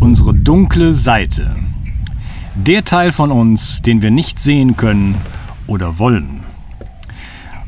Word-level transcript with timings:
unsere 0.00 0.34
dunkle 0.34 0.94
Seite. 0.94 1.56
Der 2.54 2.84
Teil 2.84 3.12
von 3.12 3.30
uns, 3.30 3.82
den 3.82 4.02
wir 4.02 4.10
nicht 4.10 4.40
sehen 4.40 4.76
können 4.76 5.16
oder 5.66 5.98
wollen. 5.98 6.40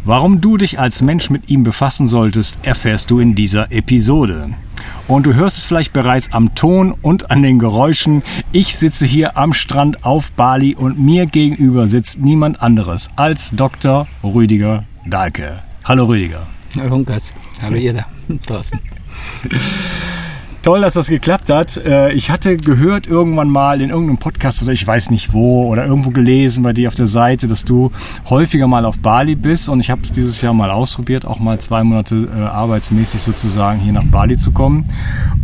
Warum 0.04 0.40
du 0.40 0.56
dich 0.56 0.78
als 0.78 1.02
Mensch 1.02 1.28
mit 1.28 1.50
ihm 1.50 1.62
befassen 1.62 2.08
solltest, 2.08 2.58
erfährst 2.62 3.10
du 3.10 3.20
in 3.20 3.34
dieser 3.34 3.70
Episode. 3.70 4.50
Und 5.06 5.26
du 5.26 5.34
hörst 5.34 5.58
es 5.58 5.64
vielleicht 5.64 5.92
bereits 5.92 6.32
am 6.32 6.54
Ton 6.54 6.92
und 7.02 7.30
an 7.30 7.42
den 7.42 7.58
Geräuschen. 7.58 8.22
Ich 8.50 8.76
sitze 8.76 9.04
hier 9.04 9.36
am 9.36 9.52
Strand 9.52 10.04
auf 10.04 10.32
Bali 10.32 10.74
und 10.74 10.98
mir 10.98 11.26
gegenüber 11.26 11.86
sitzt 11.86 12.20
niemand 12.20 12.62
anderes 12.62 13.10
als 13.16 13.50
Dr. 13.50 14.06
Rüdiger 14.24 14.84
Dahlke. 15.06 15.62
Hallo 15.84 16.04
Rüdiger. 16.06 16.46
Hallo 16.78 16.90
Hunkas. 16.90 17.34
Hallo 17.60 17.76
ihr 17.76 17.92
da 17.92 18.06
draußen. 18.46 18.78
Toll, 20.62 20.82
dass 20.82 20.92
das 20.92 21.08
geklappt 21.08 21.48
hat. 21.48 21.78
Äh, 21.78 22.12
ich 22.12 22.30
hatte 22.30 22.58
gehört 22.58 23.06
irgendwann 23.06 23.48
mal 23.48 23.80
in 23.80 23.88
irgendeinem 23.88 24.18
Podcast 24.18 24.62
oder 24.62 24.72
ich 24.72 24.86
weiß 24.86 25.10
nicht 25.10 25.32
wo 25.32 25.66
oder 25.66 25.86
irgendwo 25.86 26.10
gelesen 26.10 26.62
bei 26.62 26.74
dir 26.74 26.88
auf 26.88 26.94
der 26.94 27.06
Seite, 27.06 27.48
dass 27.48 27.64
du 27.64 27.90
häufiger 28.28 28.66
mal 28.66 28.84
auf 28.84 28.98
Bali 28.98 29.36
bist 29.36 29.70
und 29.70 29.80
ich 29.80 29.88
habe 29.88 30.02
es 30.02 30.12
dieses 30.12 30.42
Jahr 30.42 30.52
mal 30.52 30.70
ausprobiert, 30.70 31.24
auch 31.24 31.38
mal 31.38 31.58
zwei 31.60 31.82
Monate 31.82 32.28
äh, 32.36 32.42
arbeitsmäßig 32.42 33.22
sozusagen 33.22 33.80
hier 33.80 33.94
nach 33.94 34.04
Bali 34.04 34.36
zu 34.36 34.50
kommen 34.50 34.84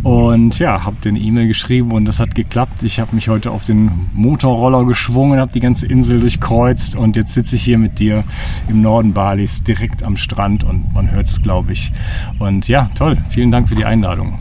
und 0.03 0.59
ja, 0.59 0.85
habe 0.85 0.97
eine 1.05 1.17
E-Mail 1.17 1.47
geschrieben 1.47 1.93
und 1.93 2.05
das 2.05 2.19
hat 2.19 2.35
geklappt. 2.35 2.83
Ich 2.83 2.99
habe 2.99 3.15
mich 3.15 3.27
heute 3.27 3.49
auf 3.49 3.65
den 3.65 3.89
Motorroller 4.13 4.85
geschwungen, 4.85 5.39
habe 5.39 5.51
die 5.51 5.61
ganze 5.61 5.87
Insel 5.87 6.19
durchkreuzt 6.19 6.95
und 6.95 7.15
jetzt 7.15 7.33
sitze 7.33 7.55
ich 7.55 7.63
hier 7.63 7.79
mit 7.79 7.97
dir 7.97 8.23
im 8.69 8.83
Norden 8.83 9.13
Balis 9.13 9.63
direkt 9.63 10.03
am 10.03 10.15
Strand 10.15 10.63
und 10.63 10.93
man 10.93 11.09
hört 11.09 11.27
es, 11.27 11.41
glaube 11.41 11.73
ich. 11.73 11.91
Und 12.37 12.67
ja, 12.67 12.91
toll. 12.93 13.17
Vielen 13.31 13.51
Dank 13.51 13.67
für 13.67 13.75
die 13.75 13.85
Einladung. 13.85 14.37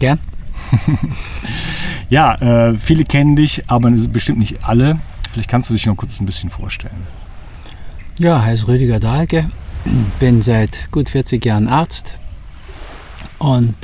Gern. 0.00 0.18
ja, 2.10 2.34
äh, 2.36 2.74
viele 2.74 3.04
kennen 3.04 3.36
dich, 3.36 3.62
aber 3.68 3.90
bestimmt 3.90 4.38
nicht 4.38 4.64
alle. 4.64 4.98
Vielleicht 5.30 5.48
kannst 5.48 5.70
du 5.70 5.74
dich 5.74 5.86
noch 5.86 5.96
kurz 5.96 6.20
ein 6.20 6.26
bisschen 6.26 6.50
vorstellen. 6.50 7.06
Ja, 8.18 8.42
heiße 8.42 8.66
Rüdiger 8.66 8.98
Dahlke, 8.98 9.50
bin 10.18 10.42
seit 10.42 10.90
gut 10.90 11.08
40 11.10 11.44
Jahren 11.44 11.68
Arzt 11.68 12.14
und 13.38 13.74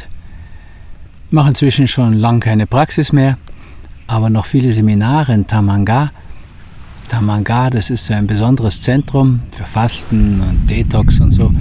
mache 1.30 1.50
inzwischen 1.50 1.86
schon 1.86 2.14
lange 2.14 2.40
keine 2.40 2.66
Praxis 2.66 3.12
mehr, 3.12 3.36
aber 4.06 4.30
noch 4.30 4.46
viele 4.46 4.72
Seminare 4.72 5.34
in 5.34 5.46
Tamanga. 5.46 6.12
Tamanga, 7.08 7.70
das 7.70 7.90
ist 7.90 8.06
so 8.06 8.14
ein 8.14 8.26
besonderes 8.26 8.80
Zentrum 8.80 9.42
für 9.52 9.64
Fasten 9.64 10.40
und 10.40 10.68
Detox 10.68 11.20
und 11.20 11.30
so. 11.30 11.52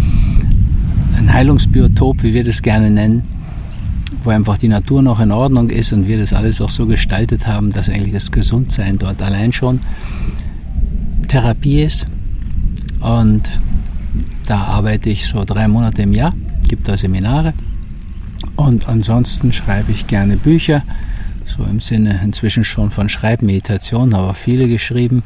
Ein 1.18 1.32
Heilungsbiotop, 1.32 2.24
wie 2.24 2.34
wir 2.34 2.44
das 2.44 2.62
gerne 2.62 2.90
nennen 2.90 3.35
wo 4.26 4.32
einfach 4.32 4.58
die 4.58 4.68
Natur 4.68 5.02
noch 5.02 5.20
in 5.20 5.32
Ordnung 5.32 5.70
ist 5.70 5.94
und 5.94 6.08
wir 6.08 6.18
das 6.18 6.34
alles 6.34 6.60
auch 6.62 6.70
so 6.70 6.86
gestaltet 6.86 7.48
haben, 7.48 7.72
dass 7.72 7.90
eigentlich 7.90 8.14
das 8.14 8.32
Gesundsein 8.32 8.98
dort 8.98 9.22
allein 9.22 9.54
schon 9.54 9.80
Therapie 11.28 11.82
ist. 11.82 12.08
Und 13.00 13.44
da 14.48 14.64
arbeite 14.64 15.10
ich 15.10 15.28
so 15.28 15.44
drei 15.46 15.68
Monate 15.68 16.04
im 16.04 16.14
Jahr, 16.14 16.34
gibt 16.68 16.88
da 16.88 16.98
Seminare. 16.98 17.54
Und 18.56 18.88
ansonsten 18.90 19.54
schreibe 19.54 19.92
ich 19.92 20.08
gerne 20.08 20.38
Bücher, 20.38 20.84
so 21.44 21.64
im 21.64 21.80
Sinne 21.80 22.20
inzwischen 22.24 22.64
schon 22.64 22.90
von 22.90 23.10
Schreibmeditation, 23.10 24.14
aber 24.14 24.34
viele 24.34 24.68
geschrieben 24.68 25.24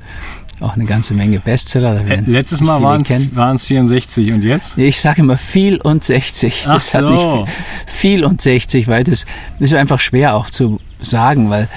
auch 0.61 0.75
eine 0.75 0.85
ganze 0.85 1.13
Menge 1.13 1.39
Bestseller. 1.39 2.05
Äh, 2.05 2.21
letztes 2.25 2.61
Mal 2.61 2.81
waren 2.81 3.55
es 3.55 3.65
64 3.65 4.33
und 4.33 4.43
jetzt? 4.43 4.77
Ich 4.77 4.99
sage 4.99 5.21
immer 5.21 5.37
viel 5.37 5.77
und 5.81 6.03
60. 6.03 6.65
Ach 6.67 6.73
das 6.73 6.91
so. 6.91 6.97
hat 6.97 7.09
nicht 7.09 7.53
viel 7.87 8.25
und 8.25 8.41
60, 8.41 8.87
weil 8.87 9.03
das, 9.03 9.25
das 9.59 9.71
ist 9.71 9.77
einfach 9.77 9.99
schwer 9.99 10.35
auch 10.35 10.49
zu 10.49 10.79
sagen, 10.99 11.49
weil 11.49 11.69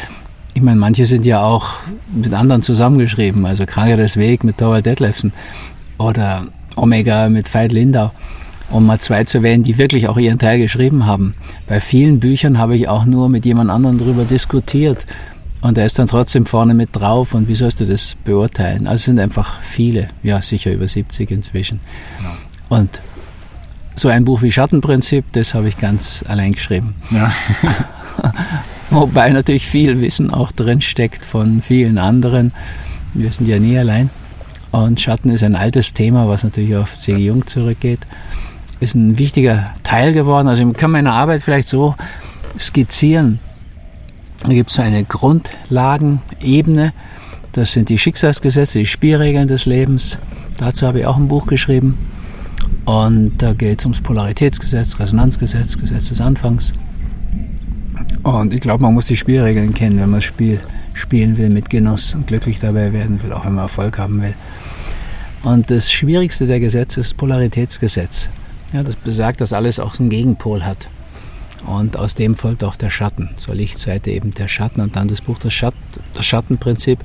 ich 0.55 0.63
meine, 0.63 0.79
manche 0.79 1.07
sind 1.07 1.25
ja 1.25 1.43
auch 1.43 1.81
mit 2.13 2.33
anderen 2.35 2.63
zusammengeschrieben, 2.63 3.47
also 3.47 3.65
Kranke 3.65 3.97
des 3.97 4.17
Weg 4.17 4.45
mit 4.45 4.59
Thorwald 4.59 4.85
Detlefsen 4.85 5.33
oder 5.99 6.47
Omega 6.77 7.29
mit 7.29 7.53
Veit 7.53 7.73
Lindau, 7.73 8.13
um 8.71 8.85
mal 8.85 8.99
zwei 8.99 9.25
zu 9.25 9.43
wählen, 9.43 9.63
die 9.63 9.79
wirklich 9.79 10.09
auch 10.09 10.19
ihren 10.19 10.39
Teil 10.39 10.59
geschrieben 10.59 11.07
haben. 11.07 11.35
Bei 11.67 11.81
vielen 11.81 12.21
Büchern 12.21 12.59
habe 12.59 12.77
ich 12.77 12.89
auch 12.89 13.05
nur 13.05 13.29
mit 13.29 13.47
jemand 13.47 13.71
anderem 13.71 13.99
darüber 13.99 14.25
diskutiert 14.25 15.07
und 15.63 15.79
er 15.79 15.87
ist 15.87 15.99
dann 15.99 16.09
trotzdem 16.09 16.45
vorne 16.45 16.75
mit 16.75 16.91
drauf. 16.93 17.35
Und 17.35 17.49
wie 17.49 17.55
sollst 17.55 17.81
du 17.81 17.87
das 17.87 18.17
beurteilen? 18.25 18.87
Also 18.87 18.97
es 18.97 19.05
sind 19.05 19.21
einfach 19.21 19.61
viele, 19.63 20.09
ja 20.23 20.43
sicher 20.43 20.73
über 20.73 20.89
70 20.89 21.31
inzwischen. 21.31 21.81
Genau. 22.19 22.81
Und 22.81 23.01
so 23.95 24.09
ein 24.09 24.25
Buch 24.25 24.43
wie 24.43 24.51
Schattenprinzip, 24.51 25.25
das 25.33 25.55
habe 25.55 25.69
ich 25.69 25.79
ganz 25.79 26.25
allein 26.27 26.53
geschrieben. 26.53 26.97
Ja. 27.11 27.33
Wobei 28.91 29.31
natürlich 29.31 29.67
viel 29.67 30.01
Wissen 30.01 30.31
auch 30.31 30.51
drin 30.51 30.81
steckt 30.81 31.25
von 31.25 31.63
vielen 31.63 31.97
anderen. 31.97 32.53
Wir 33.15 33.31
sind 33.31 33.47
ja 33.47 33.59
nie 33.59 33.79
allein. 33.79 34.11
Und 34.73 35.01
Schatten 35.01 35.31
ist 35.31 35.45
ein 35.45 35.55
altes 35.55 35.95
Thema, 35.95 36.27
was 36.29 36.43
natürlich 36.43 36.75
auf 36.75 36.99
C. 36.99 37.15
Jung 37.17 37.47
zurückgeht. 37.47 38.01
Ist 38.81 38.95
ein 38.95 39.19
wichtiger 39.19 39.75
Teil 39.85 40.13
geworden. 40.13 40.49
Also 40.49 40.69
ich 40.69 40.77
kann 40.77 40.91
meine 40.91 41.13
Arbeit 41.13 41.43
vielleicht 41.43 41.69
so 41.69 41.95
skizzieren. 42.59 43.39
Da 44.43 44.49
gibt 44.49 44.71
es 44.71 44.79
eine 44.79 45.05
Grundlagenebene, 45.05 46.93
das 47.53 47.73
sind 47.73 47.89
die 47.91 47.99
Schicksalsgesetze, 47.99 48.81
die 48.81 48.87
Spielregeln 48.87 49.47
des 49.47 49.67
Lebens. 49.67 50.19
Dazu 50.59 50.87
habe 50.87 51.01
ich 51.01 51.07
auch 51.07 51.17
ein 51.17 51.29
Buch 51.29 51.47
geschrieben. 51.47 51.99
Und 52.85 53.39
da 53.39 53.53
geht 53.53 53.79
es 53.79 53.85
ums 53.85 54.01
Polaritätsgesetz, 54.01 54.99
Resonanzgesetz, 54.99 55.79
Gesetz 55.79 56.09
des 56.09 56.21
Anfangs. 56.21 56.73
Und 58.23 58.53
ich 58.53 58.61
glaube, 58.61 58.83
man 58.83 58.95
muss 58.95 59.07
die 59.07 59.17
Spielregeln 59.17 59.75
kennen, 59.75 60.01
wenn 60.01 60.11
man 60.11 60.21
das 60.21 60.25
Spiel 60.25 60.61
spielen 60.95 61.39
will 61.39 61.51
mit 61.51 61.71
Genuss 61.71 62.15
und 62.15 62.27
glücklich 62.27 62.59
dabei 62.59 62.93
werden 62.93 63.23
will, 63.23 63.33
auch 63.33 63.45
wenn 63.45 63.55
man 63.55 63.65
Erfolg 63.65 63.99
haben 63.99 64.23
will. 64.23 64.35
Und 65.43 65.71
das 65.71 65.91
Schwierigste 65.91 66.47
der 66.47 66.61
Gesetze 66.61 67.01
ist 67.01 67.11
das 67.11 67.15
Polaritätsgesetz. 67.15 68.29
Ja, 68.73 68.83
das 68.83 68.97
besagt, 68.97 69.41
dass 69.41 69.53
alles 69.53 69.79
auch 69.79 69.99
einen 69.99 70.09
Gegenpol 70.09 70.65
hat. 70.65 70.89
Und 71.67 71.97
aus 71.97 72.15
dem 72.15 72.35
folgt 72.35 72.65
auch 72.65 72.75
der 72.77 72.91
Schatten, 72.91 73.31
zur 73.37 73.55
Lichtseite 73.55 74.11
eben 74.11 74.33
der 74.33 74.49
Schatten. 74.49 74.81
Und 74.81 74.97
dann 74.97 75.09
das 75.09 75.21
Buch, 75.21 75.39
das 75.39 75.53
Schatten, 75.53 75.79
das 76.15 76.27
Schattenprinzip. 76.27 76.99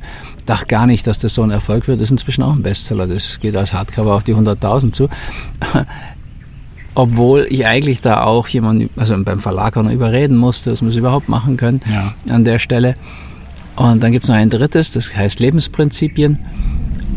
Dachte 0.46 0.66
gar 0.66 0.88
nicht, 0.88 1.06
dass 1.06 1.20
das 1.20 1.34
so 1.36 1.44
ein 1.44 1.52
Erfolg 1.52 1.88
wird. 1.88 2.00
Das 2.00 2.06
ist 2.08 2.12
inzwischen 2.12 2.42
auch 2.44 2.54
ein 2.54 2.64
Bestseller. 2.64 3.06
Das 3.08 3.40
geht 3.40 3.56
als 3.56 3.72
Hardcover 3.74 4.16
auf 4.16 4.24
die 4.24 4.34
100.000 4.36 4.92
zu. 4.94 5.10
Obwohl 6.96 7.46
ich 7.50 7.68
eigentlich 7.68 8.02
da 8.02 8.24
auch 8.24 8.48
jemanden, 8.48 8.90
also 8.96 9.16
beim 9.24 9.40
Verlag 9.40 9.78
auch 9.78 9.84
noch 9.84 9.92
überreden 9.92 10.36
musste, 10.36 10.72
dass 10.72 10.82
wir 10.82 10.90
es 10.90 10.96
überhaupt 10.96 11.30
machen 11.30 11.56
können 11.56 11.80
Ja. 11.92 12.16
an 12.34 12.44
der 12.44 12.58
Stelle. 12.58 12.96
Und 13.76 14.02
dann 14.02 14.12
gibt 14.12 14.24
es 14.24 14.30
noch 14.30 14.36
ein 14.36 14.50
drittes, 14.50 14.92
das 14.92 15.16
heißt 15.16 15.40
Lebensprinzipien. 15.40 16.40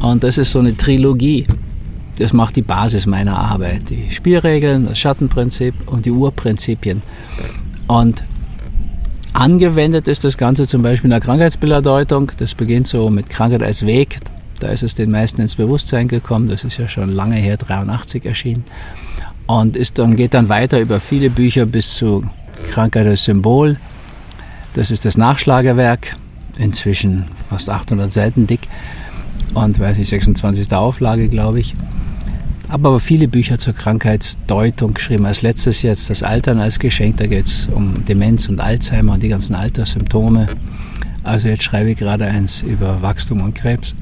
Und 0.00 0.22
das 0.22 0.36
ist 0.36 0.52
so 0.52 0.58
eine 0.58 0.76
Trilogie. 0.76 1.46
Das 2.20 2.34
macht 2.34 2.54
die 2.54 2.62
Basis 2.62 3.06
meiner 3.06 3.38
Arbeit. 3.38 3.88
Die 3.88 4.10
Spielregeln, 4.10 4.84
das 4.84 4.98
Schattenprinzip 4.98 5.74
und 5.86 6.04
die 6.04 6.10
Urprinzipien. 6.10 7.00
Und 7.86 8.24
angewendet 9.32 10.06
ist 10.06 10.24
das 10.24 10.36
Ganze 10.36 10.66
zum 10.66 10.82
Beispiel 10.82 11.06
in 11.06 11.12
der 11.12 11.20
Krankheitsbilderdeutung. 11.20 12.30
Das 12.36 12.54
beginnt 12.54 12.88
so 12.88 13.08
mit 13.08 13.30
Krankheit 13.30 13.62
als 13.62 13.86
Weg. 13.86 14.18
Da 14.58 14.68
ist 14.68 14.82
es 14.82 14.94
den 14.94 15.10
meisten 15.10 15.40
ins 15.40 15.54
Bewusstsein 15.54 16.08
gekommen. 16.08 16.50
Das 16.50 16.62
ist 16.62 16.76
ja 16.76 16.90
schon 16.90 17.10
lange 17.10 17.36
her, 17.36 17.56
83 17.56 18.26
erschienen. 18.26 18.64
Und 19.46 19.78
ist 19.78 19.98
dann, 19.98 20.14
geht 20.14 20.34
dann 20.34 20.50
weiter 20.50 20.78
über 20.78 21.00
viele 21.00 21.30
Bücher 21.30 21.64
bis 21.64 21.94
zu 21.94 22.28
Krankheit 22.70 23.06
als 23.06 23.24
Symbol. 23.24 23.78
Das 24.74 24.90
ist 24.90 25.06
das 25.06 25.16
Nachschlagewerk, 25.16 26.16
inzwischen 26.58 27.24
fast 27.48 27.70
800 27.70 28.12
Seiten 28.12 28.46
dick 28.46 28.68
und 29.54 29.80
weiß 29.80 29.96
nicht, 29.96 30.10
26. 30.10 30.70
Auflage, 30.74 31.30
glaube 31.30 31.60
ich. 31.60 31.74
Aber, 32.70 32.90
aber 32.90 33.00
viele 33.00 33.26
Bücher 33.26 33.58
zur 33.58 33.74
Krankheitsdeutung 33.74 34.94
geschrieben. 34.94 35.26
Als 35.26 35.42
letztes 35.42 35.82
jetzt 35.82 36.08
das 36.08 36.22
Altern 36.22 36.60
als 36.60 36.78
Geschenk. 36.78 37.16
Da 37.16 37.26
geht 37.26 37.46
es 37.46 37.68
um 37.68 38.04
Demenz 38.06 38.48
und 38.48 38.60
Alzheimer 38.60 39.14
und 39.14 39.22
die 39.22 39.28
ganzen 39.28 39.56
Alterssymptome. 39.56 40.46
Also 41.24 41.48
jetzt 41.48 41.64
schreibe 41.64 41.90
ich 41.90 41.98
gerade 41.98 42.26
eins 42.26 42.62
über 42.62 43.02
Wachstum 43.02 43.42
und 43.42 43.54
Krebs. 43.54 43.94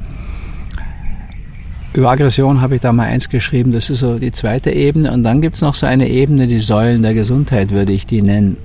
Über 1.94 2.10
Aggression 2.10 2.60
habe 2.60 2.74
ich 2.74 2.82
da 2.82 2.92
mal 2.92 3.06
eins 3.06 3.30
geschrieben. 3.30 3.72
Das 3.72 3.88
ist 3.88 4.00
so 4.00 4.18
die 4.18 4.32
zweite 4.32 4.70
Ebene. 4.70 5.12
Und 5.12 5.22
dann 5.22 5.40
gibt 5.40 5.56
es 5.56 5.62
noch 5.62 5.74
so 5.74 5.86
eine 5.86 6.06
Ebene, 6.06 6.46
die 6.46 6.58
Säulen 6.58 7.02
der 7.02 7.14
Gesundheit 7.14 7.70
würde 7.70 7.92
ich 7.92 8.04
die 8.04 8.20
nennen. 8.20 8.58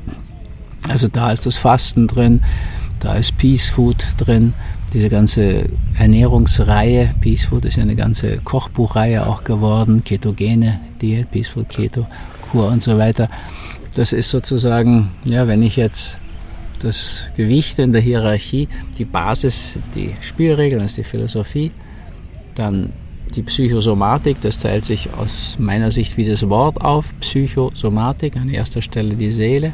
Also 0.90 1.08
da 1.08 1.32
ist 1.32 1.46
das 1.46 1.56
Fasten 1.56 2.08
drin, 2.08 2.42
da 3.00 3.14
ist 3.14 3.38
Peace 3.38 3.70
Food 3.70 4.06
drin, 4.18 4.54
diese 4.94 5.10
ganze 5.10 5.66
Ernährungsreihe. 5.98 7.16
Peace 7.19 7.45
Food 7.45 7.66
ist 7.66 7.80
eine 7.80 7.95
ganze 7.95 8.38
Kochbuchreihe 8.38 9.25
auch 9.25 9.44
geworden, 9.44 10.04
ketogene 10.04 10.80
Diät, 11.01 11.31
Peace 11.31 11.50
Food, 11.50 11.69
Keto, 11.69 12.06
Kur 12.51 12.68
und 12.68 12.81
so 12.81 12.98
weiter. 12.98 13.30
Das 13.95 14.13
ist 14.13 14.30
sozusagen, 14.30 15.12
ja, 15.25 15.48
wenn 15.48 15.63
ich 15.63 15.75
jetzt 15.75 16.18
das 16.80 17.30
Gewicht 17.36 17.80
in 17.80 17.94
der 17.94 18.01
Hierarchie, 18.01 18.68
die 18.98 19.06
Basis, 19.06 19.80
die 19.95 20.12
Spielregeln, 20.22 20.81
das 20.81 20.92
ist 20.92 20.98
die 20.98 21.04
Philosophie, 21.04 21.72
dann 22.56 22.92
die 23.36 23.44
Psychosomatik, 23.44 24.42
das 24.42 24.60
teilt 24.60 24.86
sich 24.86 25.10
aus 25.18 25.57
meiner 25.57 25.92
Sicht 25.92 26.18
wie 26.18 26.25
das 26.25 26.48
Wort 26.50 26.81
auf. 26.81 27.13
Psychosomatik, 27.19 28.36
an 28.36 28.50
erster 28.50 28.81
Stelle 28.81 29.16
die 29.16 29.31
Seele, 29.31 29.74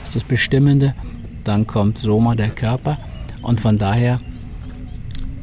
das 0.00 0.10
ist 0.10 0.16
das 0.16 0.24
Bestimmende. 0.24 0.94
Dann 1.42 1.66
kommt 1.66 1.98
Soma, 1.98 2.36
der 2.36 2.50
Körper. 2.50 2.98
Und 3.42 3.60
von 3.60 3.78
daher 3.78 4.20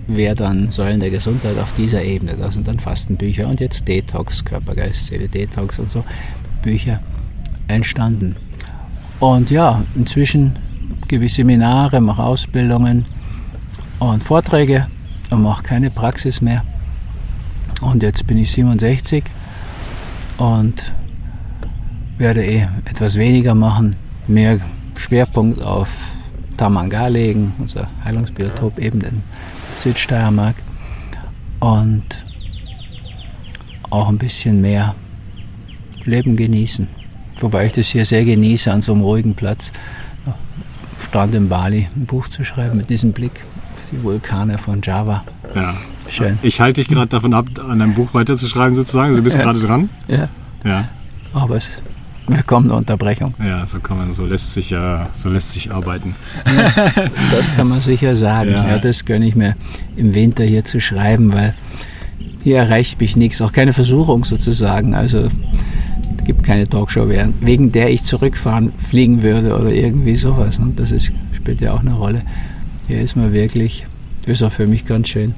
wäre 0.09 0.35
dann 0.35 0.71
Säulen 0.71 0.99
der 0.99 1.11
Gesundheit 1.11 1.57
auf 1.57 1.73
dieser 1.77 2.03
Ebene. 2.03 2.35
Das 2.35 2.55
sind 2.55 2.67
dann 2.67 2.79
Fastenbücher 2.79 3.47
und 3.47 3.59
jetzt 3.59 3.87
Detox, 3.87 4.43
Körper, 4.43 4.75
Geist, 4.75 5.05
Seele, 5.05 5.27
Detox 5.27 5.79
und 5.79 5.91
so 5.91 6.03
Bücher 6.61 6.99
entstanden. 7.67 8.35
Und 9.19 9.51
ja, 9.51 9.83
inzwischen 9.95 10.57
gebe 11.07 11.25
ich 11.25 11.33
Seminare, 11.33 12.01
mache 12.01 12.23
Ausbildungen 12.23 13.05
und 13.99 14.23
Vorträge 14.23 14.87
und 15.29 15.43
mache 15.43 15.63
keine 15.63 15.89
Praxis 15.89 16.41
mehr. 16.41 16.63
Und 17.81 18.03
jetzt 18.03 18.25
bin 18.27 18.37
ich 18.37 18.51
67 18.51 19.23
und 20.37 20.91
werde 22.17 22.45
eh 22.45 22.67
etwas 22.85 23.15
weniger 23.15 23.55
machen, 23.55 23.95
mehr 24.27 24.59
Schwerpunkt 24.95 25.61
auf 25.61 25.89
Tamanga 26.57 27.07
legen, 27.07 27.53
unser 27.57 27.87
Heilungsbiotop 28.03 28.79
eben 28.79 29.01
in 29.01 29.23
Südsteiermark 29.79 30.55
und 31.59 32.03
auch 33.89 34.09
ein 34.09 34.17
bisschen 34.17 34.61
mehr 34.61 34.95
Leben 36.05 36.35
genießen. 36.35 36.87
Wobei 37.39 37.67
ich 37.67 37.73
das 37.73 37.87
hier 37.87 38.05
sehr 38.05 38.25
genieße, 38.25 38.71
an 38.71 38.81
so 38.81 38.91
einem 38.93 39.01
ruhigen 39.01 39.33
Platz, 39.35 39.71
Strand 41.07 41.33
in 41.33 41.47
Bali, 41.49 41.87
ein 41.95 42.05
Buch 42.05 42.27
zu 42.27 42.43
schreiben 42.43 42.77
mit 42.77 42.89
diesem 42.89 43.13
Blick 43.13 43.31
auf 43.73 43.89
die 43.91 44.03
Vulkane 44.03 44.57
von 44.57 44.81
Java. 44.81 45.23
Ja. 45.55 45.73
Schön. 46.09 46.37
Ich 46.41 46.59
halte 46.59 46.81
dich 46.81 46.87
gerade 46.89 47.07
davon 47.07 47.33
ab, 47.33 47.45
an 47.67 47.79
deinem 47.79 47.93
Buch 47.93 48.13
weiterzuschreiben 48.13 48.75
sozusagen. 48.75 49.15
Du 49.15 49.21
bist 49.21 49.35
Ja. 49.37 49.43
gerade 49.43 49.59
dran. 49.61 49.89
Ja, 50.07 50.27
Ja. 50.63 50.87
aber 51.33 51.55
es 51.55 51.69
willkommene 52.31 52.73
Unterbrechung. 52.73 53.33
Ja, 53.39 53.65
so 53.67 53.79
kann 53.79 53.97
man, 53.97 54.13
so 54.13 54.25
lässt 54.25 54.53
sich 54.53 54.69
ja, 54.69 55.09
so 55.13 55.29
lässt 55.29 55.51
sich 55.53 55.71
arbeiten. 55.71 56.15
Das 57.31 57.55
kann 57.55 57.67
man 57.67 57.81
sicher 57.81 58.15
sagen. 58.15 58.51
Ja. 58.51 58.67
Ja. 58.67 58.77
das 58.79 59.05
gönne 59.05 59.27
ich 59.27 59.35
mir 59.35 59.55
im 59.95 60.13
Winter 60.13 60.43
hier 60.43 60.65
zu 60.65 60.79
schreiben, 60.79 61.33
weil 61.33 61.53
hier 62.43 62.57
erreicht 62.57 62.99
mich 62.99 63.15
nichts, 63.15 63.41
auch 63.41 63.51
keine 63.51 63.73
Versuchung 63.73 64.23
sozusagen. 64.23 64.93
Also 64.95 65.29
es 66.17 66.23
gibt 66.25 66.43
keine 66.43 66.67
Talkshow, 66.67 67.07
wegen 67.41 67.71
der 67.71 67.89
ich 67.91 68.03
zurückfahren 68.03 68.71
fliegen 68.77 69.23
würde 69.23 69.57
oder 69.57 69.71
irgendwie 69.71 70.15
sowas. 70.15 70.59
ne? 70.59 70.71
Das 70.75 70.91
ist, 70.91 71.11
spielt 71.35 71.61
ja 71.61 71.73
auch 71.73 71.81
eine 71.81 71.93
Rolle. 71.93 72.21
Hier 72.87 73.01
ist 73.01 73.15
man 73.15 73.33
wirklich, 73.33 73.85
ist 74.25 74.43
auch 74.43 74.51
für 74.51 74.67
mich 74.67 74.85
ganz 74.85 75.09
schön, 75.09 75.33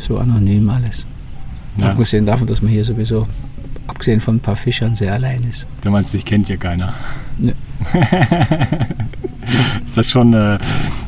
so 0.00 0.18
anonym 0.18 0.68
alles. 0.70 1.06
Ja. 1.76 1.90
Abgesehen 1.90 2.26
davon, 2.26 2.46
dass 2.46 2.62
man 2.62 2.70
hier 2.72 2.84
sowieso, 2.84 3.26
abgesehen 3.86 4.20
von 4.20 4.36
ein 4.36 4.40
paar 4.40 4.56
Fischern, 4.56 4.94
sehr 4.94 5.12
allein 5.12 5.42
ist. 5.48 5.66
Du 5.82 5.90
meinst, 5.90 6.14
dich 6.14 6.24
kennt 6.24 6.48
ja 6.48 6.56
keiner. 6.56 6.94
Ne. 7.38 7.54
ist 9.84 9.96
das 9.96 10.08
schon, 10.08 10.32
äh, 10.32 10.58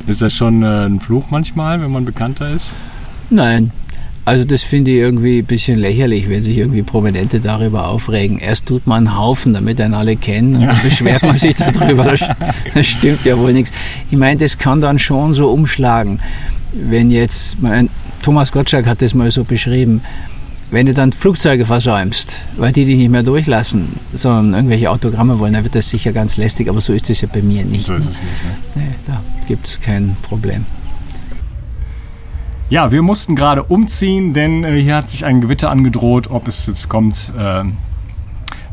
ist 0.06 0.22
das 0.22 0.34
schon 0.34 0.62
äh, 0.62 0.86
ein 0.86 1.00
Fluch 1.00 1.24
manchmal, 1.30 1.80
wenn 1.80 1.90
man 1.90 2.04
bekannter 2.04 2.50
ist? 2.50 2.76
Nein. 3.30 3.70
Also 4.24 4.44
das 4.44 4.62
finde 4.62 4.92
ich 4.92 4.98
irgendwie 4.98 5.40
ein 5.40 5.46
bisschen 5.46 5.80
lächerlich, 5.80 6.28
wenn 6.28 6.42
sich 6.42 6.56
irgendwie 6.56 6.82
Prominente 6.82 7.40
darüber 7.40 7.88
aufregen. 7.88 8.38
Erst 8.38 8.66
tut 8.66 8.86
man 8.86 9.08
einen 9.08 9.18
Haufen, 9.18 9.52
damit 9.52 9.80
einen 9.80 9.94
alle 9.94 10.16
kennen, 10.16 10.54
und 10.56 10.66
dann 10.66 10.80
beschwert 10.80 11.22
man 11.22 11.34
sich 11.34 11.54
darüber. 11.56 12.04
Das, 12.04 12.20
das 12.72 12.86
stimmt 12.86 13.24
ja 13.24 13.36
wohl 13.36 13.52
nichts. 13.52 13.72
Ich 14.10 14.16
meine, 14.16 14.38
das 14.38 14.58
kann 14.58 14.80
dann 14.80 15.00
schon 15.00 15.34
so 15.34 15.50
umschlagen. 15.50 16.20
Wenn 16.72 17.10
jetzt, 17.10 17.60
mein, 17.60 17.90
Thomas 18.22 18.52
Gottschalk 18.52 18.86
hat 18.86 19.02
das 19.02 19.12
mal 19.12 19.30
so 19.32 19.42
beschrieben, 19.42 20.02
wenn 20.72 20.86
du 20.86 20.94
dann 20.94 21.12
Flugzeuge 21.12 21.66
versäumst, 21.66 22.34
weil 22.56 22.72
die 22.72 22.86
dich 22.86 22.96
nicht 22.96 23.10
mehr 23.10 23.22
durchlassen, 23.22 24.00
sondern 24.14 24.54
irgendwelche 24.54 24.90
Autogramme 24.90 25.38
wollen, 25.38 25.52
dann 25.52 25.64
wird 25.64 25.74
das 25.74 25.90
sicher 25.90 26.12
ganz 26.12 26.38
lästig, 26.38 26.68
aber 26.70 26.80
so 26.80 26.94
ist 26.94 27.10
es 27.10 27.20
ja 27.20 27.28
bei 27.32 27.42
mir 27.42 27.62
nicht. 27.62 27.86
So 27.86 27.94
ist 27.94 28.10
es 28.10 28.22
nicht. 28.22 28.44
Ne? 28.44 28.82
Nee, 28.82 28.94
da 29.06 29.20
gibt 29.46 29.66
es 29.66 29.80
kein 29.80 30.16
Problem. 30.22 30.64
Ja, 32.70 32.90
wir 32.90 33.02
mussten 33.02 33.36
gerade 33.36 33.64
umziehen, 33.64 34.32
denn 34.32 34.64
äh, 34.64 34.80
hier 34.80 34.96
hat 34.96 35.10
sich 35.10 35.26
ein 35.26 35.42
Gewitter 35.42 35.70
angedroht. 35.70 36.30
Ob 36.30 36.48
es 36.48 36.64
jetzt 36.64 36.88
kommt, 36.88 37.30
äh, 37.38 37.64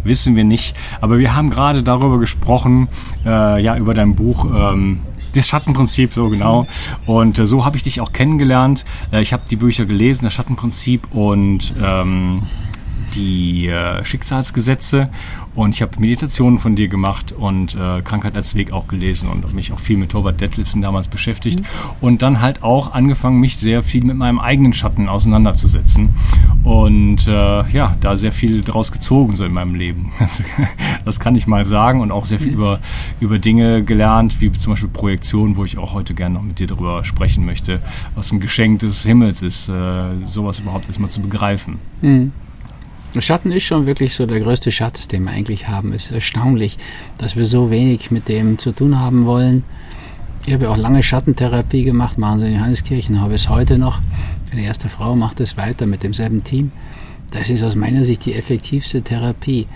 wissen 0.05 0.37
wir 0.37 0.45
nicht. 0.45 0.77
Aber 1.01 1.19
wir 1.19 1.35
haben 1.35 1.49
gerade 1.49 1.83
darüber 1.83 2.17
gesprochen, 2.17 2.87
äh, 3.25 3.61
ja, 3.61 3.75
über 3.75 3.93
dein 3.93 4.15
Buch. 4.15 4.45
Ähm, 4.45 5.01
das 5.33 5.47
Schattenprinzip, 5.47 6.13
so 6.13 6.29
genau. 6.29 6.67
Und 7.05 7.39
äh, 7.39 7.47
so 7.47 7.65
habe 7.65 7.77
ich 7.77 7.83
dich 7.83 8.01
auch 8.01 8.13
kennengelernt. 8.13 8.85
Äh, 9.11 9.21
ich 9.21 9.33
habe 9.33 9.43
die 9.49 9.55
Bücher 9.55 9.85
gelesen, 9.85 10.23
das 10.23 10.33
Schattenprinzip 10.33 11.13
und 11.13 11.73
ähm, 11.81 12.43
die 13.15 13.67
äh, 13.67 14.03
Schicksalsgesetze. 14.03 15.09
Und 15.55 15.75
ich 15.75 15.81
habe 15.81 15.99
Meditationen 15.99 16.59
von 16.59 16.75
dir 16.75 16.87
gemacht 16.87 17.33
und 17.33 17.75
äh, 17.75 18.01
Krankheit 18.01 18.35
als 18.35 18.55
Weg 18.55 18.71
auch 18.71 18.87
gelesen 18.87 19.29
und 19.29 19.53
mich 19.53 19.73
auch 19.73 19.79
viel 19.79 19.97
mit 19.97 20.11
Torbert 20.11 20.39
Detlefsen 20.39 20.81
damals 20.81 21.07
beschäftigt. 21.07 21.61
Und 22.01 22.21
dann 22.21 22.39
halt 22.39 22.63
auch 22.63 22.93
angefangen, 22.93 23.39
mich 23.39 23.57
sehr 23.57 23.83
viel 23.83 24.03
mit 24.03 24.15
meinem 24.15 24.39
eigenen 24.39 24.73
Schatten 24.73 25.09
auseinanderzusetzen. 25.09 26.09
Und 26.63 27.27
äh, 27.27 27.69
ja, 27.71 27.97
da 27.99 28.15
sehr 28.15 28.31
viel 28.31 28.61
draus 28.61 28.91
gezogen 28.91 29.35
so 29.35 29.43
in 29.43 29.53
meinem 29.53 29.75
Leben. 29.75 30.11
das 31.05 31.19
kann 31.19 31.35
ich 31.35 31.47
mal 31.47 31.65
sagen 31.65 32.01
und 32.01 32.11
auch 32.11 32.25
sehr 32.25 32.39
viel 32.39 32.53
über, 32.53 32.79
über 33.19 33.39
Dinge 33.39 33.83
gelernt, 33.83 34.41
wie 34.41 34.51
zum 34.51 34.73
Beispiel 34.73 34.89
Projektion, 34.89 35.55
wo 35.55 35.65
ich 35.65 35.77
auch 35.77 35.93
heute 35.93 36.13
gerne 36.13 36.35
noch 36.35 36.43
mit 36.43 36.59
dir 36.59 36.67
darüber 36.67 37.03
sprechen 37.03 37.45
möchte, 37.45 37.81
was 38.15 38.31
ein 38.31 38.39
Geschenk 38.39 38.79
des 38.79 39.03
Himmels 39.03 39.41
ist, 39.41 39.69
äh, 39.69 39.73
sowas 40.25 40.59
überhaupt 40.59 40.87
erstmal 40.87 41.09
zu 41.09 41.21
begreifen. 41.21 41.79
Schatten 43.17 43.51
ist 43.51 43.63
schon 43.63 43.87
wirklich 43.87 44.13
so 44.13 44.25
der 44.25 44.39
größte 44.39 44.71
Schatz, 44.71 45.07
den 45.07 45.23
wir 45.23 45.31
eigentlich 45.31 45.67
haben. 45.67 45.93
Es 45.93 46.05
ist 46.05 46.11
erstaunlich, 46.11 46.77
dass 47.17 47.35
wir 47.35 47.45
so 47.45 47.71
wenig 47.71 48.11
mit 48.11 48.27
dem 48.27 48.57
zu 48.59 48.71
tun 48.71 48.99
haben 48.99 49.25
wollen. 49.25 49.63
Ich 50.45 50.53
habe 50.53 50.65
ja 50.65 50.69
auch 50.69 50.77
lange 50.77 51.03
Schattentherapie 51.03 51.83
gemacht, 51.83 52.17
machen 52.17 52.39
sie 52.39 52.47
in 52.47 52.53
Johanneskirchen, 52.53 53.19
habe 53.21 53.33
es 53.33 53.49
heute 53.49 53.77
noch. 53.77 53.99
Meine 54.51 54.65
erste 54.65 54.89
Frau 54.89 55.15
macht 55.15 55.39
es 55.39 55.57
weiter 55.57 55.85
mit 55.85 56.03
demselben 56.03 56.43
Team. 56.43 56.71
Das 57.31 57.49
ist 57.49 57.63
aus 57.63 57.75
meiner 57.75 58.05
Sicht 58.05 58.25
die 58.25 58.33
effektivste 58.33 59.01
Therapie, 59.01 59.67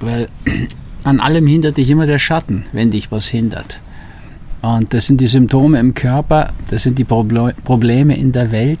weil 0.00 0.28
an 1.04 1.20
allem 1.20 1.46
hindert 1.46 1.76
dich 1.76 1.90
immer 1.90 2.06
der 2.06 2.18
Schatten, 2.18 2.64
wenn 2.72 2.90
dich 2.90 3.10
was 3.10 3.26
hindert. 3.26 3.80
Und 4.62 4.92
das 4.92 5.06
sind 5.06 5.20
die 5.20 5.26
Symptome 5.26 5.78
im 5.78 5.94
Körper, 5.94 6.52
das 6.68 6.82
sind 6.82 6.98
die 6.98 7.04
Proble 7.04 7.54
Probleme 7.64 8.16
in 8.16 8.32
der 8.32 8.52
Welt. 8.52 8.80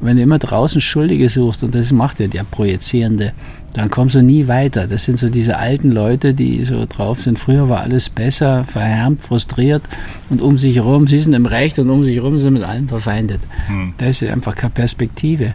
Wenn 0.00 0.16
du 0.16 0.22
immer 0.22 0.38
draußen 0.38 0.80
Schuldige 0.80 1.28
suchst, 1.28 1.64
und 1.64 1.74
das 1.74 1.92
macht 1.92 2.20
ja 2.20 2.26
der 2.26 2.44
Projizierende, 2.44 3.32
dann 3.76 3.90
kommst 3.90 4.14
du 4.14 4.22
nie 4.22 4.48
weiter. 4.48 4.86
Das 4.86 5.04
sind 5.04 5.18
so 5.18 5.28
diese 5.28 5.58
alten 5.58 5.92
Leute, 5.92 6.32
die 6.32 6.62
so 6.64 6.86
drauf 6.88 7.20
sind. 7.20 7.38
Früher 7.38 7.68
war 7.68 7.80
alles 7.80 8.08
besser, 8.08 8.64
verhärmt, 8.64 9.22
frustriert 9.22 9.82
und 10.30 10.40
um 10.40 10.56
sich 10.56 10.76
herum, 10.76 11.06
sie 11.06 11.18
sind 11.18 11.34
im 11.34 11.44
Recht 11.44 11.78
und 11.78 11.90
um 11.90 12.02
sich 12.02 12.16
herum 12.16 12.38
sind 12.38 12.54
sie 12.54 12.60
mit 12.60 12.64
allen 12.64 12.88
verfeindet. 12.88 13.40
Hm. 13.66 13.92
Da 13.98 14.06
ist 14.06 14.22
einfach 14.22 14.54
keine 14.54 14.70
Perspektive. 14.70 15.54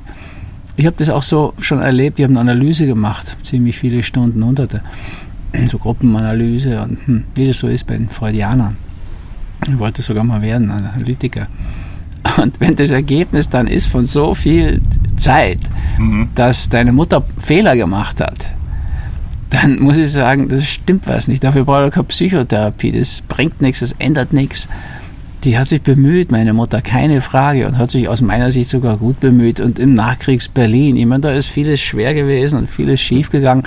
Ich 0.76 0.86
habe 0.86 0.96
das 0.98 1.10
auch 1.10 1.24
so 1.24 1.54
schon 1.60 1.80
erlebt, 1.80 2.20
ich 2.20 2.24
habe 2.24 2.34
eine 2.34 2.42
Analyse 2.42 2.86
gemacht, 2.86 3.36
ziemlich 3.44 3.78
viele 3.78 4.04
Stunden, 4.04 4.44
hunderte, 4.44 4.82
so 5.68 5.78
Gruppenanalyse 5.78 6.82
und 6.82 6.98
hm, 7.06 7.24
wie 7.36 7.48
das 7.48 7.58
so 7.58 7.68
ist 7.68 7.88
bei 7.88 7.98
den 7.98 8.10
Freudianern. 8.10 8.78
Ich 9.68 9.78
wollte 9.78 10.02
sogar 10.02 10.24
mal 10.24 10.42
werden, 10.42 10.72
Analytiker. 10.72 11.48
Und 12.38 12.60
wenn 12.60 12.76
das 12.76 12.90
Ergebnis 12.90 13.50
dann 13.50 13.68
ist 13.68 13.88
von 13.88 14.06
so 14.06 14.34
viel 14.36 14.82
Zeit, 15.18 15.60
mhm. 15.98 16.30
dass 16.36 16.70
deine 16.70 16.92
Mutter 16.92 17.24
Fehler 17.38 17.76
gemacht 17.76 18.20
hat, 18.20 18.48
dann 19.50 19.80
muss 19.80 19.98
ich 19.98 20.12
sagen, 20.12 20.48
das 20.48 20.66
stimmt 20.66 21.08
was 21.08 21.28
nicht. 21.28 21.44
Dafür 21.44 21.66
braucht 21.66 21.82
er 21.82 21.92
keine 21.92 22.06
Psychotherapie. 22.06 22.94
Das 22.94 23.22
bringt 23.22 23.62
nichts, 23.62 23.82
das 23.82 23.94
ändert 24.00 24.34
nichts. 24.34 24.70
Die 25.44 25.58
hat 25.58 25.70
sich 25.70 25.82
bemüht, 25.82 26.32
meine 26.32 26.54
Mutter, 26.54 26.82
keine 26.82 27.20
Frage, 27.20 27.68
und 27.68 27.78
hat 27.78 27.90
sich 27.90 28.08
aus 28.08 28.22
meiner 28.22 28.52
Sicht 28.52 28.70
sogar 28.70 28.98
gut 28.98 29.20
bemüht. 29.20 29.60
Und 29.60 29.80
im 29.80 29.94
Nachkriegs-Berlin, 29.94 30.96
ich 30.96 31.06
meine, 31.06 31.22
da 31.22 31.32
ist 31.34 31.48
vieles 31.48 31.82
schwer 31.82 32.14
gewesen 32.14 32.60
und 32.60 32.70
vieles 32.70 33.02
schiefgegangen. 33.02 33.64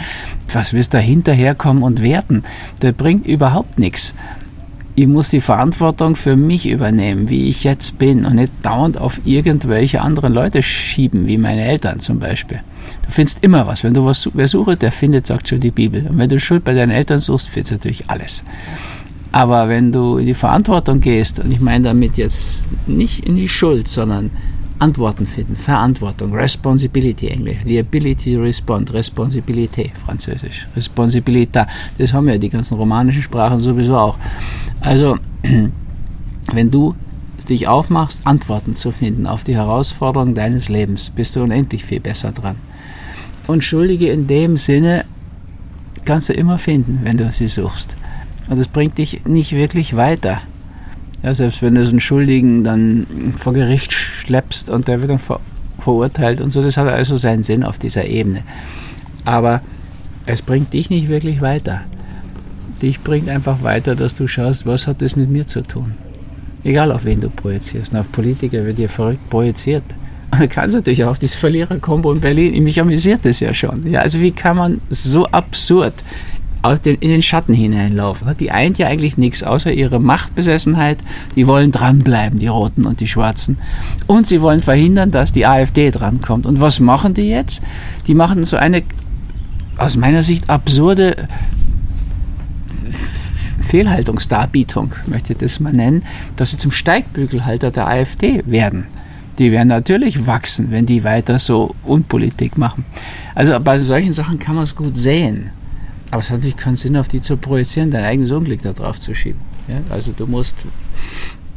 Was 0.53 0.73
willst 0.73 0.95
du 0.95 0.99
da 0.99 1.03
hinterherkommen 1.03 1.83
und 1.83 2.01
werten? 2.01 2.45
Der 2.81 2.93
bringt 2.93 3.27
überhaupt 3.27 3.79
nichts 3.79 4.15
ich 4.97 5.07
muss 5.09 5.29
die 5.29 5.41
Verantwortung 5.41 6.15
für 6.15 6.37
mich 6.37 6.67
übernehmen, 6.67 7.29
wie 7.29 7.49
ich 7.49 7.65
jetzt 7.65 7.99
bin 7.99 8.25
und 8.25 8.37
nicht 8.37 8.53
dauernd 8.63 8.97
auf 8.97 9.21
irgendwelche 9.25 10.01
anderen 10.01 10.33
Leute 10.33 10.63
schieben, 10.63 11.27
wie 11.27 11.37
meine 11.37 11.65
Eltern 11.65 11.99
zum 11.99 12.21
Beispiel. 12.21 12.61
Du 13.05 13.11
findest 13.11 13.43
immer 13.43 13.67
was. 13.67 13.83
Wenn 13.83 13.95
du 13.95 14.05
was 14.05 14.29
wer 14.35 14.47
suche, 14.47 14.77
der 14.77 14.93
findet, 14.93 15.27
sagt 15.27 15.49
schon 15.49 15.61
die 15.61 15.73
Bibel. 15.73 16.07
Und 16.07 16.19
wenn 16.19 16.29
du 16.29 16.39
Schuld 16.39 16.65
bei 16.65 16.75
deinen 16.75 16.93
Eltern 16.93 17.19
suchst, 17.19 17.49
findest 17.49 17.73
du 17.73 17.75
natürlich 17.77 18.05
alles. 18.09 18.45
Aber 19.33 19.69
wenn 19.69 19.91
du 19.91 20.19
in 20.19 20.27
die 20.27 20.35
Verantwortung 20.35 21.01
gehst, 21.01 21.41
und 21.41 21.51
ich 21.51 21.61
meine 21.61 21.89
damit 21.89 22.17
jetzt 22.17 22.63
nicht 22.87 23.27
in 23.27 23.35
die 23.35 23.49
Schuld, 23.49 23.89
sondern 23.89 24.31
Antworten 24.79 25.27
finden, 25.27 25.57
Verantwortung, 25.57 26.35
Responsibility, 26.35 27.29
Englisch, 27.29 27.59
the 27.65 27.79
ability 27.79 28.35
to 28.35 28.41
respond, 28.41 28.93
Responsibilität, 28.93 29.93
Französisch, 30.05 30.67
Responsibilità, 30.77 31.67
das 31.99 32.13
haben 32.13 32.29
ja 32.29 32.39
die 32.39 32.49
ganzen 32.49 32.75
romanischen 32.75 33.23
Sprachen 33.23 33.61
sowieso 33.61 33.97
auch. 33.97 34.19
Also, 34.81 35.17
wenn 36.53 36.71
du 36.71 36.95
dich 37.49 37.69
aufmachst, 37.69 38.21
Antworten 38.25 38.75
zu 38.75 38.91
finden 38.91 39.27
auf 39.27 39.45
die 39.45 39.55
Herausforderungen 39.55 40.35
deines 40.35 40.69
Lebens, 40.69 41.11
bist 41.11 41.37
du 41.37 41.43
unendlich 41.43 41.85
viel 41.85 42.01
besser 42.01 42.33
dran. 42.33 42.57
Und 43.47 43.63
Schuldige 43.63 44.09
in 44.09 44.27
dem 44.27 44.57
Sinne 44.57 45.05
kannst 46.05 46.29
du 46.31 46.33
immer 46.33 46.59
finden, 46.59 47.01
wenn 47.03 47.17
du 47.17 47.31
sie 47.33 47.49
suchst. 47.49 47.97
Und 48.49 48.59
das 48.59 48.69
bringt 48.69 48.99
dich 48.99 49.25
nicht 49.25 49.53
wirklich 49.53 49.97
weiter. 49.97 50.43
Ja, 51.25 51.35
selbst 51.35 51.63
wenn 51.63 51.75
du 51.75 51.81
einen 51.81 52.01
Schuldigen 52.01 52.65
dann 52.65 53.07
vor 53.37 53.55
Gericht 53.55 53.95
schleppst 53.95 54.69
und 54.69 54.89
der 54.89 55.01
wird 55.01 55.11
dann 55.11 55.19
ver 55.19 55.41
verurteilt 55.79 56.41
und 56.41 56.51
so, 56.51 56.63
das 56.63 56.77
hat 56.77 56.87
also 56.89 57.17
seinen 57.17 57.43
Sinn 57.43 57.65
auf 57.65 57.79
dieser 57.79 58.07
Ebene. 58.07 58.43
Aber 59.25 59.61
es 60.25 60.41
bringt 60.41 60.73
dich 60.73 60.89
nicht 60.89 61.09
wirklich 61.09 61.41
weiter. 61.41 61.83
Dich 62.81 63.01
bringt 63.01 63.29
einfach 63.29 63.63
weiter, 63.63 63.97
dass 63.97 64.15
du 64.15 64.29
schaust, 64.29 64.67
was 64.67 64.87
hat 64.87 65.03
das 65.03 65.17
mit 65.17 65.31
mir 65.31 65.47
zu 65.47 65.63
tun. 65.63 65.95
Egal 66.63 66.93
auf 66.93 67.05
wen 67.05 67.21
du 67.21 67.29
projizierst. 67.29 67.93
Und 67.93 67.99
auf 67.99 68.13
Politiker 68.13 68.65
wird 68.65 68.79
dir 68.79 68.89
verrückt 68.89 69.29
projiziert. 69.31 69.83
Und 70.31 70.41
du 70.41 70.49
kannst 70.49 70.77
natürlich 70.77 71.05
auch 71.05 71.19
dieses 71.19 71.37
Verlierer-Kombo 71.37 72.13
in 72.13 72.21
Berlin, 72.21 72.63
mich 72.63 72.81
amüsiert 72.81 73.25
das 73.25 73.41
ja 73.41 73.53
schon. 73.53 73.91
Ja, 73.91 74.01
also 74.01 74.21
wie 74.21 74.31
kann 74.31 74.57
man 74.57 74.81
so 74.91 75.27
absurd 75.27 75.95
den, 76.83 76.97
in 76.97 77.11
den 77.11 77.23
Schatten 77.23 77.55
hineinlaufen. 77.55 78.35
Die 78.39 78.51
eint 78.51 78.79
ja 78.79 78.89
eigentlich 78.89 79.17
nichts 79.17 79.43
außer 79.43 79.73
ihre 79.73 80.01
Machtbesessenheit. 80.01 80.99
Die 81.37 81.47
wollen 81.47 81.73
dranbleiben, 81.73 82.39
die 82.39 82.47
Roten 82.47 82.87
und 82.87 83.01
die 83.01 83.07
Schwarzen. 83.07 83.59
Und 84.07 84.27
sie 84.27 84.41
wollen 84.41 84.61
verhindern, 84.61 85.11
dass 85.11 85.33
die 85.33 85.47
AfD 85.47 85.91
drankommt. 85.91 86.47
Und 86.47 86.61
was 86.61 86.81
machen 86.81 87.15
die 87.15 87.29
jetzt? 87.29 87.63
Die 88.07 88.15
machen 88.15 88.45
so 88.45 88.57
eine 88.57 88.83
aus 89.77 89.97
meiner 89.97 90.23
Sicht 90.23 90.49
absurde 90.51 91.29
Fehlhaltungsdarbietung, 93.61 94.93
möchte 95.07 95.33
ich 95.33 95.39
das 95.39 95.59
mal 95.59 95.73
nennen, 95.73 96.05
dass 96.37 96.51
sie 96.51 96.59
zum 96.59 96.71
Steigbügelhalter 96.71 97.71
der 97.71 97.89
AfD 97.89 98.43
werden. 98.47 98.87
Die 99.39 99.51
werden 99.51 99.69
natürlich 99.69 100.29
wachsen, 100.29 100.71
wenn 100.71 100.87
die 100.87 101.03
weiter 101.03 101.41
so 101.41 101.75
Unpolitik 101.83 102.57
machen. 102.57 102.85
Also 103.35 103.59
bei 103.59 103.79
solchen 103.81 104.13
Sachen 104.13 104.39
kann 104.39 104.55
man 104.55 104.63
es 104.65 104.77
gut 104.77 104.97
sehen. 104.97 105.51
Aber 106.15 106.23
es 106.23 106.31
hat 106.31 106.37
natürlich 106.37 106.57
keinen 106.57 106.77
Sinn, 106.77 106.97
auf 106.97 107.09
die 107.09 107.21
zu 107.21 107.37
projizieren, 107.37 107.91
dein 107.91 108.05
eigenes 108.05 108.31
Unglück 108.31 108.63
da 108.63 108.73
drauf 108.73 109.01
zu 109.01 109.17
schieben. 109.17 109.41
Ja? 109.67 109.81
Also 109.91 110.13
du 110.13 110.29
musst 110.29 110.55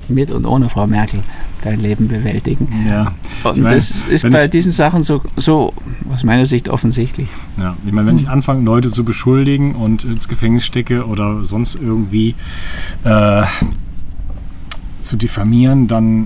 mit 0.08 0.32
und 0.32 0.48
ohne 0.48 0.68
Frau 0.68 0.88
Merkel 0.88 1.20
dein 1.62 1.80
Leben 1.80 2.08
bewältigen. 2.08 2.68
Ja. 2.90 3.14
Und 3.44 3.62
meine, 3.62 3.76
das 3.76 4.06
ist 4.06 4.28
bei 4.28 4.46
ich, 4.46 4.50
diesen 4.50 4.72
Sachen 4.72 5.04
so, 5.04 5.22
so 5.36 5.76
aus 6.12 6.24
meiner 6.24 6.48
Sicht 6.48 6.70
offensichtlich. 6.70 7.30
Ja, 7.60 7.78
ich 7.86 7.94
meine, 7.94 8.08
wenn 8.08 8.18
ich 8.18 8.30
anfange, 8.30 8.64
Leute 8.64 8.90
zu 8.90 9.06
beschuldigen 9.06 9.76
und 9.76 10.06
ins 10.06 10.28
Gefängnis 10.28 10.66
stecke 10.66 11.06
oder 11.06 11.44
sonst 11.44 11.76
irgendwie 11.76 12.34
äh, 13.04 13.44
zu 15.04 15.18
diffamieren, 15.18 15.88
dann 15.88 16.26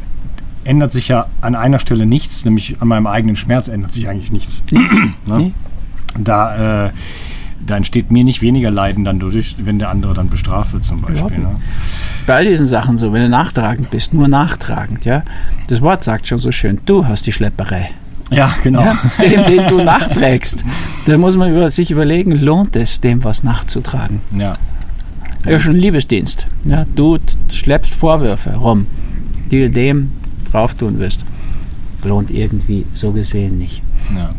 ändert 0.63 0.93
sich 0.93 1.09
ja 1.09 1.25
an 1.41 1.55
einer 1.55 1.79
Stelle 1.79 2.05
nichts, 2.05 2.45
nämlich 2.45 2.81
an 2.81 2.87
meinem 2.87 3.07
eigenen 3.07 3.35
Schmerz 3.35 3.67
ändert 3.67 3.91
sich 3.91 4.07
eigentlich 4.07 4.31
nichts. 4.31 4.63
ne? 5.25 5.51
Da 6.17 6.85
äh, 6.85 6.91
da 7.65 7.77
entsteht 7.77 8.11
mir 8.11 8.23
nicht 8.23 8.41
weniger 8.41 8.71
Leiden 8.71 9.03
dann 9.03 9.19
durch, 9.19 9.55
wenn 9.59 9.79
der 9.79 9.89
andere 9.89 10.13
dann 10.13 10.29
bestraft 10.29 10.73
wird 10.73 10.85
zum 10.85 11.01
Beispiel. 11.01 11.39
Ne? 11.39 11.55
Bei 12.25 12.35
all 12.35 12.45
diesen 12.45 12.67
Sachen 12.67 12.97
so, 12.97 13.13
wenn 13.13 13.23
du 13.23 13.29
nachtragend 13.29 13.91
bist, 13.91 14.13
nur 14.13 14.27
nachtragend, 14.27 15.05
ja. 15.05 15.23
Das 15.67 15.81
Wort 15.81 16.03
sagt 16.03 16.27
schon 16.27 16.37
so 16.37 16.51
schön, 16.51 16.79
du 16.85 17.07
hast 17.07 17.25
die 17.25 17.31
Schlepperei. 17.31 17.91
Ja, 18.31 18.53
genau. 18.63 18.81
Ja, 18.81 18.97
dem, 19.19 19.43
den 19.43 19.67
du 19.67 19.83
nachträgst. 19.83 20.63
Da 21.05 21.17
muss 21.17 21.35
man 21.35 21.51
über, 21.51 21.69
sich 21.69 21.91
überlegen, 21.91 22.31
lohnt 22.31 22.75
es, 22.75 23.01
dem 23.01 23.23
was 23.23 23.43
nachzutragen? 23.43 24.21
Ja. 24.37 24.53
Ja, 25.45 25.59
schon 25.59 25.75
ein 25.75 25.81
Liebesdienst. 25.81 26.47
Ja, 26.65 26.85
du 26.95 27.17
schleppst 27.49 27.95
Vorwürfe 27.95 28.55
rum, 28.55 28.85
die 29.49 29.59
du 29.59 29.69
dem 29.69 30.11
drauf 30.51 30.75
tun 30.75 30.99
wirst. 30.99 31.25
Lohnt 32.03 32.31
irgendwie 32.31 32.85
so 32.93 33.11
gesehen 33.11 33.57
nicht. 33.57 33.81
Ja. 34.15 34.29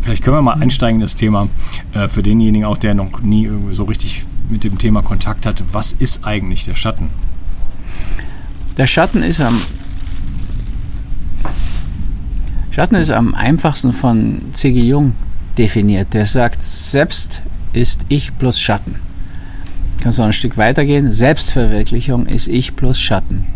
Vielleicht 0.00 0.22
können 0.22 0.36
wir 0.36 0.42
mal 0.42 0.54
einsteigen 0.54 1.00
in 1.00 1.02
das 1.02 1.14
Thema 1.14 1.48
äh, 1.92 2.08
für 2.08 2.22
denjenigen 2.22 2.66
auch, 2.66 2.78
der 2.78 2.94
noch 2.94 3.20
nie 3.20 3.50
so 3.72 3.84
richtig 3.84 4.24
mit 4.48 4.64
dem 4.64 4.78
Thema 4.78 5.02
Kontakt 5.02 5.46
hatte. 5.46 5.64
Was 5.72 5.92
ist 5.92 6.24
eigentlich 6.24 6.64
der 6.64 6.76
Schatten? 6.76 7.08
Der 8.76 8.86
Schatten 8.86 9.22
ist 9.22 9.40
am 9.40 9.60
Schatten 12.70 12.96
ist 12.96 13.10
am 13.10 13.34
einfachsten 13.34 13.94
von 13.94 14.42
C.G. 14.52 14.80
Jung 14.80 15.14
definiert. 15.56 16.12
Der 16.12 16.26
sagt, 16.26 16.62
selbst 16.62 17.42
ist 17.72 18.04
ich 18.08 18.36
plus 18.36 18.60
Schatten. 18.60 18.96
Kannst 20.02 20.18
du 20.18 20.22
noch 20.22 20.28
ein 20.28 20.34
Stück 20.34 20.58
weitergehen? 20.58 21.10
Selbstverwirklichung 21.10 22.26
ist 22.26 22.48
ich 22.48 22.76
plus 22.76 23.00
Schatten. 23.00 23.46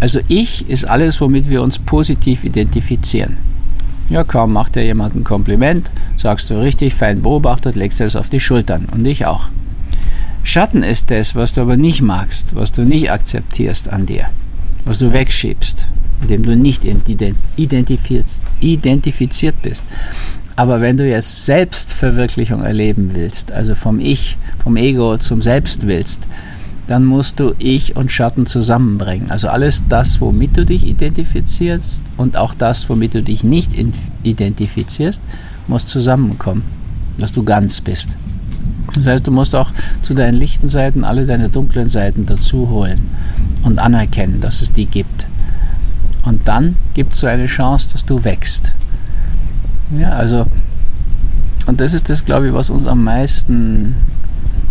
Also 0.00 0.18
ich 0.28 0.68
ist 0.68 0.84
alles, 0.84 1.20
womit 1.20 1.48
wir 1.48 1.62
uns 1.62 1.78
positiv 1.78 2.42
identifizieren. 2.42 3.36
Ja, 4.10 4.24
kaum 4.24 4.52
macht 4.52 4.74
dir 4.74 4.82
jemand 4.84 5.14
ein 5.14 5.22
Kompliment, 5.22 5.88
sagst 6.16 6.50
du 6.50 6.60
richtig 6.60 6.94
fein 6.94 7.22
beobachtet, 7.22 7.76
legst 7.76 8.00
du 8.00 8.04
es 8.04 8.16
auf 8.16 8.28
die 8.28 8.40
Schultern 8.40 8.88
und 8.92 9.06
ich 9.06 9.24
auch. 9.24 9.44
Schatten 10.42 10.82
ist 10.82 11.12
das, 11.12 11.36
was 11.36 11.52
du 11.52 11.60
aber 11.60 11.76
nicht 11.76 12.02
magst, 12.02 12.56
was 12.56 12.72
du 12.72 12.82
nicht 12.82 13.12
akzeptierst 13.12 13.88
an 13.88 14.06
dir, 14.06 14.26
was 14.84 14.98
du 14.98 15.12
wegschiebst, 15.12 15.86
mit 16.20 16.30
dem 16.30 16.42
du 16.42 16.56
nicht 16.56 16.82
identifiziert 18.60 19.62
bist. 19.62 19.84
Aber 20.56 20.80
wenn 20.80 20.96
du 20.96 21.08
jetzt 21.08 21.46
Selbstverwirklichung 21.46 22.64
erleben 22.64 23.12
willst, 23.14 23.52
also 23.52 23.76
vom 23.76 24.00
Ich, 24.00 24.38
vom 24.60 24.76
Ego 24.76 25.18
zum 25.18 25.40
Selbst 25.40 25.86
willst, 25.86 26.26
dann 26.90 27.04
musst 27.04 27.38
du 27.38 27.54
Ich 27.60 27.94
und 27.94 28.10
Schatten 28.10 28.46
zusammenbringen. 28.46 29.30
Also 29.30 29.46
alles 29.46 29.84
das, 29.88 30.20
womit 30.20 30.56
du 30.56 30.66
dich 30.66 30.84
identifizierst 30.84 32.02
und 32.16 32.36
auch 32.36 32.52
das, 32.52 32.88
womit 32.88 33.14
du 33.14 33.22
dich 33.22 33.44
nicht 33.44 33.70
identifizierst, 34.24 35.22
muss 35.68 35.86
zusammenkommen, 35.86 36.64
dass 37.16 37.30
du 37.30 37.44
ganz 37.44 37.80
bist. 37.80 38.08
Das 38.94 39.06
heißt, 39.06 39.24
du 39.24 39.30
musst 39.30 39.54
auch 39.54 39.70
zu 40.02 40.14
deinen 40.14 40.34
lichten 40.34 40.66
Seiten 40.66 41.04
alle 41.04 41.26
deine 41.26 41.48
dunklen 41.48 41.88
Seiten 41.88 42.26
dazu 42.26 42.68
holen 42.70 43.06
und 43.62 43.78
anerkennen, 43.78 44.40
dass 44.40 44.60
es 44.60 44.72
die 44.72 44.86
gibt. 44.86 45.28
Und 46.24 46.48
dann 46.48 46.74
gibt 46.94 47.14
es 47.14 47.20
so 47.20 47.28
eine 47.28 47.46
Chance, 47.46 47.90
dass 47.92 48.04
du 48.04 48.24
wächst. 48.24 48.72
Ja, 49.96 50.08
also, 50.14 50.44
und 51.66 51.80
das 51.80 51.92
ist 51.92 52.08
das, 52.08 52.24
glaube 52.24 52.48
ich, 52.48 52.52
was 52.52 52.68
uns 52.68 52.88
am 52.88 53.04
meisten 53.04 53.94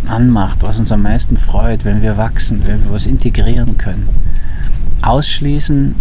anmacht, 0.07 0.59
was 0.61 0.79
uns 0.79 0.91
am 0.91 1.03
meisten 1.03 1.37
freut, 1.37 1.85
wenn 1.85 2.01
wir 2.01 2.17
wachsen, 2.17 2.65
wenn 2.65 2.83
wir 2.83 2.91
was 2.91 3.05
integrieren 3.05 3.77
können. 3.77 4.09
Ausschließen, 5.01 5.95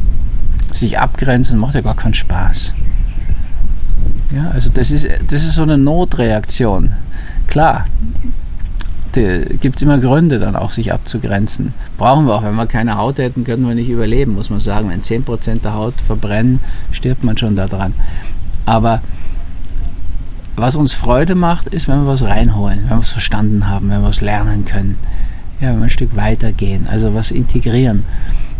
sich 0.72 0.98
abgrenzen, 0.98 1.58
macht 1.58 1.74
ja 1.74 1.80
gar 1.80 1.96
keinen 1.96 2.14
Spaß. 2.14 2.74
Ja, 4.34 4.50
also 4.50 4.70
das 4.70 4.90
ist, 4.90 5.06
das 5.28 5.44
ist 5.44 5.54
so 5.54 5.62
eine 5.62 5.78
Notreaktion. 5.78 6.92
Klar, 7.46 7.86
gibt 9.12 9.76
es 9.76 9.82
immer 9.82 9.98
Gründe, 9.98 10.38
dann 10.38 10.54
auch 10.54 10.70
sich 10.70 10.92
abzugrenzen. 10.92 11.72
Brauchen 11.96 12.26
wir 12.26 12.34
auch. 12.34 12.42
Wenn 12.42 12.54
wir 12.54 12.66
keine 12.66 12.96
Haut 12.98 13.18
hätten, 13.18 13.44
könnten 13.44 13.66
wir 13.66 13.74
nicht 13.74 13.88
überleben, 13.88 14.34
muss 14.34 14.50
man 14.50 14.60
sagen. 14.60 14.90
Wenn 14.90 15.02
10% 15.02 15.62
der 15.62 15.74
Haut 15.74 15.94
verbrennen, 16.06 16.60
stirbt 16.92 17.24
man 17.24 17.36
schon 17.36 17.56
daran. 17.56 17.94
Aber 18.66 19.00
was 20.60 20.76
uns 20.76 20.92
Freude 20.92 21.34
macht, 21.34 21.68
ist, 21.68 21.88
wenn 21.88 22.04
wir 22.04 22.06
was 22.06 22.22
reinholen, 22.22 22.80
wenn 22.88 22.98
wir 22.98 23.02
es 23.02 23.12
verstanden 23.12 23.68
haben, 23.68 23.90
wenn 23.90 24.02
wir 24.02 24.10
es 24.10 24.20
lernen 24.20 24.64
können. 24.64 24.98
Ja, 25.60 25.70
wenn 25.70 25.78
wir 25.78 25.84
ein 25.84 25.90
Stück 25.90 26.14
weitergehen, 26.16 26.86
also 26.88 27.14
was 27.14 27.30
integrieren. 27.30 28.04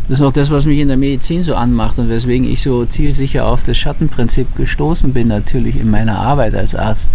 Das 0.09 0.21
ist 0.21 0.27
auch 0.27 0.33
das, 0.33 0.51
was 0.51 0.65
mich 0.65 0.79
in 0.79 0.89
der 0.89 0.97
Medizin 0.97 1.43
so 1.43 1.55
anmacht 1.55 1.99
und 1.99 2.09
weswegen 2.09 2.51
ich 2.51 2.63
so 2.63 2.85
zielsicher 2.87 3.45
auf 3.47 3.63
das 3.63 3.77
Schattenprinzip 3.77 4.57
gestoßen 4.57 5.13
bin, 5.13 5.29
natürlich 5.29 5.79
in 5.79 5.91
meiner 5.91 6.19
Arbeit 6.19 6.55
als 6.55 6.75
Arzt. 6.75 7.11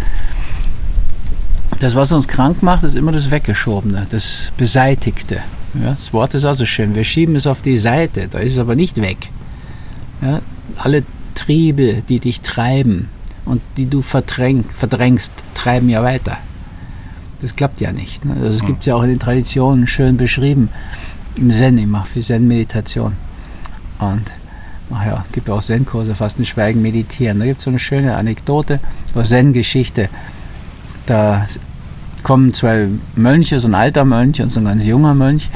Das, 1.80 1.96
was 1.96 2.12
uns 2.12 2.28
krank 2.28 2.62
macht, 2.62 2.84
ist 2.84 2.96
immer 2.96 3.12
das 3.12 3.32
Weggeschobene, 3.32 4.06
das 4.12 4.52
Beseitigte. 4.58 5.40
Ja, 5.74 5.96
das 5.96 6.14
Wort 6.14 6.36
ist 6.36 6.46
also 6.46 6.68
schön. 6.68 6.94
Wir 6.94 7.04
schieben 7.04 7.36
es 7.36 7.48
auf 7.48 7.62
die 7.62 7.78
Seite, 7.78 8.28
da 8.30 8.40
ist 8.40 8.54
es 8.54 8.60
aber 8.60 8.76
nicht 8.76 9.02
weg. 9.02 9.30
Ja, 10.22 10.42
alle 10.78 11.04
Triebe, 11.34 12.04
die 12.08 12.20
dich 12.20 12.42
treiben, 12.42 13.10
und 13.46 13.62
die 13.78 13.86
du 13.86 14.02
verdrängst, 14.02 15.32
treiben 15.54 15.90
ja 15.90 16.04
weiter. 16.04 16.38
Das 17.42 17.56
klappt 17.56 17.82
ja 17.82 17.92
nicht. 17.92 18.24
Ne? 18.24 18.36
Also 18.36 18.58
es 18.58 18.66
gibt 18.66 18.86
ja 18.86 18.96
auch 18.96 19.04
in 19.04 19.10
den 19.10 19.20
Traditionen 19.20 19.86
schön 19.86 20.16
beschrieben. 20.16 20.70
Im 21.36 21.52
Zen, 21.52 21.78
ich 21.78 21.88
mache 21.88 22.08
viel 22.08 22.24
Zen-Meditation. 22.24 23.14
Und 24.00 24.32
ach 24.94 25.06
ja, 25.06 25.26
gibt 25.32 25.50
auch 25.50 25.62
Zen-Kurse, 25.62 26.16
fast 26.16 26.40
ein 26.40 26.46
Schweigen 26.46 26.82
meditieren. 26.82 27.40
Da 27.40 27.46
gibt 27.46 27.60
es 27.60 27.66
so 27.66 27.70
eine 27.70 27.80
schöne 27.80 28.16
Anekdote 28.16 28.80
aus 29.14 29.30
Zen-Geschichte. 29.30 30.10
Da 31.06 31.46
kommen 32.24 32.54
zwei 32.54 32.88
Mönche, 33.16 33.60
so 33.60 33.68
ein 33.68 33.76
alter 33.76 34.06
Mönch 34.06 34.42
und 34.42 34.50
so 34.50 34.62
ein 34.62 34.66
ganz 34.66 34.86
junger 34.86 35.14
Mönch, 35.14 35.50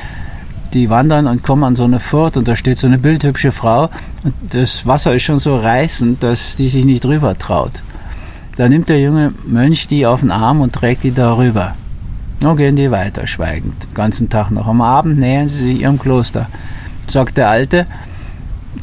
die 0.70 0.90
wandern 0.90 1.28
und 1.28 1.44
kommen 1.44 1.64
an 1.64 1.76
so 1.76 1.84
eine 1.84 2.00
Furt 2.00 2.38
und 2.38 2.48
da 2.48 2.56
steht 2.56 2.80
so 2.80 2.88
eine 2.88 2.98
bildhübsche 2.98 3.52
Frau 3.52 3.90
und 4.24 4.34
das 4.50 4.86
Wasser 4.86 5.16
ist 5.16 5.24
schon 5.24 5.40
so 5.40 5.58
reißend, 5.58 6.22
dass 6.24 6.56
die 6.56 6.70
sich 6.70 6.86
nicht 6.86 7.04
drüber 7.04 7.36
traut. 7.36 7.82
Da 8.56 8.68
nimmt 8.68 8.90
der 8.90 9.00
junge 9.00 9.34
Mönch 9.46 9.88
die 9.88 10.06
auf 10.06 10.22
den 10.22 10.32
Arm 10.32 10.62
und 10.62 10.74
trägt 10.74 11.04
die 11.04 11.14
darüber. 11.14 11.76
Nun 12.42 12.58
gehen 12.58 12.76
die 12.76 12.92
weiter, 12.92 13.26
schweigend, 13.28 13.84
den 13.84 13.94
ganzen 13.94 14.30
Tag 14.30 14.52
noch. 14.52 14.68
Am 14.68 14.82
Abend 14.82 15.20
nähern 15.20 15.48
sie 15.48 15.60
sich 15.60 15.82
ihrem 15.82 16.00
Kloster. 16.00 16.48
Sagt 17.08 17.38
der 17.38 17.50
Alte, 17.50 17.88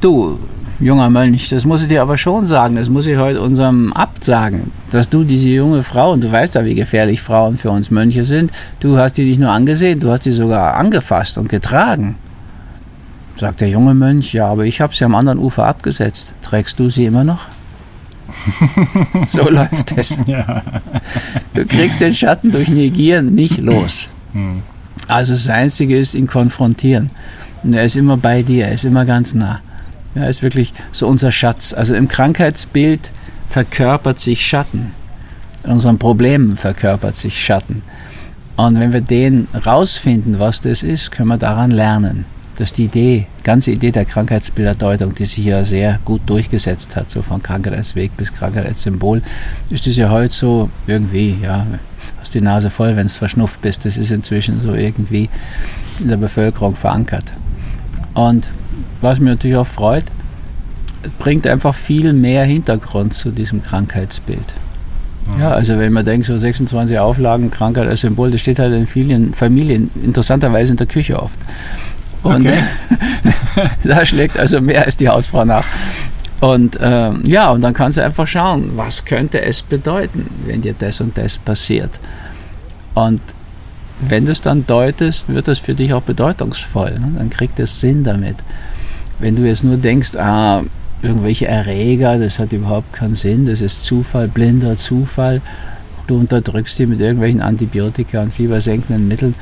du, 0.00 0.38
junger 0.80 1.10
Mönch, 1.10 1.48
das 1.48 1.64
muss 1.64 1.82
ich 1.82 1.88
dir 1.88 2.02
aber 2.02 2.18
schon 2.18 2.46
sagen, 2.46 2.76
das 2.76 2.88
muss 2.88 3.06
ich 3.06 3.16
heute 3.16 3.40
unserem 3.40 3.92
Abt 3.92 4.24
sagen, 4.24 4.72
dass 4.94 5.08
du 5.08 5.24
diese 5.24 5.48
junge 5.48 5.82
Frau, 5.82 6.12
und 6.12 6.22
du 6.22 6.30
weißt 6.30 6.54
ja, 6.54 6.64
wie 6.64 6.76
gefährlich 6.76 7.20
Frauen 7.20 7.56
für 7.56 7.70
uns 7.70 7.90
Mönche 7.90 8.24
sind, 8.24 8.52
du 8.78 8.96
hast 8.96 9.14
die 9.14 9.24
nicht 9.24 9.40
nur 9.40 9.50
angesehen, 9.50 9.98
du 9.98 10.10
hast 10.10 10.24
die 10.24 10.30
sogar 10.30 10.74
angefasst 10.74 11.36
und 11.36 11.48
getragen. 11.48 12.14
Sagt 13.34 13.60
der 13.60 13.68
junge 13.68 13.94
Mönch, 13.94 14.32
ja, 14.32 14.46
aber 14.46 14.66
ich 14.66 14.80
habe 14.80 14.94
sie 14.94 15.04
am 15.04 15.16
anderen 15.16 15.40
Ufer 15.40 15.66
abgesetzt. 15.66 16.34
Trägst 16.42 16.78
du 16.78 16.90
sie 16.90 17.06
immer 17.06 17.24
noch? 17.24 17.46
so 19.24 19.48
läuft 19.48 19.92
es. 19.96 20.16
Ja. 20.26 20.62
Du 21.54 21.66
kriegst 21.66 22.00
den 22.00 22.14
Schatten 22.14 22.52
durch 22.52 22.68
Negieren 22.68 23.34
nicht 23.34 23.58
los. 23.58 24.08
Hm. 24.32 24.62
Also 25.08 25.32
das 25.32 25.48
Einzige 25.48 25.98
ist 25.98 26.14
ihn 26.14 26.28
konfrontieren. 26.28 27.10
Und 27.64 27.74
er 27.74 27.84
ist 27.84 27.96
immer 27.96 28.16
bei 28.16 28.42
dir, 28.42 28.66
er 28.66 28.74
ist 28.74 28.84
immer 28.84 29.04
ganz 29.04 29.34
nah. 29.34 29.60
Ja, 30.14 30.26
ist 30.26 30.44
wirklich 30.44 30.72
so 30.92 31.08
unser 31.08 31.32
Schatz. 31.32 31.72
Also 31.72 31.96
im 31.96 32.06
Krankheitsbild 32.06 33.10
verkörpert 33.48 34.20
sich 34.20 34.44
Schatten. 34.44 34.92
In 35.64 35.70
unseren 35.70 35.98
Problemen 35.98 36.56
verkörpert 36.56 37.16
sich 37.16 37.42
Schatten. 37.42 37.82
Und 38.56 38.78
wenn 38.78 38.92
wir 38.92 39.00
den 39.00 39.48
rausfinden, 39.66 40.38
was 40.38 40.60
das 40.60 40.82
ist, 40.82 41.10
können 41.10 41.28
wir 41.28 41.38
daran 41.38 41.70
lernen. 41.70 42.24
Das 42.56 42.68
ist 42.68 42.78
die 42.78 42.84
Idee, 42.84 43.26
ganze 43.42 43.72
Idee 43.72 43.90
der 43.90 44.04
Krankheitsbilderdeutung, 44.04 45.14
die 45.14 45.24
sich 45.24 45.44
ja 45.44 45.64
sehr 45.64 45.98
gut 46.04 46.20
durchgesetzt 46.26 46.94
hat, 46.94 47.10
so 47.10 47.20
von 47.20 47.42
Krankheit 47.42 47.72
als 47.72 47.96
Weg 47.96 48.16
bis 48.16 48.32
Krankheit 48.32 48.66
als 48.66 48.82
Symbol, 48.82 49.22
ist 49.70 49.88
das 49.88 49.96
ja 49.96 50.08
heute 50.08 50.32
so 50.32 50.70
irgendwie, 50.86 51.36
ja, 51.42 51.66
hast 52.20 52.32
die 52.32 52.40
Nase 52.40 52.70
voll, 52.70 52.94
wenn 52.96 53.06
es 53.06 53.16
verschnupft 53.16 53.60
bist. 53.60 53.84
Das 53.84 53.96
ist 53.96 54.12
inzwischen 54.12 54.60
so 54.60 54.74
irgendwie 54.74 55.28
in 55.98 56.08
der 56.08 56.16
Bevölkerung 56.16 56.76
verankert. 56.76 57.32
Und 58.14 58.48
was 59.00 59.18
mich 59.18 59.30
natürlich 59.30 59.56
auch 59.56 59.66
freut, 59.66 60.04
bringt 61.18 61.46
einfach 61.46 61.74
viel 61.74 62.12
mehr 62.12 62.44
Hintergrund 62.44 63.14
zu 63.14 63.30
diesem 63.30 63.62
Krankheitsbild. 63.62 64.54
Ja, 65.38 65.52
also 65.52 65.78
wenn 65.78 65.92
man 65.92 66.04
denkt, 66.04 66.26
so 66.26 66.36
26 66.36 66.98
Auflagen, 66.98 67.50
Krankheit 67.50 67.88
als 67.88 68.00
Symbol, 68.00 68.30
das 68.30 68.40
steht 68.40 68.58
halt 68.58 68.74
in 68.74 68.86
vielen 68.86 69.32
Familien 69.32 69.90
interessanterweise 70.02 70.72
in 70.72 70.76
der 70.76 70.86
Küche 70.86 71.20
oft. 71.20 71.38
Und 72.22 72.46
okay. 72.46 72.62
da 73.84 74.04
schlägt 74.04 74.38
also 74.38 74.60
mehr 74.60 74.84
als 74.84 74.96
die 74.96 75.08
Hausfrau 75.08 75.44
nach. 75.44 75.64
Und 76.40 76.78
ähm, 76.80 77.22
ja, 77.24 77.50
und 77.50 77.62
dann 77.62 77.72
kannst 77.72 77.96
du 77.96 78.04
einfach 78.04 78.26
schauen, 78.26 78.72
was 78.74 79.04
könnte 79.04 79.40
es 79.40 79.62
bedeuten, 79.62 80.26
wenn 80.46 80.60
dir 80.60 80.74
das 80.78 81.00
und 81.00 81.16
das 81.16 81.38
passiert. 81.38 81.98
Und 82.94 83.20
wenn 84.00 84.26
du 84.26 84.32
es 84.32 84.40
dann 84.40 84.66
deutest, 84.66 85.28
wird 85.28 85.48
das 85.48 85.58
für 85.58 85.74
dich 85.74 85.92
auch 85.92 86.02
bedeutungsvoll. 86.02 86.98
Ne? 86.98 87.12
Dann 87.16 87.30
kriegt 87.30 87.58
es 87.60 87.80
Sinn 87.80 88.04
damit. 88.04 88.36
Wenn 89.18 89.36
du 89.36 89.42
jetzt 89.42 89.64
nur 89.64 89.76
denkst, 89.76 90.16
ah, 90.16 90.62
irgendwelche 91.04 91.46
Erreger, 91.46 92.18
das 92.18 92.38
hat 92.38 92.52
überhaupt 92.52 92.92
keinen 92.92 93.14
Sinn, 93.14 93.46
das 93.46 93.60
ist 93.60 93.84
Zufall, 93.84 94.28
blinder 94.28 94.76
Zufall, 94.76 95.40
du 96.06 96.18
unterdrückst 96.18 96.78
die 96.78 96.86
mit 96.86 97.00
irgendwelchen 97.00 97.40
Antibiotika 97.40 98.22
und 98.22 98.32
fiebersenkenden 98.32 99.08
Mitteln, 99.08 99.34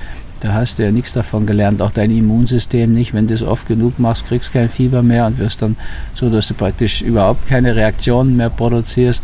da 0.42 0.55
hast 0.55 0.81
du 0.81 0.83
ja 0.83 0.90
nichts 0.90 1.12
davon 1.12 1.46
gelernt, 1.46 1.81
auch 1.81 1.92
dein 1.92 2.11
Immunsystem 2.11 2.92
nicht. 2.92 3.14
Wenn 3.14 3.29
du 3.29 3.35
es 3.35 3.44
oft 3.44 3.68
genug 3.68 4.01
machst, 4.01 4.27
kriegst 4.27 4.48
du 4.48 4.55
kein 4.55 4.68
Fieber 4.68 5.01
mehr 5.01 5.25
und 5.27 5.38
wirst 5.38 5.62
dann 5.62 5.77
so, 6.14 6.31
dass 6.31 6.48
du 6.48 6.55
praktisch 6.55 7.01
überhaupt 7.01 7.46
keine 7.46 7.77
Reaktionen 7.77 8.37
mehr 8.37 8.51
produzierst. 8.51 9.22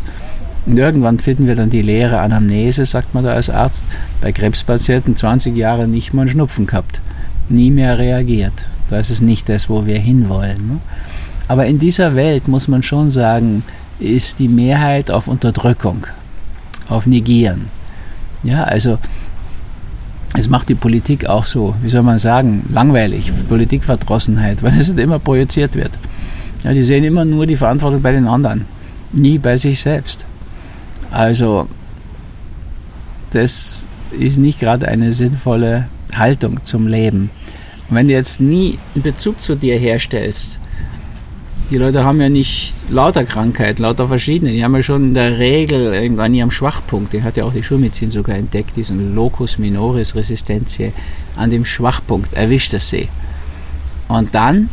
Und 0.65 0.79
irgendwann 0.79 1.19
finden 1.19 1.45
wir 1.45 1.57
dann 1.57 1.69
die 1.69 1.81
leere 1.81 2.19
Anamnese, 2.19 2.85
sagt 2.85 3.13
man 3.13 3.25
da 3.25 3.33
als 3.33 3.49
Arzt, 3.49 3.83
bei 4.21 4.31
Krebspatienten 4.31 5.17
20 5.17 5.57
Jahre 5.57 5.89
nicht 5.89 6.13
mal 6.13 6.21
einen 6.21 6.29
Schnupfen 6.29 6.67
gehabt, 6.67 7.01
nie 7.49 7.69
mehr 7.69 7.97
reagiert. 7.97 8.53
Das 8.89 9.09
ist 9.09 9.21
nicht 9.21 9.49
das, 9.49 9.69
wo 9.69 9.85
wir 9.85 9.99
hinwollen. 9.99 10.67
Ne? 10.67 10.79
Aber 11.49 11.65
in 11.65 11.79
dieser 11.79 12.15
Welt 12.15 12.47
muss 12.47 12.67
man 12.67 12.83
schon 12.83 13.09
sagen, 13.09 13.63
ist 13.99 14.37
die 14.37 14.47
Mehrheit 14.47 15.09
auf 15.09 15.27
Unterdrückung, 15.27 16.05
auf 16.87 17.07
Negieren. 17.07 17.69
Ja, 18.43 18.65
also 18.65 18.99
es 20.37 20.47
macht 20.47 20.69
die 20.69 20.75
Politik 20.75 21.25
auch 21.25 21.45
so, 21.45 21.73
wie 21.81 21.89
soll 21.89 22.03
man 22.03 22.19
sagen, 22.19 22.67
langweilig, 22.69 23.31
Politikverdrossenheit, 23.49 24.61
weil 24.63 24.79
es 24.79 24.89
immer 24.89 25.17
projiziert 25.17 25.73
wird. 25.73 25.89
Ja, 26.63 26.71
die 26.71 26.83
sehen 26.83 27.03
immer 27.03 27.25
nur 27.25 27.47
die 27.47 27.57
Verantwortung 27.57 28.03
bei 28.03 28.11
den 28.11 28.27
anderen, 28.27 28.65
nie 29.11 29.39
bei 29.39 29.57
sich 29.57 29.81
selbst. 29.81 30.27
Also 31.09 31.67
das 33.31 33.87
ist 34.11 34.37
nicht 34.37 34.59
gerade 34.59 34.87
eine 34.87 35.13
sinnvolle 35.13 35.85
Haltung 36.13 36.63
zum 36.63 36.85
Leben. 36.85 37.31
Und 37.89 37.95
wenn 37.95 38.07
du 38.07 38.13
jetzt 38.13 38.39
nie 38.39 38.77
einen 38.93 39.01
Bezug 39.01 39.41
zu 39.41 39.55
dir 39.55 39.79
herstellst, 39.79 40.59
die 41.69 41.77
Leute 41.77 42.03
haben 42.03 42.19
ja 42.19 42.29
nicht 42.29 42.73
lauter 42.89 43.23
Krankheiten, 43.25 43.83
lauter 43.83 44.07
verschiedene. 44.07 44.51
Die 44.51 44.63
haben 44.63 44.75
ja 44.75 44.83
schon 44.83 45.03
in 45.03 45.13
der 45.13 45.37
Regel 45.37 45.93
irgendwann 45.93 46.33
ihrem 46.33 46.51
Schwachpunkt, 46.51 47.13
den 47.13 47.23
hat 47.23 47.37
ja 47.37 47.45
auch 47.45 47.53
die 47.53 47.63
Schulmedizin 47.63 48.11
sogar 48.11 48.35
entdeckt, 48.35 48.75
diesen 48.75 49.15
Locus 49.15 49.57
minoris 49.57 50.15
Resistentiae, 50.15 50.93
an 51.35 51.49
dem 51.49 51.65
Schwachpunkt 51.65 52.33
erwischt 52.33 52.73
es 52.73 52.89
sie. 52.89 53.07
Und 54.07 54.33
dann 54.33 54.69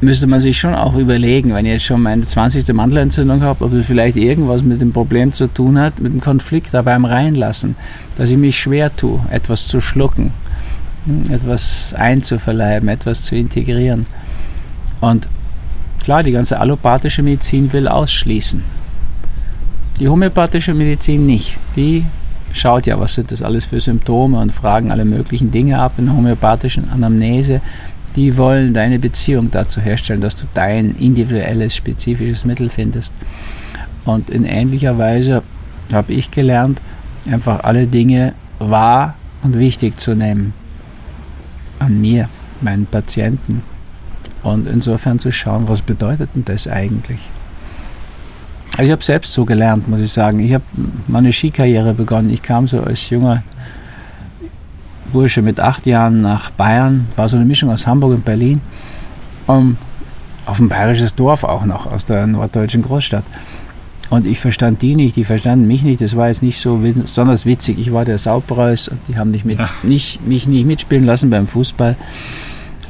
müsste 0.00 0.26
man 0.26 0.40
sich 0.40 0.58
schon 0.58 0.74
auch 0.74 0.96
überlegen, 0.96 1.54
wenn 1.54 1.64
ich 1.64 1.72
jetzt 1.72 1.84
schon 1.84 2.02
meine 2.02 2.26
20. 2.26 2.72
Mandelentzündung 2.74 3.42
habe, 3.42 3.64
ob 3.64 3.72
es 3.72 3.86
vielleicht 3.86 4.16
irgendwas 4.16 4.62
mit 4.62 4.80
dem 4.80 4.92
Problem 4.92 5.32
zu 5.32 5.46
tun 5.46 5.78
hat, 5.78 6.00
mit 6.00 6.12
dem 6.12 6.20
Konflikt 6.20 6.74
da 6.74 6.82
beim 6.82 7.04
Reinlassen, 7.04 7.76
dass 8.16 8.30
ich 8.30 8.36
mich 8.36 8.58
schwer 8.58 8.94
tue, 8.94 9.20
etwas 9.30 9.68
zu 9.68 9.80
schlucken 9.80 10.32
etwas 11.30 11.94
einzuverleiben, 11.94 12.88
etwas 12.88 13.22
zu 13.22 13.34
integrieren. 13.34 14.06
Und 15.00 15.26
klar, 16.02 16.22
die 16.22 16.32
ganze 16.32 16.58
allopathische 16.58 17.22
Medizin 17.22 17.72
will 17.72 17.88
ausschließen. 17.88 18.62
Die 20.00 20.08
homöopathische 20.08 20.74
Medizin 20.74 21.26
nicht. 21.26 21.56
Die 21.76 22.04
schaut 22.52 22.86
ja, 22.86 22.98
was 22.98 23.14
sind 23.14 23.30
das 23.30 23.42
alles 23.42 23.64
für 23.64 23.80
Symptome 23.80 24.38
und 24.38 24.52
fragen 24.52 24.90
alle 24.90 25.04
möglichen 25.04 25.50
Dinge 25.50 25.78
ab 25.78 25.94
in 25.98 26.06
der 26.06 26.16
homöopathischen 26.16 26.90
Anamnese. 26.90 27.60
Die 28.16 28.36
wollen 28.36 28.74
deine 28.74 28.98
Beziehung 28.98 29.50
dazu 29.50 29.80
herstellen, 29.80 30.20
dass 30.20 30.36
du 30.36 30.44
dein 30.52 30.96
individuelles, 30.96 31.74
spezifisches 31.74 32.44
Mittel 32.44 32.68
findest. 32.68 33.14
Und 34.04 34.28
in 34.28 34.44
ähnlicher 34.44 34.98
Weise 34.98 35.42
habe 35.92 36.12
ich 36.12 36.30
gelernt, 36.30 36.80
einfach 37.30 37.64
alle 37.64 37.86
Dinge 37.86 38.34
wahr 38.58 39.14
und 39.42 39.58
wichtig 39.58 39.98
zu 39.98 40.14
nehmen. 40.14 40.52
An 41.78 42.00
mir, 42.00 42.28
meinen 42.60 42.86
Patienten. 42.86 43.62
Und 44.42 44.66
insofern 44.66 45.18
zu 45.18 45.30
schauen, 45.30 45.68
was 45.68 45.82
bedeutet 45.82 46.30
denn 46.34 46.44
das 46.44 46.66
eigentlich? 46.66 47.30
Also 48.72 48.84
ich 48.84 48.92
habe 48.92 49.04
selbst 49.04 49.32
so 49.32 49.44
gelernt, 49.44 49.88
muss 49.88 50.00
ich 50.00 50.12
sagen. 50.12 50.40
Ich 50.40 50.54
habe 50.54 50.64
meine 51.06 51.32
Skikarriere 51.32 51.94
begonnen. 51.94 52.30
Ich 52.30 52.42
kam 52.42 52.66
so 52.66 52.80
als 52.80 53.10
junger 53.10 53.42
Bursche 55.12 55.42
mit 55.42 55.60
acht 55.60 55.86
Jahren 55.86 56.22
nach 56.22 56.50
Bayern, 56.50 57.06
war 57.16 57.28
so 57.28 57.36
eine 57.36 57.44
Mischung 57.44 57.70
aus 57.70 57.86
Hamburg 57.86 58.12
und 58.12 58.24
Berlin. 58.24 58.60
Um, 59.46 59.76
auf 60.46 60.58
ein 60.58 60.68
bayerisches 60.68 61.14
Dorf 61.14 61.44
auch 61.44 61.64
noch, 61.64 61.86
aus 61.86 62.04
der 62.04 62.26
norddeutschen 62.26 62.82
Großstadt. 62.82 63.24
Und 64.08 64.26
ich 64.26 64.38
verstand 64.38 64.82
die 64.82 64.94
nicht, 64.94 65.16
die 65.16 65.24
verstanden 65.24 65.66
mich 65.66 65.82
nicht. 65.82 66.00
Das 66.00 66.16
war 66.16 66.28
jetzt 66.28 66.42
nicht 66.42 66.60
so 66.60 66.76
besonders 66.78 67.46
witzig. 67.46 67.78
Ich 67.78 67.92
war 67.92 68.04
der 68.04 68.18
Saupreis 68.18 68.88
und 68.88 69.00
die 69.08 69.16
haben 69.16 69.30
nicht 69.30 69.44
mit, 69.44 69.58
nicht, 69.82 70.26
mich 70.26 70.46
nicht 70.46 70.66
mitspielen 70.66 71.04
lassen 71.04 71.30
beim 71.30 71.46
Fußball. 71.46 71.96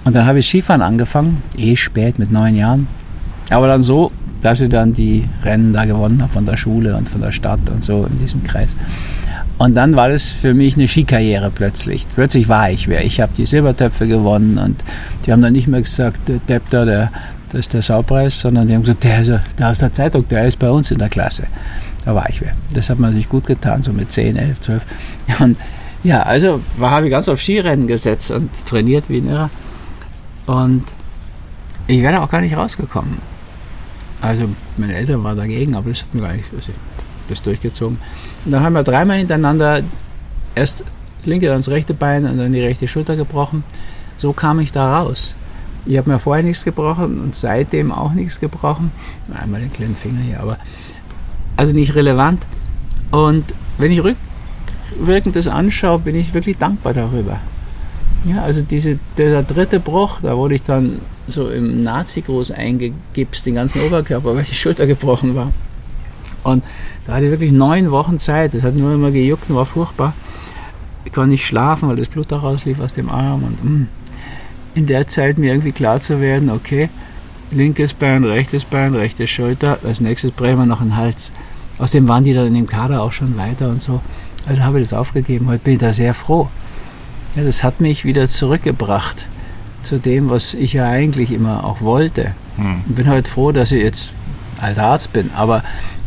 Und 0.05 0.15
dann 0.15 0.27
habe 0.27 0.41
ich 0.41 0.47
Skifahren 0.47 0.83
angefangen, 0.83 1.43
eh 1.57 1.77
spät 1.77 2.19
mit 2.19 2.33
neun 2.33 2.57
Jahren. 2.57 2.89
Aber 3.51 3.67
dann 3.67 3.83
so, 3.83 4.11
dass 4.43 4.61
ich 4.61 4.69
dann 4.69 4.93
die 4.93 5.25
Rennen 5.45 5.73
da 5.73 5.85
gewonnen 5.85 6.21
habe 6.23 6.33
von 6.33 6.47
der 6.47 6.57
Schule 6.57 6.97
und 6.97 7.09
von 7.09 7.21
der 7.21 7.33
Stadt 7.33 7.61
und 7.71 7.85
so 7.85 8.07
in 8.11 8.19
diesem 8.19 8.43
Kreis. 8.43 8.75
Und 9.59 9.77
dann 9.77 9.95
war 9.95 10.09
das 10.09 10.31
für 10.31 10.55
mich 10.55 10.77
eine 10.77 10.89
Skikarriere 10.89 11.51
plötzlich. 11.55 12.07
Plötzlich 12.15 12.49
war 12.49 12.71
ich 12.71 12.89
wer. 12.89 13.05
Ich 13.05 13.21
habe 13.21 13.33
die 13.37 13.47
Silbertöpfe 13.47 14.09
gewonnen 14.09 14.59
und 14.59 14.83
die 15.25 15.33
haben 15.33 15.43
dann 15.43 15.53
nicht 15.53 15.69
mehr 15.69 15.83
gesagt, 15.83 16.29
der 16.29 16.39
Depp 16.39 16.69
da, 16.71 16.85
der, 16.85 17.13
das 17.51 17.61
ist 17.61 17.73
der 17.73 17.83
Saupreis, 17.83 18.41
sondern 18.41 18.67
die 18.67 18.75
haben 18.75 18.83
gesagt, 18.83 19.05
der, 19.05 19.21
ist, 19.21 19.31
der 19.59 19.69
aus 19.69 19.79
der 19.79 19.93
Zeitung, 19.93 20.27
der 20.29 20.47
ist 20.47 20.59
bei 20.59 20.69
uns 20.69 20.91
in 20.91 20.99
der 20.99 21.09
Klasse. 21.09 21.45
Da 22.05 22.15
war 22.15 22.29
ich 22.29 22.41
wer. 22.41 22.55
Das 22.75 22.91
hat 22.91 22.99
man 22.99 23.15
sich 23.15 23.29
gut 23.29 23.47
getan, 23.47 23.83
so 23.83 23.93
mit 23.93 24.11
10, 24.11 24.37
11, 24.37 24.61
12. 24.61 24.83
Und 25.39 25.57
ja, 26.03 26.23
also 26.23 26.61
habe 26.81 27.07
ich 27.07 27.13
ganz 27.13 27.29
auf 27.29 27.41
Skirennen 27.41 27.87
gesetzt 27.87 28.33
und 28.33 28.51
trainiert 28.67 29.05
wie 29.09 29.19
ein 29.19 29.29
Irrer. 29.29 29.51
Und 30.47 30.85
ich 31.87 32.03
wäre 32.03 32.23
auch 32.23 32.31
gar 32.31 32.41
nicht 32.41 32.57
rausgekommen. 32.57 33.19
Also 34.21 34.49
meine 34.77 34.95
Eltern 34.95 35.25
waren 35.25 35.37
dagegen, 35.37 35.75
aber 35.75 35.91
das 35.91 36.03
hat 36.03 36.15
mir 36.15 36.23
gar 36.23 36.33
nicht 36.33 36.49
also, 36.55 36.73
das 37.29 37.43
durchgezogen. 37.43 37.99
Und 38.45 38.53
dann 38.53 38.63
haben 38.63 38.75
wir 38.75 38.83
dreimal 38.83 39.19
hintereinander 39.19 39.83
erst 40.55 40.85
linke, 41.25 41.47
dann 41.47 41.59
das 41.59 41.69
rechte 41.69 41.95
Bein 41.95 42.25
und 42.25 42.39
dann 42.39 42.53
die 42.53 42.63
rechte 42.63 42.89
Schulter 42.89 43.17
gebrochen. 43.17 43.65
So 44.17 44.33
kam 44.33 44.61
ich 44.61 44.73
da 44.73 44.99
raus. 44.99 45.35
Ich 45.85 45.99
habe 45.99 46.11
mir 46.11 46.21
vorher 46.21 46.45
nichts 46.45 46.65
gebrochen 46.65 47.21
und 47.21 47.35
seitdem 47.35 47.91
auch 47.91 48.13
nichts 48.13 48.39
gebrochen. 48.39 48.93
Einmal 49.35 49.61
den 49.61 49.73
kleinen 49.73 49.97
Finger 49.97 50.21
hier, 50.21 50.41
aber 50.41 50.59
also 51.57 51.73
nicht 51.73 51.95
relevant. 51.97 52.47
Und 53.11 53.53
wenn 53.79 53.91
ich 53.91 54.01
rückwirkend 54.03 55.35
das 55.35 55.49
anschaue, 55.49 55.99
bin 55.99 56.15
ich 56.15 56.33
wirklich 56.35 56.59
dankbar 56.59 56.95
darüber. 56.95 57.41
Ja, 58.25 58.43
also 58.43 58.63
diese, 58.63 58.99
der 59.19 59.43
dritte 59.43 59.81
Bruch, 59.81 60.21
da 60.23 60.37
wurde 60.37 60.55
ich 60.55 60.63
dann 60.63 61.01
so 61.27 61.49
im 61.49 61.81
Nazi-Gruß 61.81 62.53
eingegipst, 62.53 63.47
den 63.47 63.57
ganzen 63.57 63.83
Oberkörper, 63.83 64.37
weil 64.37 64.45
die 64.45 64.55
Schulter 64.55 64.87
gebrochen 64.87 65.35
war. 65.35 65.53
Und 66.45 66.63
da 67.07 67.15
hatte 67.15 67.25
ich 67.25 67.31
wirklich 67.31 67.53
neun 67.53 67.91
Wochen 67.91 68.19
Zeit. 68.19 68.55
Das 68.55 68.63
hat 68.63 68.75
nur 68.75 68.93
immer 68.93 69.11
gejuckt 69.11 69.49
und 69.49 69.57
war 69.57 69.67
furchtbar. 69.67 70.15
Ich 71.05 71.13
konnte 71.13 71.31
nicht 71.31 71.47
schlafen, 71.47 71.89
weil 71.89 71.97
das 71.97 72.09
Blut 72.09 72.31
da 72.31 72.39
rauslief 72.39 72.81
aus 72.81 72.95
dem 72.95 73.09
Arm. 73.09 73.45
Und 73.45 73.65
mh, 73.65 73.71
mm, 73.71 73.89
in 74.75 74.87
der 74.87 75.09
Zeit 75.09 75.39
mir 75.39 75.53
irgendwie 75.53 75.73
klar 75.73 76.01
zu 76.01 76.21
werden, 76.21 76.51
okay, 76.51 76.89
linkes 77.51 77.93
Bein, 77.93 78.25
rechtes 78.25 78.65
Bein, 78.65 78.95
rechte 78.95 79.27
Schulter, 79.27 79.79
als 79.85 80.01
nächstes 80.01 80.31
brechen 80.31 80.59
wir 80.59 80.67
noch 80.67 80.81
einen 80.81 80.97
Hals. 80.97 81.33
Außerdem 81.79 82.09
waren 82.09 82.25
die 82.25 82.35
dann 82.35 82.47
in 82.47 82.55
dem 82.55 82.67
Kader 82.67 83.03
auch 83.03 83.13
schon 83.13 83.37
weiter 83.37 83.69
und 83.69 83.83
so. 83.83 84.01
Also 84.47 84.63
habe 84.63 84.81
ich 84.81 84.89
das 84.89 84.99
aufgegeben. 84.99 85.49
Heute 85.49 85.65
bin 85.65 85.75
ich 85.75 85.81
da 85.81 85.93
sehr 85.93 86.15
froh. 86.15 86.49
Ja, 87.35 87.45
das 87.45 87.63
hat 87.63 87.81
mich 87.81 88.05
wieder 88.05 88.29
zurückgebracht 88.29 89.27
zu 89.83 89.99
dem, 89.99 90.31
was 90.31 90.55
ich 90.55 90.75
ja 90.75 90.87
eigentlich 90.87 91.33
immer 91.33 91.65
auch 91.65 91.81
wollte. 91.81 92.35
Hm. 92.57 92.83
Ich 92.89 92.95
bin 92.95 93.09
heute 93.09 93.31
froh, 93.31 93.53
dass 93.53 93.73
ich 93.73 93.83
jetzt 93.83 94.13
alter 94.63 94.85
Arzt 94.85 95.13
bin, 95.13 95.31
aber 95.37 95.63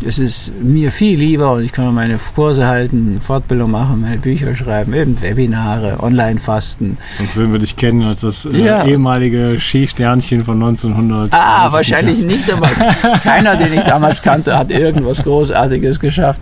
es 0.05 0.19
ist 0.19 0.51
mir 0.61 0.91
viel 0.91 1.17
lieber 1.17 1.53
und 1.53 1.63
ich 1.63 1.71
kann 1.71 1.93
meine 1.93 2.19
Kurse 2.35 2.65
halten, 2.65 3.19
Fortbildung 3.21 3.71
machen, 3.71 4.01
meine 4.01 4.17
Bücher 4.17 4.55
schreiben, 4.55 4.93
eben 4.93 5.21
Webinare, 5.21 6.01
Online-Fasten. 6.01 6.97
Sonst 7.17 7.35
würden 7.35 7.51
wir 7.51 7.59
dich 7.59 7.75
kennen 7.75 8.03
als 8.03 8.21
das 8.21 8.45
äh, 8.45 8.57
ja. 8.57 8.85
ehemalige 8.85 9.57
Skisternchen 9.59 10.43
von 10.43 10.55
1900. 10.61 11.29
Ah, 11.31 11.71
wahrscheinlich 11.71 12.25
nicht, 12.25 12.51
aber 12.51 12.67
keiner, 13.23 13.55
den 13.57 13.73
ich 13.73 13.83
damals 13.83 14.21
kannte, 14.21 14.57
hat 14.57 14.71
irgendwas 14.71 15.21
Großartiges 15.23 15.99
geschafft. 15.99 16.41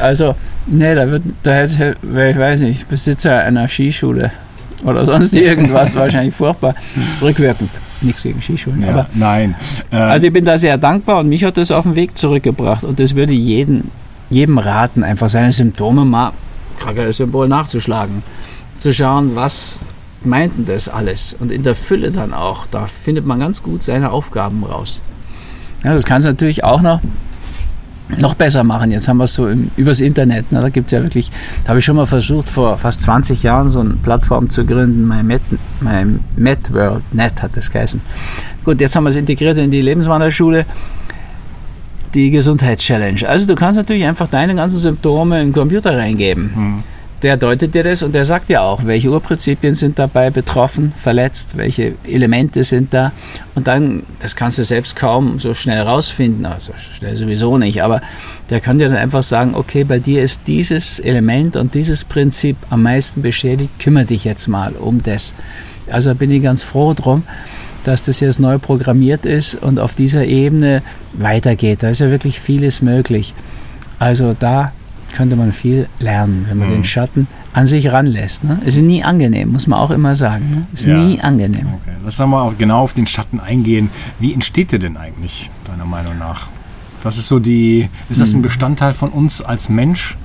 Also, 0.00 0.34
nee, 0.66 0.94
da 0.94 1.10
wird, 1.10 1.22
da 1.42 1.52
hätte, 1.52 1.96
ich 2.02 2.38
weiß 2.38 2.60
nicht, 2.60 2.88
Besitzer 2.88 3.40
einer 3.40 3.68
Skischule 3.68 4.30
oder 4.84 5.04
sonst 5.06 5.34
irgendwas, 5.34 5.94
wahrscheinlich 5.94 6.34
furchtbar, 6.34 6.74
rückwirkend 7.20 7.70
nichts 8.06 8.22
gegen 8.22 8.40
Skischulen. 8.40 8.82
Ja, 8.82 8.88
aber, 8.88 9.06
nein. 9.14 9.54
Ähm, 9.92 10.02
also 10.02 10.26
ich 10.26 10.32
bin 10.32 10.44
da 10.44 10.58
sehr 10.58 10.78
dankbar 10.78 11.20
und 11.20 11.28
mich 11.28 11.44
hat 11.44 11.56
das 11.56 11.70
auf 11.70 11.84
den 11.84 11.96
Weg 11.96 12.16
zurückgebracht 12.16 12.84
und 12.84 12.98
das 12.98 13.14
würde 13.14 13.32
jeden, 13.32 13.90
jedem 14.30 14.58
raten, 14.58 15.02
einfach 15.02 15.28
seine 15.28 15.52
Symptome 15.52 16.04
mal 16.04 16.32
Krankheitssymbol 16.78 17.48
nachzuschlagen, 17.48 18.22
zu 18.80 18.92
schauen, 18.92 19.34
was 19.34 19.80
meinten 20.24 20.66
das 20.66 20.88
alles 20.88 21.36
und 21.38 21.52
in 21.52 21.62
der 21.62 21.74
Fülle 21.74 22.10
dann 22.10 22.34
auch, 22.34 22.66
da 22.66 22.86
findet 22.86 23.26
man 23.26 23.38
ganz 23.38 23.62
gut 23.62 23.82
seine 23.82 24.10
Aufgaben 24.10 24.64
raus. 24.64 25.00
Ja, 25.84 25.94
das 25.94 26.04
kann 26.04 26.20
es 26.20 26.26
natürlich 26.26 26.64
auch 26.64 26.82
noch 26.82 27.00
noch 28.20 28.34
besser 28.34 28.64
machen. 28.64 28.90
Jetzt 28.90 29.08
haben 29.08 29.18
wir 29.18 29.24
es 29.24 29.34
so 29.34 29.48
im, 29.48 29.70
übers 29.76 30.00
Internet. 30.00 30.52
Ne? 30.52 30.60
Da 30.60 30.68
gibt 30.68 30.86
es 30.86 30.92
ja 30.92 31.02
wirklich, 31.02 31.30
da 31.64 31.70
habe 31.70 31.80
ich 31.80 31.84
schon 31.84 31.96
mal 31.96 32.06
versucht, 32.06 32.48
vor 32.48 32.78
fast 32.78 33.02
20 33.02 33.42
Jahren 33.42 33.68
so 33.68 33.80
eine 33.80 33.94
Plattform 33.94 34.50
zu 34.50 34.64
gründen. 34.64 35.06
My 35.06 35.22
Met, 36.36 36.70
hat 37.42 37.56
das 37.56 37.70
geheißen. 37.70 38.00
Gut, 38.64 38.80
jetzt 38.80 38.96
haben 38.96 39.04
wir 39.04 39.10
es 39.10 39.16
integriert 39.16 39.58
in 39.58 39.70
die 39.70 39.80
Lebenswanderschule, 39.80 40.66
die 42.14 42.30
Gesundheitschallenge. 42.30 43.28
Also 43.28 43.46
du 43.46 43.54
kannst 43.54 43.76
natürlich 43.76 44.04
einfach 44.04 44.28
deine 44.28 44.54
ganzen 44.54 44.78
Symptome 44.78 45.40
in 45.40 45.48
den 45.48 45.52
Computer 45.52 45.96
reingeben. 45.96 46.50
Mhm 46.54 46.95
der 47.26 47.36
deutet 47.36 47.74
dir 47.74 47.82
das 47.82 48.04
und 48.04 48.14
der 48.14 48.24
sagt 48.24 48.50
ja 48.50 48.60
auch, 48.60 48.84
welche 48.84 49.10
Urprinzipien 49.10 49.74
sind 49.74 49.98
dabei 49.98 50.30
betroffen, 50.30 50.92
verletzt, 50.92 51.56
welche 51.56 51.94
Elemente 52.06 52.62
sind 52.62 52.94
da. 52.94 53.10
Und 53.56 53.66
dann, 53.66 54.04
das 54.20 54.36
kannst 54.36 54.58
du 54.58 54.62
selbst 54.62 54.94
kaum 54.94 55.40
so 55.40 55.52
schnell 55.52 55.80
rausfinden, 55.82 56.46
also 56.46 56.72
schnell 56.96 57.16
sowieso 57.16 57.58
nicht, 57.58 57.82
aber 57.82 58.00
der 58.48 58.60
kann 58.60 58.78
dir 58.78 58.88
dann 58.88 58.96
einfach 58.96 59.24
sagen, 59.24 59.56
okay, 59.56 59.82
bei 59.82 59.98
dir 59.98 60.22
ist 60.22 60.42
dieses 60.46 61.00
Element 61.00 61.56
und 61.56 61.74
dieses 61.74 62.04
Prinzip 62.04 62.56
am 62.70 62.84
meisten 62.84 63.22
beschädigt, 63.22 63.76
kümmere 63.80 64.04
dich 64.04 64.22
jetzt 64.22 64.46
mal 64.46 64.74
um 64.74 65.02
das. 65.02 65.34
Also 65.90 66.14
bin 66.14 66.30
ich 66.30 66.44
ganz 66.44 66.62
froh 66.62 66.94
drum, 66.94 67.24
dass 67.82 68.04
das 68.04 68.20
jetzt 68.20 68.38
neu 68.38 68.58
programmiert 68.58 69.26
ist 69.26 69.56
und 69.56 69.80
auf 69.80 69.94
dieser 69.94 70.24
Ebene 70.26 70.80
weitergeht. 71.12 71.82
Da 71.82 71.88
ist 71.88 71.98
ja 71.98 72.08
wirklich 72.08 72.38
vieles 72.38 72.82
möglich. 72.82 73.34
Also 73.98 74.36
da 74.38 74.70
könnte 75.16 75.34
man 75.34 75.50
viel 75.52 75.88
lernen, 75.98 76.44
wenn 76.48 76.58
man 76.58 76.68
mhm. 76.68 76.74
den 76.74 76.84
Schatten 76.84 77.26
an 77.54 77.66
sich 77.66 77.90
ranlässt. 77.90 78.44
Ne? 78.44 78.60
Ist 78.66 78.76
nie 78.76 79.02
angenehm, 79.02 79.50
muss 79.50 79.66
man 79.66 79.78
auch 79.78 79.90
immer 79.90 80.14
sagen. 80.14 80.50
Ne? 80.50 80.66
Ist 80.74 80.84
ja. 80.84 80.96
nie 80.96 81.18
angenehm. 81.20 81.68
Okay. 81.68 81.96
Lass 82.04 82.20
uns 82.20 82.30
mal 82.30 82.42
auch 82.42 82.58
genau 82.58 82.82
auf 82.82 82.92
den 82.92 83.06
Schatten 83.06 83.40
eingehen. 83.40 83.88
Wie 84.20 84.34
entsteht 84.34 84.72
der 84.72 84.78
denn 84.78 84.98
eigentlich, 84.98 85.50
deiner 85.64 85.86
Meinung 85.86 86.18
nach? 86.18 86.48
Was 87.02 87.16
ist 87.16 87.28
so 87.28 87.38
die, 87.38 87.88
ist 88.10 88.20
das 88.20 88.34
ein 88.34 88.38
mhm. 88.38 88.42
Bestandteil 88.42 88.92
von 88.92 89.08
uns 89.08 89.40
als 89.40 89.70
Mensch? 89.70 90.16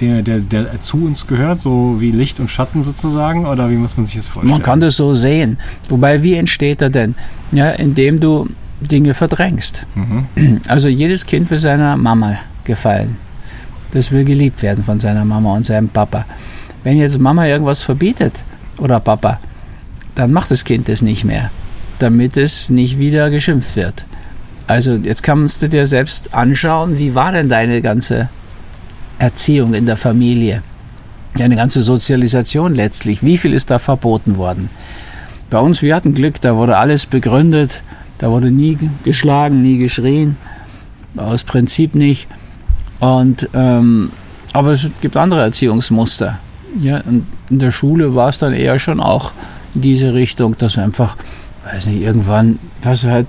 Der, 0.00 0.22
der, 0.22 0.38
der 0.38 0.80
zu 0.80 1.04
uns 1.04 1.26
gehört, 1.26 1.60
so 1.60 1.96
wie 2.00 2.10
Licht 2.10 2.40
und 2.40 2.50
Schatten 2.50 2.82
sozusagen? 2.82 3.46
Oder 3.46 3.70
wie 3.70 3.76
muss 3.76 3.98
man 3.98 4.06
sich 4.06 4.16
das 4.16 4.28
vorstellen? 4.28 4.50
Man 4.50 4.62
kann 4.62 4.80
das 4.80 4.96
so 4.96 5.14
sehen. 5.14 5.58
Wobei, 5.90 6.22
wie 6.22 6.34
entsteht 6.34 6.80
er 6.80 6.88
denn? 6.90 7.14
Ja, 7.52 7.70
indem 7.70 8.18
du 8.18 8.48
Dinge 8.80 9.12
verdrängst. 9.12 9.84
Mhm. 9.94 10.62
Also 10.66 10.88
jedes 10.88 11.26
Kind 11.26 11.50
will 11.50 11.60
seiner 11.60 11.96
Mama 11.96 12.38
gefallen 12.64 13.16
das 13.92 14.12
will 14.12 14.24
geliebt 14.24 14.62
werden 14.62 14.84
von 14.84 15.00
seiner 15.00 15.24
Mama 15.24 15.54
und 15.54 15.66
seinem 15.66 15.88
Papa. 15.88 16.24
Wenn 16.84 16.96
jetzt 16.96 17.18
Mama 17.18 17.46
irgendwas 17.46 17.82
verbietet 17.82 18.42
oder 18.78 19.00
Papa, 19.00 19.40
dann 20.14 20.32
macht 20.32 20.50
das 20.50 20.64
Kind 20.64 20.88
das 20.88 21.02
nicht 21.02 21.24
mehr, 21.24 21.50
damit 21.98 22.36
es 22.36 22.70
nicht 22.70 22.98
wieder 22.98 23.30
geschimpft 23.30 23.76
wird. 23.76 24.04
Also 24.66 24.92
jetzt 24.94 25.22
kannst 25.22 25.62
du 25.62 25.68
dir 25.68 25.86
selbst 25.86 26.32
anschauen, 26.32 26.98
wie 26.98 27.14
war 27.14 27.32
denn 27.32 27.48
deine 27.48 27.82
ganze 27.82 28.28
Erziehung 29.18 29.74
in 29.74 29.86
der 29.86 29.96
Familie, 29.96 30.62
deine 31.36 31.56
ganze 31.56 31.82
Sozialisation 31.82 32.74
letztlich, 32.74 33.22
wie 33.22 33.36
viel 33.36 33.52
ist 33.52 33.70
da 33.70 33.78
verboten 33.78 34.36
worden? 34.36 34.70
Bei 35.50 35.58
uns, 35.58 35.82
wir 35.82 35.96
hatten 35.96 36.14
Glück, 36.14 36.40
da 36.40 36.56
wurde 36.56 36.76
alles 36.76 37.06
begründet, 37.06 37.80
da 38.18 38.30
wurde 38.30 38.50
nie 38.50 38.78
geschlagen, 39.02 39.62
nie 39.62 39.78
geschrien, 39.78 40.36
aus 41.16 41.42
Prinzip 41.44 41.94
nicht. 41.94 42.28
Und, 43.00 43.48
ähm, 43.54 44.10
aber 44.52 44.72
es 44.72 44.88
gibt 45.00 45.16
andere 45.16 45.40
Erziehungsmuster. 45.42 46.38
Ja, 46.78 47.00
und 47.06 47.26
in 47.50 47.58
der 47.58 47.72
Schule 47.72 48.14
war 48.14 48.28
es 48.28 48.38
dann 48.38 48.52
eher 48.52 48.78
schon 48.78 49.00
auch 49.00 49.32
in 49.74 49.80
diese 49.80 50.14
Richtung, 50.14 50.56
dass 50.56 50.76
wir 50.76 50.84
einfach, 50.84 51.16
weiß 51.64 51.86
nicht, 51.86 52.02
irgendwann, 52.02 52.58
wir 52.82 53.10
halt 53.10 53.26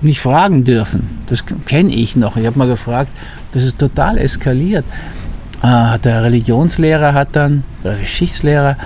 nicht 0.00 0.20
fragen 0.20 0.64
dürfen. 0.64 1.18
Das 1.26 1.44
kenne 1.66 1.94
ich 1.94 2.16
noch. 2.16 2.36
Ich 2.36 2.46
habe 2.46 2.58
mal 2.58 2.68
gefragt, 2.68 3.10
das 3.52 3.62
ist 3.62 3.78
total 3.78 4.18
eskaliert. 4.18 4.84
äh, 5.62 5.98
der 5.98 6.24
Religionslehrer 6.24 7.14
hat 7.14 7.28
dann, 7.32 7.62
oder 7.84 7.96
Geschichtslehrer, 7.96 8.76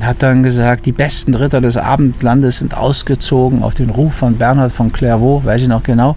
hat 0.00 0.22
dann 0.22 0.42
gesagt, 0.42 0.86
die 0.86 0.92
besten 0.92 1.34
Ritter 1.34 1.60
des 1.60 1.76
Abendlandes 1.76 2.58
sind 2.58 2.76
ausgezogen 2.76 3.62
auf 3.62 3.74
den 3.74 3.90
Ruf 3.90 4.14
von 4.14 4.36
Bernhard 4.36 4.72
von 4.72 4.92
Clairvaux, 4.92 5.44
weiß 5.44 5.62
ich 5.62 5.68
noch 5.68 5.84
genau, 5.84 6.16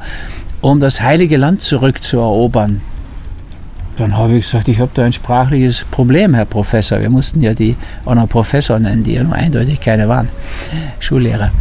um 0.61 0.79
das 0.79 1.01
heilige 1.01 1.37
Land 1.37 1.61
zurückzuerobern. 1.61 2.81
Dann 3.97 4.15
habe 4.15 4.35
ich 4.35 4.45
gesagt, 4.45 4.67
ich 4.67 4.79
habe 4.79 4.91
da 4.93 5.03
ein 5.03 5.13
sprachliches 5.13 5.83
Problem, 5.89 6.35
Herr 6.35 6.45
Professor. 6.45 7.01
Wir 7.01 7.09
mussten 7.09 7.41
ja 7.41 7.53
die 7.53 7.75
auch 8.05 8.13
noch 8.13 8.29
Professor 8.29 8.77
nennen, 8.77 9.03
die 9.03 9.13
ja 9.13 9.23
nur 9.23 9.33
eindeutig 9.33 9.81
keine 9.81 10.07
waren. 10.07 10.29
Schullehrer. 10.99 11.51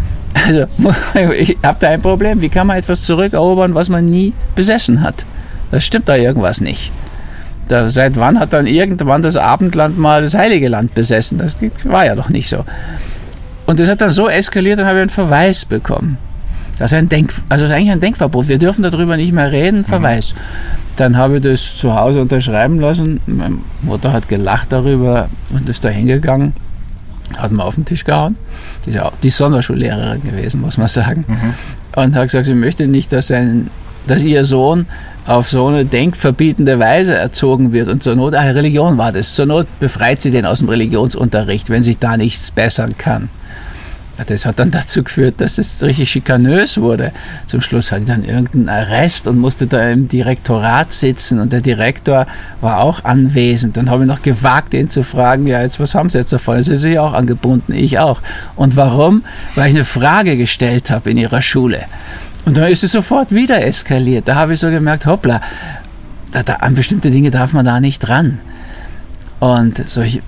Also, 0.47 0.67
ich 1.39 1.57
habe 1.65 1.79
da 1.81 1.89
ein 1.89 2.03
Problem. 2.03 2.43
Wie 2.43 2.51
kann 2.51 2.67
man 2.67 2.77
etwas 2.77 3.05
zurückerobern, 3.05 3.75
was 3.75 3.89
man 3.89 4.05
nie 4.05 4.35
besessen 4.55 5.01
hat? 5.01 5.25
Das 5.71 5.85
stimmt 5.85 6.09
da 6.09 6.17
irgendwas 6.17 6.61
nicht. 6.61 6.93
Da, 7.69 7.89
seit 7.89 8.17
wann 8.17 8.39
hat 8.39 8.53
dann 8.53 8.67
irgendwann 8.67 9.23
das 9.23 9.37
Abendland 9.37 9.99
mal 9.99 10.21
das 10.21 10.35
Heilige 10.35 10.69
Land 10.69 10.95
besessen? 10.95 11.39
Das 11.39 11.59
war 11.85 12.05
ja 12.05 12.15
doch 12.15 12.29
nicht 12.29 12.49
so. 12.49 12.65
Und 13.65 13.81
das 13.81 13.89
hat 13.89 14.01
dann 14.01 14.13
so 14.13 14.29
eskaliert, 14.29 14.79
dann 14.79 14.87
habe 14.87 14.99
ich 14.99 15.03
einen 15.03 15.11
Verweis 15.11 15.65
bekommen. 15.65 16.19
Das 16.79 16.93
ist 16.93 16.99
ein 16.99 17.09
Denk, 17.09 17.33
also 17.49 17.65
ist 17.65 17.71
eigentlich 17.71 17.91
ein 17.91 18.01
Denkverbot. 18.01 18.49
Wir 18.49 18.59
dürfen 18.59 18.83
darüber 18.83 19.17
nicht 19.17 19.33
mehr 19.33 19.51
reden, 19.51 19.85
Verweis. 19.85 20.35
Mhm. 20.35 20.87
Dann 20.97 21.17
habe 21.17 21.37
ich 21.37 21.43
das 21.43 21.77
zu 21.77 21.95
Hause 21.95 22.21
unterschreiben 22.21 22.81
lassen. 22.81 23.21
Meine 23.27 23.59
Mutter 23.83 24.13
hat 24.13 24.29
gelacht 24.29 24.73
darüber 24.73 25.29
und 25.53 25.69
ist 25.69 25.85
da 25.85 25.89
hingegangen, 25.89 26.53
hat 27.37 27.53
mir 27.53 27.65
auf 27.65 27.75
den 27.75 27.85
Tisch 27.85 28.05
gehauen. 28.05 28.37
Die 28.85 28.91
ist, 28.91 29.01
auch, 29.01 29.13
die 29.23 29.31
Sonderschullehrerin 29.31 30.23
gewesen, 30.23 30.61
muss 30.61 30.77
man 30.79 30.89
sagen. 30.89 31.25
Mhm. 31.27 31.55
Und 32.03 32.15
hat 32.15 32.25
gesagt, 32.25 32.47
sie 32.47 32.55
möchte 32.55 32.87
nicht, 32.87 33.13
dass, 33.13 33.29
sein, 33.29 33.71
dass 34.07 34.23
ihr 34.23 34.45
Sohn 34.45 34.87
auf 35.27 35.51
so 35.51 35.67
eine 35.67 35.85
denkverbietende 35.85 36.79
Weise 36.79 37.15
erzogen 37.15 37.73
wird 37.73 37.89
und 37.89 38.03
zur 38.03 38.15
Not, 38.15 38.35
ach, 38.35 38.45
Religion 38.45 38.97
war 38.97 39.13
das, 39.13 39.35
zur 39.35 39.47
Not 39.47 39.67
befreit 39.81 40.21
sie 40.21 40.31
den 40.31 40.47
aus 40.47 40.61
dem 40.61 40.69
Religionsunterricht, 40.69 41.69
wenn 41.69 41.83
sich 41.83 41.99
da 41.99 42.17
nichts 42.17 42.51
bessern 42.51 42.97
kann. 42.97 43.29
Das 44.25 44.47
hat 44.47 44.59
dann 44.59 44.71
dazu 44.71 45.03
geführt, 45.03 45.35
dass 45.39 45.59
es 45.59 45.83
richtig 45.83 46.11
schikanös 46.11 46.79
wurde. 46.79 47.13
Zum 47.47 47.61
Schluss 47.61 47.93
hatte 47.93 48.03
ich 48.03 48.09
dann 48.09 48.25
irgendeinen 48.25 48.69
Arrest 48.69 49.27
und 49.27 49.39
musste 49.39 49.67
da 49.67 49.91
im 49.91 50.09
Direktorat 50.09 50.93
sitzen 50.93 51.39
und 51.39 51.53
der 51.53 51.61
Direktor 51.61 52.27
war 52.63 52.81
auch 52.81 53.05
anwesend. 53.05 53.77
Dann 53.77 53.91
habe 53.91 54.05
ich 54.05 54.09
noch 54.09 54.23
gewagt, 54.23 54.73
ihn 54.73 54.89
zu 54.89 55.03
fragen, 55.03 55.47
ja, 55.47 55.61
jetzt 55.61 55.79
was 55.81 55.95
haben 55.95 56.09
Sie 56.09 56.19
jetzt 56.19 56.33
davon? 56.33 56.63
Sie 56.63 56.77
sind 56.77 56.93
ja 56.93 57.03
auch 57.03 57.13
angebunden, 57.13 57.75
ich 57.75 57.99
auch. 57.99 58.23
Und 58.57 58.77
warum? 58.77 59.23
Weil 59.55 59.69
ich 59.69 59.75
eine 59.75 59.85
Frage 59.85 60.37
gestellt 60.37 60.91
habe 60.91 61.11
in 61.11 61.19
Ihrer 61.19 61.43
Schule. 61.43 61.81
Und 62.47 62.57
dann 62.57 62.71
ist 62.71 62.85
es 62.85 62.93
sofort 62.93 63.33
wieder 63.33 63.65
eskaliert. 63.65 64.29
Da 64.29 64.37
habe 64.37 64.55
ich 64.55 64.61
so 64.61 64.71
gemerkt, 64.71 65.05
hoppla, 65.05 65.43
da, 66.33 66.43
da, 66.43 66.55
an 66.55 66.75
bestimmte 66.75 67.11
Dinge 67.11 67.31
darf 67.31 67.53
man 67.53 67.67
da 67.67 67.81
nicht 67.81 68.09
ran. 68.09 68.39
Und 69.41 69.87
solche, 69.89 70.23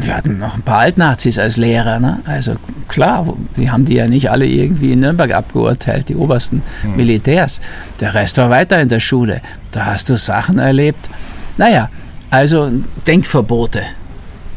wir 0.00 0.16
hatten 0.16 0.38
noch 0.38 0.54
ein 0.54 0.62
paar 0.62 0.80
Altnazis 0.80 1.38
als 1.38 1.56
Lehrer. 1.56 2.00
Ne? 2.00 2.20
Also 2.24 2.56
klar, 2.88 3.26
die 3.56 3.70
haben 3.70 3.84
die 3.84 3.94
ja 3.94 4.06
nicht 4.06 4.30
alle 4.30 4.46
irgendwie 4.46 4.92
in 4.92 5.00
Nürnberg 5.00 5.32
abgeurteilt, 5.32 6.08
die 6.08 6.16
obersten 6.16 6.62
mhm. 6.82 6.96
Militärs. 6.96 7.60
Der 8.00 8.14
Rest 8.14 8.38
war 8.38 8.50
weiter 8.50 8.80
in 8.80 8.88
der 8.88 9.00
Schule. 9.00 9.40
Da 9.72 9.86
hast 9.86 10.08
du 10.08 10.16
Sachen 10.16 10.58
erlebt. 10.58 11.08
Naja, 11.56 11.90
also 12.30 12.70
Denkverbote. 13.06 13.82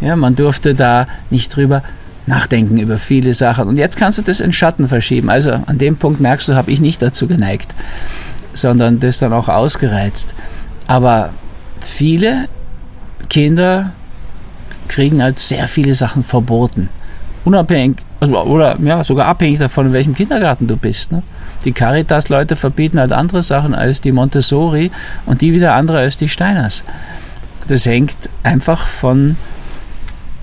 Ja, 0.02 0.15
man 0.15 0.36
durfte 0.36 0.76
da 0.76 1.08
nicht 1.30 1.56
drüber 1.56 1.84
nachdenken 2.28 2.78
über 2.78 2.97
viele 2.97 3.34
Sachen. 3.34 3.67
Und 3.67 3.78
jetzt 3.78 3.97
kannst 3.97 4.17
du 4.17 4.21
das 4.21 4.39
in 4.39 4.54
Schatten 4.54 4.88
verschieben. 4.88 5.30
Also 5.30 5.52
an 5.52 5.78
dem 5.78 5.97
Punkt 5.97 6.19
merkst 6.19 6.47
du, 6.47 6.56
habe 6.56 6.71
ich 6.71 6.80
nicht 6.80 7.02
dazu 7.02 7.28
geneigt, 7.28 7.73
sondern 8.54 9.00
das 9.00 9.19
dann 9.19 9.34
auch 9.34 9.47
ausgereizt. 9.47 10.36
Aber 10.88 11.32
viele 11.80 12.47
Kinder 13.30 13.91
kriegen 14.88 15.21
halt 15.21 15.39
sehr 15.39 15.67
viele 15.67 15.93
Sachen 15.93 16.23
verboten. 16.23 16.89
Unabhängig, 17.45 17.97
also, 18.19 18.41
oder 18.43 18.78
ja, 18.80 19.04
sogar 19.04 19.28
abhängig 19.28 19.60
davon, 19.60 19.88
in 19.88 19.93
welchem 19.93 20.15
Kindergarten 20.15 20.67
du 20.67 20.76
bist. 20.76 21.12
Ne? 21.12 21.23
Die 21.65 21.71
Caritas-Leute 21.71 22.56
verbieten 22.56 23.00
halt 23.00 23.12
andere 23.12 23.41
Sachen 23.41 23.73
als 23.73 24.02
die 24.02 24.12
Montessori 24.12 24.91
und 25.26 25.41
die 25.41 25.54
wieder 25.54 25.73
andere 25.73 26.00
als 26.00 26.17
die 26.17 26.30
Steiners. 26.30 26.84
Das 27.67 27.86
hängt 27.86 28.15
einfach 28.43 28.88
von 28.88 29.38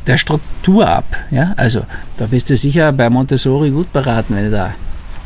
der 0.07 0.19
Struktur 0.19 0.89
ab. 0.89 1.05
Ja? 1.31 1.53
Also 1.57 1.83
da 2.17 2.27
bist 2.27 2.51
du 2.51 2.57
sicher 2.57 2.93
bei 2.93 3.09
Montessori 3.11 3.71
gut 3.71 3.93
beraten, 3.93 4.37
wenn 4.37 4.45
du 4.45 4.51
da 4.51 4.75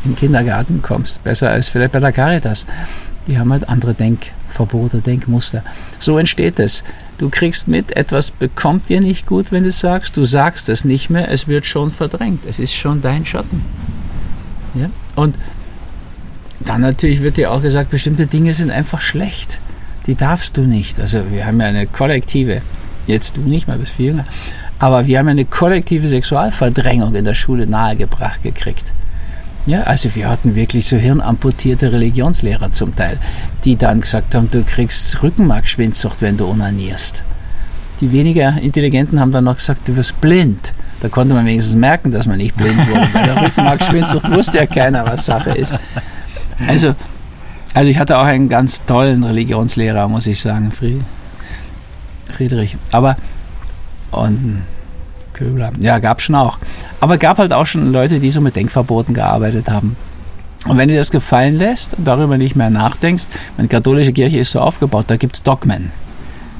in 0.04 0.12
den 0.12 0.16
Kindergarten 0.16 0.82
kommst. 0.82 1.22
Besser 1.24 1.50
als 1.50 1.68
vielleicht 1.68 1.92
bei 1.92 2.00
der 2.00 2.12
Caritas. 2.12 2.66
Die 3.26 3.38
haben 3.38 3.52
halt 3.52 3.68
andere 3.68 3.94
Denkverbote, 4.48 5.00
Denkmuster. 5.00 5.62
So 6.00 6.18
entsteht 6.18 6.58
es. 6.58 6.82
Du 7.18 7.30
kriegst 7.30 7.68
mit, 7.68 7.96
etwas 7.96 8.30
bekommt 8.30 8.88
dir 8.88 9.00
nicht 9.00 9.26
gut, 9.26 9.50
wenn 9.50 9.64
du 9.64 9.70
es 9.70 9.80
sagst. 9.80 10.16
Du 10.16 10.24
sagst 10.24 10.68
es 10.68 10.84
nicht 10.84 11.10
mehr, 11.10 11.30
es 11.30 11.48
wird 11.48 11.66
schon 11.66 11.90
verdrängt. 11.90 12.44
Es 12.46 12.58
ist 12.58 12.74
schon 12.74 13.02
dein 13.02 13.26
Schatten. 13.26 13.64
Ja? 14.74 14.90
Und 15.16 15.36
dann 16.60 16.80
natürlich 16.80 17.22
wird 17.22 17.36
dir 17.36 17.52
auch 17.52 17.62
gesagt, 17.62 17.90
bestimmte 17.90 18.26
Dinge 18.26 18.54
sind 18.54 18.70
einfach 18.70 19.00
schlecht. 19.00 19.58
Die 20.06 20.14
darfst 20.14 20.56
du 20.56 20.62
nicht. 20.62 20.98
Also 21.00 21.30
wir 21.30 21.46
haben 21.46 21.60
ja 21.60 21.66
eine 21.66 21.86
kollektive, 21.86 22.62
jetzt 23.06 23.36
du 23.36 23.40
nicht 23.42 23.68
mal, 23.68 23.78
bist 23.78 23.92
viel 23.92 24.06
jünger, 24.06 24.26
aber 24.78 25.06
wir 25.06 25.18
haben 25.18 25.28
eine 25.28 25.44
kollektive 25.44 26.08
Sexualverdrängung 26.08 27.14
in 27.14 27.24
der 27.24 27.34
Schule 27.34 27.66
nahegebracht 27.66 28.42
gekriegt. 28.42 28.92
Ja, 29.68 29.82
also 29.82 30.14
wir 30.14 30.30
hatten 30.30 30.54
wirklich 30.54 30.88
so 30.88 30.96
hirnamputierte 30.96 31.92
Religionslehrer 31.92 32.72
zum 32.72 32.96
Teil, 32.96 33.18
die 33.66 33.76
dann 33.76 34.00
gesagt 34.00 34.34
haben, 34.34 34.50
du 34.50 34.64
kriegst 34.64 35.22
Rückenmarkschwindsucht, 35.22 36.22
wenn 36.22 36.38
du 36.38 36.46
onanierst. 36.46 37.22
Die 38.00 38.10
weniger 38.10 38.56
Intelligenten 38.58 39.20
haben 39.20 39.30
dann 39.30 39.44
noch 39.44 39.58
gesagt, 39.58 39.86
du 39.86 39.94
wirst 39.94 40.18
blind. 40.22 40.72
Da 41.00 41.10
konnte 41.10 41.34
man 41.34 41.44
wenigstens 41.44 41.76
merken, 41.76 42.10
dass 42.10 42.26
man 42.26 42.38
nicht 42.38 42.56
blind 42.56 42.78
wurde. 42.88 43.08
Bei 43.12 43.22
der 43.24 43.42
Rückenmarkschwindsucht 43.42 44.30
wusste 44.32 44.56
ja 44.56 44.64
keiner, 44.64 45.04
was 45.04 45.26
Sache 45.26 45.50
ist. 45.50 45.74
Also, 46.66 46.94
also 47.74 47.90
ich 47.90 47.98
hatte 47.98 48.16
auch 48.16 48.24
einen 48.24 48.48
ganz 48.48 48.86
tollen 48.86 49.22
Religionslehrer, 49.22 50.08
muss 50.08 50.26
ich 50.26 50.40
sagen, 50.40 50.72
Friedrich. 52.34 52.74
Aber, 52.90 53.18
und 54.12 54.62
Köbler. 55.34 55.72
Ja, 55.78 55.98
gab 55.98 56.22
schon 56.22 56.36
auch. 56.36 56.58
Aber 57.00 57.18
gab 57.18 57.38
halt 57.38 57.52
auch 57.52 57.66
schon 57.66 57.92
Leute, 57.92 58.20
die 58.20 58.30
so 58.30 58.40
mit 58.40 58.56
Denkverboten 58.56 59.14
gearbeitet 59.14 59.68
haben. 59.70 59.96
Und 60.66 60.76
wenn 60.76 60.88
dir 60.88 60.98
das 60.98 61.10
gefallen 61.10 61.56
lässt 61.56 61.94
und 61.94 62.04
darüber 62.04 62.36
nicht 62.36 62.56
mehr 62.56 62.70
nachdenkst, 62.70 63.24
meine 63.56 63.68
katholische 63.68 64.12
Kirche 64.12 64.38
ist 64.38 64.50
so 64.50 64.60
aufgebaut, 64.60 65.04
da 65.08 65.16
gibt 65.16 65.36
es 65.36 65.42
Dogmen. 65.42 65.92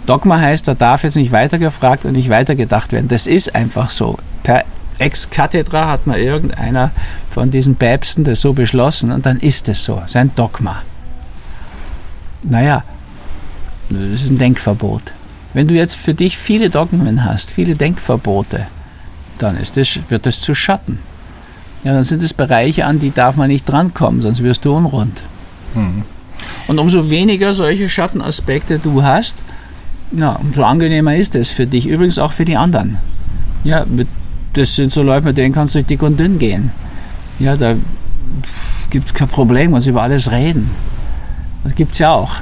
Dogma 0.07 0.39
heißt, 0.39 0.67
da 0.67 0.75
darf 0.75 1.03
jetzt 1.03 1.17
nicht 1.17 1.33
weitergefragt 1.33 2.05
und 2.05 2.13
nicht 2.13 2.31
weitergedacht 2.31 2.93
werden. 2.93 3.09
Das 3.09 3.27
ist 3.27 3.55
einfach 3.55 3.91
so. 3.91 4.17
Per 4.43 4.65
ex 4.99 5.29
cathedra 5.31 5.89
hat 5.89 6.07
mal 6.07 6.19
irgendeiner 6.19 6.93
von 7.31 7.51
diesen 7.51 7.77
Päpsten 7.77 8.25
das 8.25 8.41
so 8.41 8.53
beschlossen 8.53 9.13
und 9.13 9.27
dann 9.27 9.39
ist 9.39 9.69
es 9.69 9.85
so. 9.85 10.03
Sein 10.07 10.31
Dogma. 10.35 10.83
Naja, 12.43 12.85
das 13.91 14.23
ist 14.23 14.31
ein 14.31 14.39
Denkverbot. 14.39 15.13
Wenn 15.53 15.69
du 15.69 15.75
jetzt 15.75 15.97
für 15.97 16.15
dich 16.15 16.39
viele 16.39 16.71
Dogmen 16.71 17.25
hast, 17.25 17.51
viele 17.51 17.75
Denkverbote, 17.75 18.67
dann 19.43 19.57
ist 19.57 19.77
das, 19.77 19.99
wird 20.09 20.27
das 20.27 20.41
zu 20.41 20.55
Schatten. 20.55 20.99
Ja, 21.85 21.93
dann 21.93 22.05
sind 22.05 22.23
es 22.23 22.35
Bereiche, 22.35 22.87
an 22.87 22.99
die 22.99 23.13
darf 23.13 23.37
man 23.37 23.49
nicht 23.49 23.69
drankommen, 23.69 24.21
sonst 24.21 24.43
wirst 24.43 24.65
du 24.65 24.75
unrund. 24.75 25.23
Mhm. 25.75 26.03
Und 26.67 26.79
umso 26.79 27.11
weniger 27.11 27.53
solche 27.53 27.89
Schattenaspekte 27.89 28.79
du 28.79 29.03
hast, 29.03 29.37
ja, 30.13 30.33
umso 30.33 30.65
angenehmer 30.65 31.17
ist 31.17 31.35
es 31.35 31.51
für 31.51 31.67
dich, 31.67 31.87
übrigens 31.87 32.19
auch 32.19 32.33
für 32.33 32.45
die 32.45 32.57
anderen. 32.57 32.99
Ja, 33.65 33.85
das 34.55 34.75
sind 34.75 34.93
so 34.93 35.03
Leute, 35.03 35.27
mit 35.27 35.39
denen 35.39 35.55
kannst 35.55 35.75
du 35.75 35.83
dick 35.83 36.03
und 36.03 36.19
dünn 36.19 36.39
gehen. 36.39 36.71
Ja, 37.39 37.57
da 37.57 37.75
gibt 38.91 39.07
es 39.07 39.15
kein 39.15 39.29
Problem, 39.29 39.71
man 39.71 39.83
über 39.83 40.03
alles 40.03 40.31
reden. 40.31 40.71
Das 41.65 41.75
gibt 41.75 41.93
es 41.93 41.99
ja 41.99 42.11
auch 42.13 42.41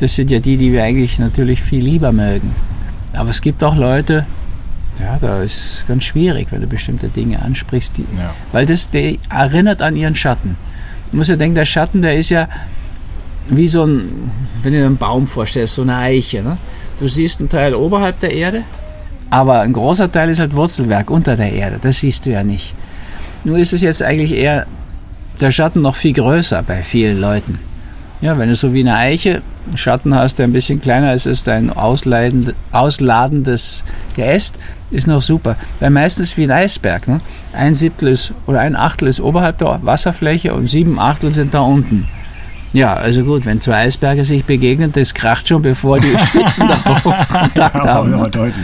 das 0.00 0.14
sind 0.14 0.30
ja 0.30 0.38
die, 0.38 0.56
die 0.56 0.72
wir 0.72 0.82
eigentlich 0.82 1.18
natürlich 1.18 1.62
viel 1.62 1.84
lieber 1.84 2.10
mögen. 2.10 2.54
Aber 3.12 3.30
es 3.30 3.42
gibt 3.42 3.62
auch 3.62 3.76
Leute, 3.76 4.26
ja, 5.00 5.18
da 5.20 5.42
ist 5.42 5.56
es 5.56 5.84
ganz 5.86 6.04
schwierig, 6.04 6.48
wenn 6.50 6.60
du 6.60 6.66
bestimmte 6.66 7.08
Dinge 7.08 7.40
ansprichst, 7.42 7.96
die, 7.96 8.06
ja. 8.18 8.34
weil 8.52 8.66
das 8.66 8.90
die 8.90 9.18
erinnert 9.30 9.82
an 9.82 9.96
ihren 9.96 10.14
Schatten. 10.14 10.56
Du 11.10 11.16
musst 11.16 11.30
ja 11.30 11.36
denken, 11.36 11.54
der 11.54 11.64
Schatten, 11.64 12.02
der 12.02 12.16
ist 12.16 12.30
ja 12.30 12.48
wie 13.48 13.68
so 13.68 13.84
ein, 13.84 14.30
wenn 14.62 14.72
du 14.72 14.78
dir 14.78 14.86
einen 14.86 14.96
Baum 14.96 15.26
vorstellst, 15.26 15.74
so 15.74 15.82
eine 15.82 15.96
Eiche. 15.96 16.42
Ne? 16.42 16.56
Du 16.98 17.08
siehst 17.08 17.40
einen 17.40 17.48
Teil 17.48 17.74
oberhalb 17.74 18.20
der 18.20 18.32
Erde, 18.32 18.62
aber 19.30 19.60
ein 19.60 19.72
großer 19.72 20.10
Teil 20.10 20.30
ist 20.30 20.40
halt 20.40 20.54
Wurzelwerk 20.54 21.10
unter 21.10 21.36
der 21.36 21.52
Erde. 21.52 21.78
Das 21.80 22.00
siehst 22.00 22.26
du 22.26 22.30
ja 22.30 22.44
nicht. 22.44 22.74
Nur 23.44 23.58
ist 23.58 23.72
es 23.72 23.80
jetzt 23.80 24.02
eigentlich 24.02 24.32
eher 24.32 24.66
der 25.40 25.52
Schatten 25.52 25.80
noch 25.80 25.96
viel 25.96 26.12
größer 26.12 26.62
bei 26.62 26.82
vielen 26.82 27.20
Leuten. 27.20 27.58
Ja, 28.20 28.36
wenn 28.36 28.50
du 28.50 28.54
so 28.54 28.74
wie 28.74 28.80
eine 28.80 28.96
Eiche 28.96 29.40
Schatten 29.74 30.14
hast, 30.14 30.38
der 30.38 30.46
ein 30.46 30.52
bisschen 30.52 30.80
kleiner 30.80 31.14
ist, 31.14 31.26
ist 31.26 31.48
ein 31.48 31.72
ausladendes 31.72 33.84
Geäst, 34.14 34.54
ist 34.90 35.06
noch 35.06 35.22
super. 35.22 35.56
Weil 35.78 35.90
meistens 35.90 36.36
wie 36.36 36.44
ein 36.44 36.50
Eisberg. 36.50 37.08
Ne? 37.08 37.20
Ein 37.52 37.74
Siebtel 37.74 38.08
ist 38.08 38.34
oder 38.46 38.60
ein 38.60 38.76
Achtel 38.76 39.08
ist 39.08 39.20
oberhalb 39.20 39.58
der 39.58 39.80
Wasserfläche 39.82 40.54
und 40.54 40.68
sieben 40.68 40.98
Achtel 40.98 41.32
sind 41.32 41.54
da 41.54 41.60
unten. 41.60 42.08
Ja, 42.72 42.94
also 42.94 43.24
gut, 43.24 43.46
wenn 43.46 43.60
zwei 43.60 43.78
Eisberge 43.78 44.24
sich 44.24 44.44
begegnen, 44.44 44.92
das 44.92 45.12
kracht 45.12 45.48
schon, 45.48 45.62
bevor 45.62 45.98
die 45.98 46.16
Spitzen 46.26 46.68
da 46.68 47.00
Kontakt 47.00 47.84
haben. 47.84 48.12
Ja, 48.12 48.22
deutlich. 48.24 48.54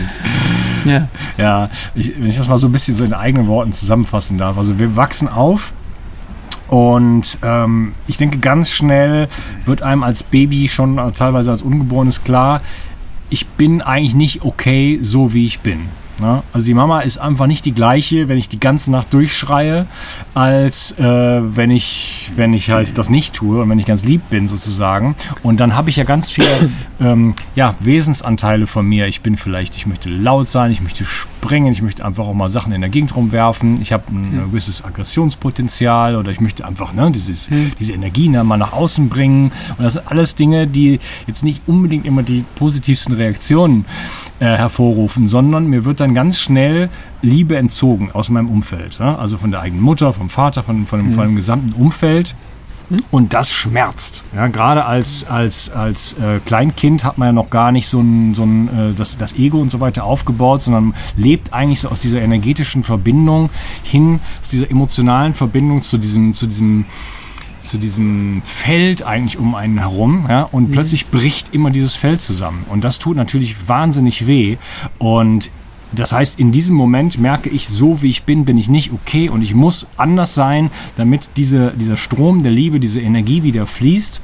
Ja. 0.85 1.07
Ja, 1.37 1.69
ich, 1.93 2.13
wenn 2.17 2.27
ich 2.27 2.37
das 2.37 2.47
mal 2.47 2.57
so 2.57 2.67
ein 2.67 2.71
bisschen 2.71 2.95
so 2.95 3.03
in 3.03 3.13
eigenen 3.13 3.47
Worten 3.47 3.73
zusammenfassen 3.73 4.37
darf. 4.37 4.57
Also 4.57 4.79
wir 4.79 4.95
wachsen 4.95 5.27
auf 5.27 5.73
und 6.67 7.37
ähm, 7.43 7.93
ich 8.07 8.17
denke, 8.17 8.39
ganz 8.39 8.71
schnell 8.71 9.29
wird 9.65 9.81
einem 9.81 10.03
als 10.03 10.23
Baby 10.23 10.67
schon 10.67 10.97
teilweise 11.13 11.51
als 11.51 11.61
Ungeborenes 11.61 12.23
klar, 12.23 12.61
ich 13.29 13.45
bin 13.47 13.81
eigentlich 13.81 14.15
nicht 14.15 14.43
okay, 14.43 14.99
so 15.01 15.33
wie 15.33 15.45
ich 15.45 15.59
bin. 15.59 15.87
Ne? 16.19 16.43
Also 16.53 16.65
die 16.65 16.73
Mama 16.73 17.01
ist 17.01 17.17
einfach 17.17 17.47
nicht 17.47 17.65
die 17.65 17.73
gleiche, 17.73 18.27
wenn 18.27 18.37
ich 18.37 18.49
die 18.49 18.59
ganze 18.59 18.91
Nacht 18.91 19.13
durchschreie, 19.13 19.85
als 20.33 20.91
äh, 20.97 21.03
wenn 21.03 21.71
ich 21.71 22.31
wenn 22.35 22.53
ich 22.53 22.69
halt 22.69 22.97
das 22.97 23.09
nicht 23.09 23.33
tue 23.33 23.61
und 23.61 23.69
wenn 23.69 23.79
ich 23.79 23.85
ganz 23.85 24.03
lieb 24.03 24.21
bin 24.29 24.47
sozusagen. 24.47 25.15
Und 25.43 25.59
dann 25.59 25.75
habe 25.75 25.89
ich 25.89 25.95
ja 25.97 26.03
ganz 26.03 26.31
viele 26.31 26.69
ähm, 26.99 27.35
ja, 27.55 27.75
Wesensanteile 27.79 28.67
von 28.67 28.85
mir. 28.85 29.07
Ich 29.07 29.21
bin 29.21 29.37
vielleicht, 29.37 29.75
ich 29.75 29.85
möchte 29.85 30.09
laut 30.09 30.49
sein, 30.49 30.71
ich 30.71 30.81
möchte 30.81 31.05
springen, 31.05 31.71
ich 31.71 31.81
möchte 31.81 32.03
einfach 32.03 32.25
auch 32.25 32.33
mal 32.33 32.49
Sachen 32.49 32.71
in 32.73 32.81
der 32.81 32.89
Gegend 32.89 33.15
rumwerfen. 33.15 33.81
Ich 33.81 33.93
habe 33.93 34.03
ein 34.09 34.31
Hm. 34.31 34.51
gewisses 34.51 34.83
Aggressionspotenzial 34.83 36.15
oder 36.15 36.31
ich 36.31 36.41
möchte 36.41 36.65
einfach 36.65 36.93
ne, 36.93 37.11
dieses, 37.11 37.49
Hm. 37.49 37.71
diese 37.79 37.93
Energie 37.93 38.29
ne, 38.29 38.43
mal 38.43 38.57
nach 38.57 38.73
außen 38.73 39.09
bringen. 39.09 39.51
Und 39.77 39.83
das 39.83 39.93
sind 39.93 40.09
alles 40.09 40.35
Dinge, 40.35 40.67
die 40.67 40.99
jetzt 41.27 41.43
nicht 41.43 41.61
unbedingt 41.67 42.05
immer 42.05 42.23
die 42.23 42.43
positivsten 42.55 43.15
Reaktionen 43.15 43.85
äh, 44.39 44.45
hervorrufen, 44.45 45.27
sondern 45.27 45.67
mir 45.67 45.85
wird 45.85 45.99
dann 45.99 46.13
ganz 46.13 46.39
schnell 46.39 46.89
Liebe 47.21 47.57
entzogen 47.57 48.11
aus 48.13 48.29
meinem 48.29 48.49
Umfeld. 48.49 48.99
Ja? 48.99 49.15
Also 49.15 49.37
von 49.37 49.51
der 49.51 49.61
eigenen 49.61 49.83
Mutter, 49.83 50.13
vom 50.13 50.29
Vater, 50.29 50.63
von, 50.63 50.85
von, 50.85 50.99
dem, 50.99 51.13
von 51.13 51.27
dem 51.27 51.35
gesamten 51.35 51.73
Umfeld. 51.73 52.35
Und 53.11 53.33
das 53.33 53.51
schmerzt. 53.51 54.23
Ja, 54.33 54.47
gerade 54.47 54.85
als, 54.85 55.25
als, 55.27 55.69
als 55.69 56.13
äh, 56.13 56.39
Kleinkind 56.45 57.03
hat 57.03 57.17
man 57.17 57.27
ja 57.27 57.31
noch 57.33 57.49
gar 57.49 57.73
nicht 57.73 57.87
so 57.87 57.99
ein, 57.99 58.33
so 58.33 58.43
ein 58.43 58.67
äh, 58.67 58.93
das, 58.95 59.17
das 59.17 59.33
Ego 59.33 59.59
und 59.59 59.69
so 59.69 59.81
weiter 59.81 60.05
aufgebaut, 60.05 60.61
sondern 60.61 60.93
lebt 61.17 61.53
eigentlich 61.53 61.81
so 61.81 61.89
aus 61.89 61.99
dieser 61.99 62.21
energetischen 62.21 62.85
Verbindung 62.85 63.49
hin, 63.83 64.21
aus 64.41 64.49
dieser 64.49 64.71
emotionalen 64.71 65.33
Verbindung 65.33 65.81
zu 65.81 65.97
diesem, 65.97 66.33
zu 66.33 66.47
diesem 66.47 66.85
zu 67.67 67.77
diesem 67.77 68.41
Feld 68.43 69.03
eigentlich 69.03 69.37
um 69.37 69.55
einen 69.55 69.79
herum 69.79 70.25
ja, 70.29 70.43
und 70.43 70.71
plötzlich 70.71 71.07
bricht 71.07 71.53
immer 71.53 71.69
dieses 71.69 71.95
Feld 71.95 72.21
zusammen. 72.21 72.65
Und 72.69 72.83
das 72.83 72.99
tut 72.99 73.17
natürlich 73.17 73.67
wahnsinnig 73.67 74.27
weh. 74.27 74.57
Und 74.97 75.49
das 75.91 76.11
heißt, 76.11 76.39
in 76.39 76.51
diesem 76.51 76.75
Moment 76.75 77.17
merke 77.17 77.49
ich, 77.49 77.67
so 77.67 78.01
wie 78.01 78.09
ich 78.09 78.23
bin, 78.23 78.45
bin 78.45 78.57
ich 78.57 78.67
nicht 78.67 78.91
okay 78.91 79.29
und 79.29 79.41
ich 79.41 79.53
muss 79.53 79.87
anders 79.95 80.33
sein, 80.33 80.69
damit 80.97 81.31
diese, 81.37 81.71
dieser 81.71 81.97
Strom 81.97 82.43
der 82.43 82.51
Liebe, 82.51 82.79
diese 82.79 82.99
Energie 82.99 83.43
wieder 83.43 83.65
fließt. 83.65 84.21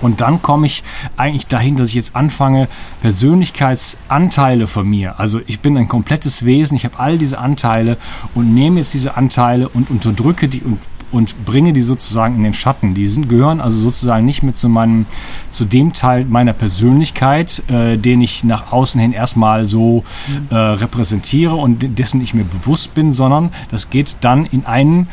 Und 0.00 0.20
dann 0.20 0.42
komme 0.42 0.66
ich 0.66 0.84
eigentlich 1.16 1.46
dahin, 1.48 1.76
dass 1.76 1.88
ich 1.88 1.94
jetzt 1.94 2.14
anfange, 2.14 2.68
Persönlichkeitsanteile 3.00 4.66
von 4.66 4.88
mir. 4.88 5.18
Also 5.18 5.40
ich 5.46 5.60
bin 5.60 5.76
ein 5.76 5.88
komplettes 5.88 6.44
Wesen, 6.44 6.76
ich 6.76 6.84
habe 6.84 6.98
all 6.98 7.18
diese 7.18 7.38
Anteile 7.38 7.96
und 8.34 8.54
nehme 8.54 8.78
jetzt 8.78 8.94
diese 8.94 9.16
Anteile 9.16 9.68
und 9.68 9.90
unterdrücke 9.90 10.48
die 10.48 10.60
und 10.60 10.78
und 11.12 11.44
bringe 11.44 11.72
die 11.72 11.82
sozusagen 11.82 12.36
in 12.36 12.42
den 12.42 12.54
Schatten. 12.54 12.94
Die 12.94 13.08
sind, 13.08 13.28
gehören 13.28 13.60
also 13.60 13.78
sozusagen 13.78 14.24
nicht 14.24 14.42
mehr 14.42 14.54
zu 14.54 14.68
meinem, 14.68 15.06
zu 15.50 15.64
dem 15.64 15.92
Teil 15.92 16.24
meiner 16.24 16.52
Persönlichkeit, 16.52 17.62
äh, 17.68 17.96
den 17.96 18.20
ich 18.20 18.44
nach 18.44 18.72
außen 18.72 19.00
hin 19.00 19.12
erstmal 19.12 19.66
so 19.66 20.04
äh, 20.50 20.54
repräsentiere 20.54 21.54
und 21.54 21.98
dessen 21.98 22.20
ich 22.20 22.34
mir 22.34 22.44
bewusst 22.44 22.94
bin, 22.94 23.12
sondern 23.12 23.50
das 23.70 23.90
geht 23.90 24.16
dann 24.20 24.44
in 24.46 24.66
einen 24.66 25.08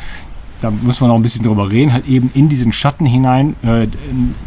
da 0.60 0.70
muss 0.70 1.00
man 1.00 1.08
noch 1.08 1.16
ein 1.16 1.22
bisschen 1.22 1.44
drüber 1.44 1.70
reden, 1.70 1.92
halt 1.92 2.06
eben 2.06 2.30
in 2.34 2.48
diesen 2.48 2.72
Schatten 2.72 3.06
hinein 3.06 3.56
äh, 3.62 3.88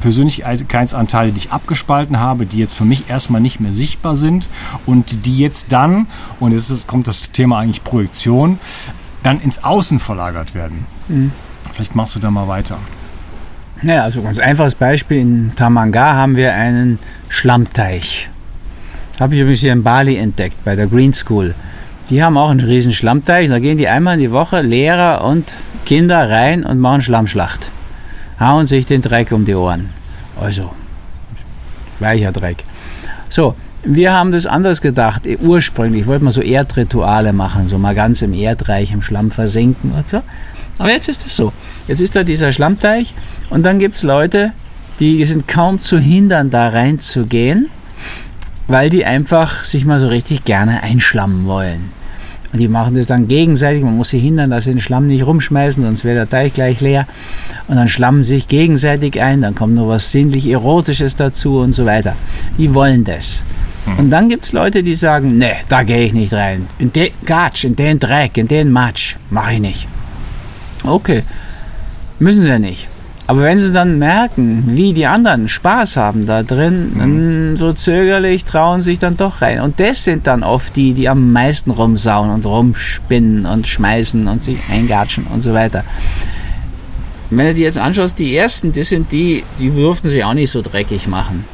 Persönlichkeitsanteile, 0.01 1.31
die 1.31 1.39
ich 1.39 1.51
abgespalten 1.51 2.19
habe, 2.19 2.45
die 2.45 2.57
jetzt 2.57 2.73
für 2.73 2.85
mich 2.85 3.09
erstmal 3.09 3.41
nicht 3.41 3.59
mehr 3.59 3.73
sichtbar 3.73 4.15
sind 4.15 4.49
und 4.85 5.25
die 5.25 5.37
jetzt 5.37 5.71
dann, 5.71 6.07
und 6.39 6.51
jetzt 6.51 6.87
kommt 6.87 7.07
das 7.07 7.31
Thema 7.31 7.59
eigentlich 7.59 7.83
Projektion, 7.83 8.59
dann 9.23 9.39
ins 9.41 9.63
Außen 9.63 9.99
verlagert 9.99 10.55
werden. 10.55 10.85
Vielleicht 11.73 11.95
machst 11.95 12.15
du 12.15 12.19
da 12.19 12.31
mal 12.31 12.47
weiter. 12.47 12.77
Ja, 13.81 14.03
also 14.03 14.21
ganz 14.21 14.39
einfaches 14.39 14.75
Beispiel. 14.75 15.19
In 15.19 15.55
Tamanga 15.55 16.13
haben 16.13 16.35
wir 16.35 16.53
einen 16.53 16.99
Schlammteich. 17.29 18.29
Habe 19.19 19.35
ich 19.35 19.41
übrigens 19.41 19.61
hier 19.61 19.73
in 19.73 19.83
Bali 19.83 20.17
entdeckt, 20.17 20.63
bei 20.65 20.75
der 20.75 20.87
Green 20.87 21.13
School. 21.13 21.55
Die 22.09 22.23
haben 22.23 22.37
auch 22.37 22.49
einen 22.49 22.61
riesen 22.61 22.93
Schlammteich. 22.93 23.49
Da 23.49 23.59
gehen 23.59 23.77
die 23.77 23.87
einmal 23.87 24.15
in 24.15 24.21
die 24.21 24.31
Woche, 24.31 24.61
Lehrer 24.61 25.23
und 25.23 25.53
Kinder, 25.85 26.29
rein 26.29 26.65
und 26.65 26.79
machen 26.79 27.01
Schlammschlacht. 27.01 27.71
Hauen 28.39 28.65
sich 28.65 28.85
den 28.85 29.01
Dreck 29.01 29.31
um 29.31 29.45
die 29.45 29.55
Ohren. 29.55 29.89
Also, 30.39 30.73
weicher 31.99 32.31
Dreck. 32.31 32.63
So, 33.29 33.55
wir 33.83 34.13
haben 34.13 34.31
das 34.31 34.45
anders 34.45 34.81
gedacht. 34.81 35.23
Ursprünglich 35.41 36.05
wollten 36.05 36.25
wir 36.25 36.31
so 36.31 36.41
Erdrituale 36.41 37.33
machen, 37.33 37.67
so 37.67 37.77
mal 37.77 37.95
ganz 37.95 38.21
im 38.21 38.33
Erdreich 38.33 38.91
im 38.91 39.01
Schlamm 39.01 39.31
versinken 39.31 39.91
und 39.91 40.07
so. 40.09 40.21
Aber 40.77 40.91
jetzt 40.91 41.09
ist 41.09 41.25
es 41.25 41.35
so. 41.35 41.53
Jetzt 41.87 42.01
ist 42.01 42.15
da 42.15 42.23
dieser 42.23 42.53
Schlammteich 42.53 43.13
und 43.49 43.63
dann 43.63 43.79
gibt 43.79 43.95
es 43.97 44.03
Leute, 44.03 44.51
die 44.99 45.23
sind 45.25 45.47
kaum 45.47 45.79
zu 45.79 45.97
hindern, 45.97 46.49
da 46.49 46.69
reinzugehen, 46.69 47.69
weil 48.67 48.89
die 48.89 49.05
einfach 49.05 49.63
sich 49.63 49.85
mal 49.85 49.99
so 49.99 50.07
richtig 50.07 50.45
gerne 50.45 50.83
einschlammen 50.83 51.45
wollen. 51.45 51.91
Und 52.51 52.59
die 52.59 52.67
machen 52.67 52.95
das 52.95 53.07
dann 53.07 53.27
gegenseitig. 53.27 53.83
Man 53.83 53.95
muss 53.95 54.09
sie 54.09 54.19
hindern, 54.19 54.49
dass 54.49 54.63
sie 54.63 54.71
den 54.71 54.81
Schlamm 54.81 55.07
nicht 55.07 55.25
rumschmeißen, 55.25 55.83
sonst 55.83 56.03
wäre 56.03 56.15
der 56.15 56.29
Teich 56.29 56.53
gleich 56.53 56.81
leer. 56.81 57.05
Und 57.67 57.75
dann 57.75 57.87
schlammen 57.87 58.23
sie 58.23 58.35
sich 58.35 58.47
gegenseitig 58.47 59.21
ein. 59.21 59.41
Dann 59.41 59.53
kommt 59.53 59.75
noch 59.75 59.87
was 59.87 60.11
sinnlich 60.11 60.47
Erotisches 60.47 61.15
dazu 61.15 61.59
und 61.59 61.73
so 61.73 61.85
weiter. 61.85 62.15
Die 62.57 62.73
wollen 62.73 63.03
das. 63.03 63.43
Und 63.97 64.09
dann 64.09 64.29
gibt 64.29 64.43
es 64.43 64.53
Leute, 64.53 64.83
die 64.83 64.95
sagen, 64.95 65.37
nee, 65.37 65.55
da 65.67 65.83
gehe 65.83 66.05
ich 66.05 66.13
nicht 66.13 66.33
rein. 66.33 66.67
In 66.79 66.93
den 66.93 67.09
Gatsch, 67.25 67.63
in 67.63 67.75
den 67.75 67.99
Dreck, 67.99 68.37
in 68.37 68.47
den 68.47 68.71
Matsch, 68.71 69.15
mache 69.29 69.53
ich 69.53 69.59
nicht. 69.59 69.87
Okay, 70.83 71.23
müssen 72.19 72.43
sie 72.43 72.49
ja 72.49 72.59
nicht. 72.59 72.87
Aber 73.29 73.43
wenn 73.43 73.59
sie 73.59 73.71
dann 73.71 73.99
merken, 73.99 74.63
wie 74.69 74.91
die 74.91 75.05
anderen 75.05 75.47
Spaß 75.47 75.97
haben 75.97 76.25
da 76.25 76.41
drin, 76.41 76.95
dann 76.97 77.57
so 77.57 77.73
zögerlich 77.73 78.43
trauen 78.43 78.81
sich 78.81 78.97
dann 78.97 79.17
doch 79.17 79.43
rein. 79.43 79.61
Und 79.61 79.79
das 79.79 80.03
sind 80.03 80.25
dann 80.25 80.41
oft 80.41 80.75
die, 80.75 80.93
die 80.93 81.07
am 81.07 81.31
meisten 81.31 81.69
rumsauen 81.69 82.31
und 82.31 82.47
rumspinnen 82.47 83.45
und 83.45 83.67
schmeißen 83.67 84.27
und 84.27 84.41
sich 84.41 84.57
eingatschen 84.71 85.27
und 85.27 85.41
so 85.41 85.53
weiter. 85.53 85.83
Wenn 87.29 87.45
du 87.45 87.53
dir 87.53 87.65
jetzt 87.65 87.77
anschaust, 87.77 88.17
die 88.17 88.35
ersten, 88.35 88.73
das 88.73 88.89
sind 88.89 89.11
die, 89.11 89.43
die 89.59 89.69
durften 89.69 90.09
sich 90.09 90.23
auch 90.23 90.33
nicht 90.33 90.49
so 90.49 90.63
dreckig 90.63 91.05
machen. 91.07 91.45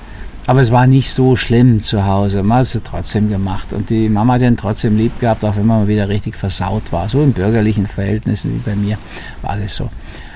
Aber 0.48 0.62
es 0.62 0.72
war 0.72 0.86
nicht 0.86 1.12
so 1.12 1.36
schlimm 1.36 1.82
zu 1.82 2.06
Hause. 2.06 2.44
Man 2.44 2.60
hat 2.60 2.66
es 2.66 2.80
trotzdem 2.84 3.30
gemacht. 3.30 3.74
Und 3.74 3.90
die 3.90 4.10
Mama 4.10 4.34
hat 4.34 4.42
den 4.42 4.58
trotzdem 4.58 4.96
lieb 4.96 5.20
gehabt, 5.20 5.44
auch 5.44 5.56
wenn 5.56 5.66
man 5.66 5.82
mal 5.82 5.88
wieder 5.88 6.08
richtig 6.08 6.36
versaut 6.36 6.92
war. 6.92 7.10
So 7.10 7.24
in 7.24 7.34
bürgerlichen 7.34 7.88
Verhältnissen 7.88 8.54
wie 8.54 8.70
bei 8.70 8.76
mir 8.76 8.98
war 9.42 9.58
das 9.58 9.76
so. 9.76 9.90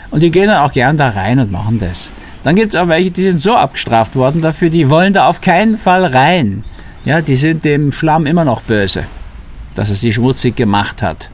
Und 0.09 0.23
die 0.23 0.31
gehen 0.31 0.47
dann 0.47 0.63
auch 0.63 0.71
gern 0.71 0.97
da 0.97 1.09
rein 1.09 1.37
und 1.39 1.51
machen 1.51 1.77
das. 1.79 2.11
Dann 2.43 2.55
gibt 2.55 2.73
es 2.73 2.79
auch 2.79 2.87
welche, 2.87 3.11
die 3.11 3.23
sind 3.23 3.41
so 3.41 3.55
abgestraft 3.55 4.15
worden 4.15 4.41
dafür, 4.41 4.69
die 4.69 4.89
wollen 4.89 5.13
da 5.13 5.27
auf 5.27 5.41
keinen 5.41 5.77
Fall 5.77 6.05
rein. 6.05 6.63
Ja, 7.05 7.21
die 7.21 7.35
sind 7.35 7.63
dem 7.63 7.91
Schlamm 7.91 8.25
immer 8.25 8.45
noch 8.45 8.61
böse, 8.61 9.03
dass 9.75 9.89
es 9.89 10.01
sie 10.01 10.13
schmutzig 10.13 10.55
gemacht 10.55 11.01
hat. 11.01 11.29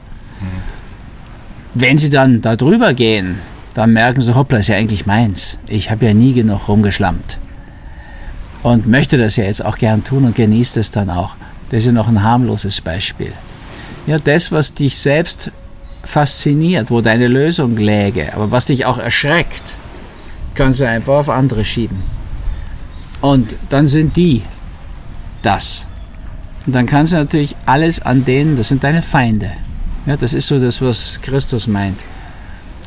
Wenn 1.74 1.96
sie 1.96 2.10
dann 2.10 2.42
da 2.42 2.56
drüber 2.56 2.92
gehen, 2.92 3.36
dann 3.74 3.92
merken 3.92 4.20
sie, 4.20 4.34
hoppla, 4.34 4.58
ist 4.58 4.68
ja 4.68 4.76
eigentlich 4.76 5.06
meins. 5.06 5.58
Ich 5.66 5.90
habe 5.90 6.06
ja 6.06 6.14
nie 6.14 6.34
genug 6.34 6.68
rumgeschlammt 6.68 7.38
und 8.66 8.88
möchte 8.88 9.16
das 9.16 9.36
ja 9.36 9.44
jetzt 9.44 9.64
auch 9.64 9.78
gern 9.78 10.02
tun 10.02 10.24
und 10.24 10.34
genießt 10.34 10.76
es 10.78 10.90
dann 10.90 11.08
auch. 11.08 11.36
Das 11.70 11.78
ist 11.78 11.86
ja 11.86 11.92
noch 11.92 12.08
ein 12.08 12.24
harmloses 12.24 12.80
Beispiel. 12.80 13.32
Ja, 14.08 14.18
das, 14.18 14.50
was 14.50 14.74
dich 14.74 14.98
selbst 14.98 15.52
fasziniert, 16.02 16.90
wo 16.90 17.00
deine 17.00 17.28
Lösung 17.28 17.76
läge, 17.76 18.34
aber 18.34 18.50
was 18.50 18.64
dich 18.64 18.84
auch 18.84 18.98
erschreckt, 18.98 19.74
kannst 20.56 20.80
du 20.80 20.88
einfach 20.88 21.14
auf 21.14 21.28
andere 21.28 21.64
schieben. 21.64 21.98
Und 23.20 23.54
dann 23.70 23.86
sind 23.86 24.16
die 24.16 24.42
das. 25.42 25.86
Und 26.66 26.74
dann 26.74 26.86
kannst 26.86 27.12
du 27.12 27.18
natürlich 27.18 27.54
alles 27.66 28.02
an 28.02 28.24
denen, 28.24 28.56
das 28.56 28.66
sind 28.66 28.82
deine 28.82 29.02
Feinde. 29.02 29.52
Ja, 30.06 30.16
das 30.16 30.32
ist 30.32 30.48
so 30.48 30.58
das, 30.58 30.82
was 30.82 31.20
Christus 31.22 31.68
meint. 31.68 32.00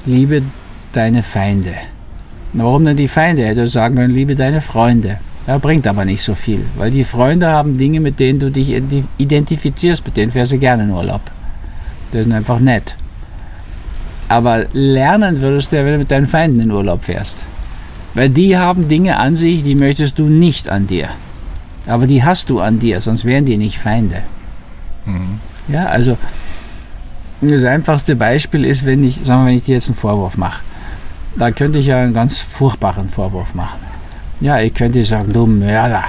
Liebe 0.05 0.41
deine 0.91 1.23
Feinde. 1.23 1.75
Warum 2.51 2.83
denn 2.83 2.97
die 2.97 3.07
Feinde? 3.07 3.43
Er 3.43 3.51
hätte 3.51 3.69
sagen 3.69 3.95
können, 3.95 4.13
liebe 4.13 4.35
deine 4.35 4.59
Freunde. 4.59 5.19
Ja, 5.49 5.57
bringt 5.57 5.87
aber 5.87 6.05
nicht 6.05 6.21
so 6.21 6.35
viel, 6.35 6.63
weil 6.77 6.91
die 6.91 7.03
Freunde 7.03 7.47
haben 7.47 7.75
Dinge, 7.75 7.99
mit 7.99 8.19
denen 8.19 8.37
du 8.37 8.51
dich 8.51 8.69
identifizierst, 9.17 10.05
mit 10.05 10.15
denen 10.15 10.31
fährst 10.31 10.51
du 10.51 10.59
gerne 10.59 10.83
in 10.83 10.91
Urlaub. 10.91 11.21
Das 12.11 12.25
sind 12.25 12.33
einfach 12.33 12.59
nett. 12.59 12.95
Aber 14.27 14.65
lernen 14.73 15.41
würdest 15.41 15.71
du 15.71 15.77
ja, 15.77 15.85
wenn 15.85 15.93
du 15.93 15.97
mit 15.97 16.11
deinen 16.11 16.27
Feinden 16.27 16.59
in 16.59 16.69
Urlaub 16.69 17.03
fährst. 17.03 17.45
Weil 18.13 18.29
die 18.29 18.59
haben 18.59 18.89
Dinge 18.89 19.17
an 19.17 19.35
sich, 19.35 19.63
die 19.63 19.73
möchtest 19.73 20.19
du 20.19 20.25
nicht 20.25 20.69
an 20.69 20.85
dir. 20.85 21.09
Aber 21.87 22.05
die 22.05 22.23
hast 22.23 22.51
du 22.51 22.59
an 22.59 22.77
dir, 22.77 23.01
sonst 23.01 23.25
wären 23.25 23.45
die 23.45 23.57
nicht 23.57 23.79
Feinde. 23.79 24.21
Mhm. 25.07 25.39
Ja, 25.67 25.87
also 25.87 26.15
das 27.41 27.63
einfachste 27.63 28.15
Beispiel 28.15 28.65
ist, 28.65 28.85
wenn 28.85 29.03
ich, 29.03 29.21
sagen 29.25 29.45
wir, 29.45 29.47
wenn 29.47 29.57
ich 29.57 29.63
dir 29.63 29.73
jetzt 29.73 29.89
einen 29.89 29.97
Vorwurf 29.97 30.37
mache. 30.37 30.61
da 31.37 31.49
könnte 31.49 31.79
ich 31.79 31.87
ja 31.87 31.97
einen 31.97 32.13
ganz 32.13 32.37
furchtbaren 32.37 33.09
Vorwurf 33.09 33.55
machen. 33.55 33.88
Ja, 34.41 34.59
ich 34.59 34.73
könnte 34.73 35.03
sagen, 35.03 35.31
du 35.33 35.45
Mörder. 35.45 36.03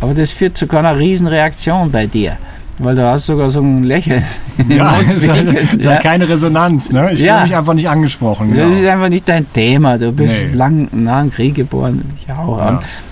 Aber 0.00 0.14
das 0.14 0.30
führt 0.30 0.56
zu 0.56 0.66
keiner 0.66 0.96
Riesenreaktion 0.98 1.90
bei 1.90 2.06
dir. 2.06 2.36
Weil 2.80 2.94
du 2.94 3.02
hast 3.04 3.26
sogar 3.26 3.50
so 3.50 3.60
ein 3.60 3.82
Lächeln. 3.82 4.22
Ja, 4.68 4.94
es 5.12 5.28
halt, 5.28 5.74
ja. 5.82 5.96
keine 5.96 6.28
Resonanz, 6.28 6.92
ne? 6.92 7.10
Ich 7.12 7.18
Ja. 7.18 7.34
fühle 7.34 7.46
mich 7.48 7.56
einfach 7.56 7.74
nicht 7.74 7.88
angesprochen. 7.88 8.54
Das 8.54 8.70
ist 8.70 8.80
Genau. 8.82 8.92
einfach 8.92 9.08
nicht 9.08 9.28
dein 9.28 9.52
Thema. 9.52 9.98
Du 9.98 10.12
bist 10.12 10.32
Nee. 10.50 10.54
lang 10.56 10.88
nach 10.92 11.22
dem 11.22 11.32
Krieg 11.32 11.56
geboren. 11.56 12.04
Ich 12.20 12.32
auch. 12.32 12.58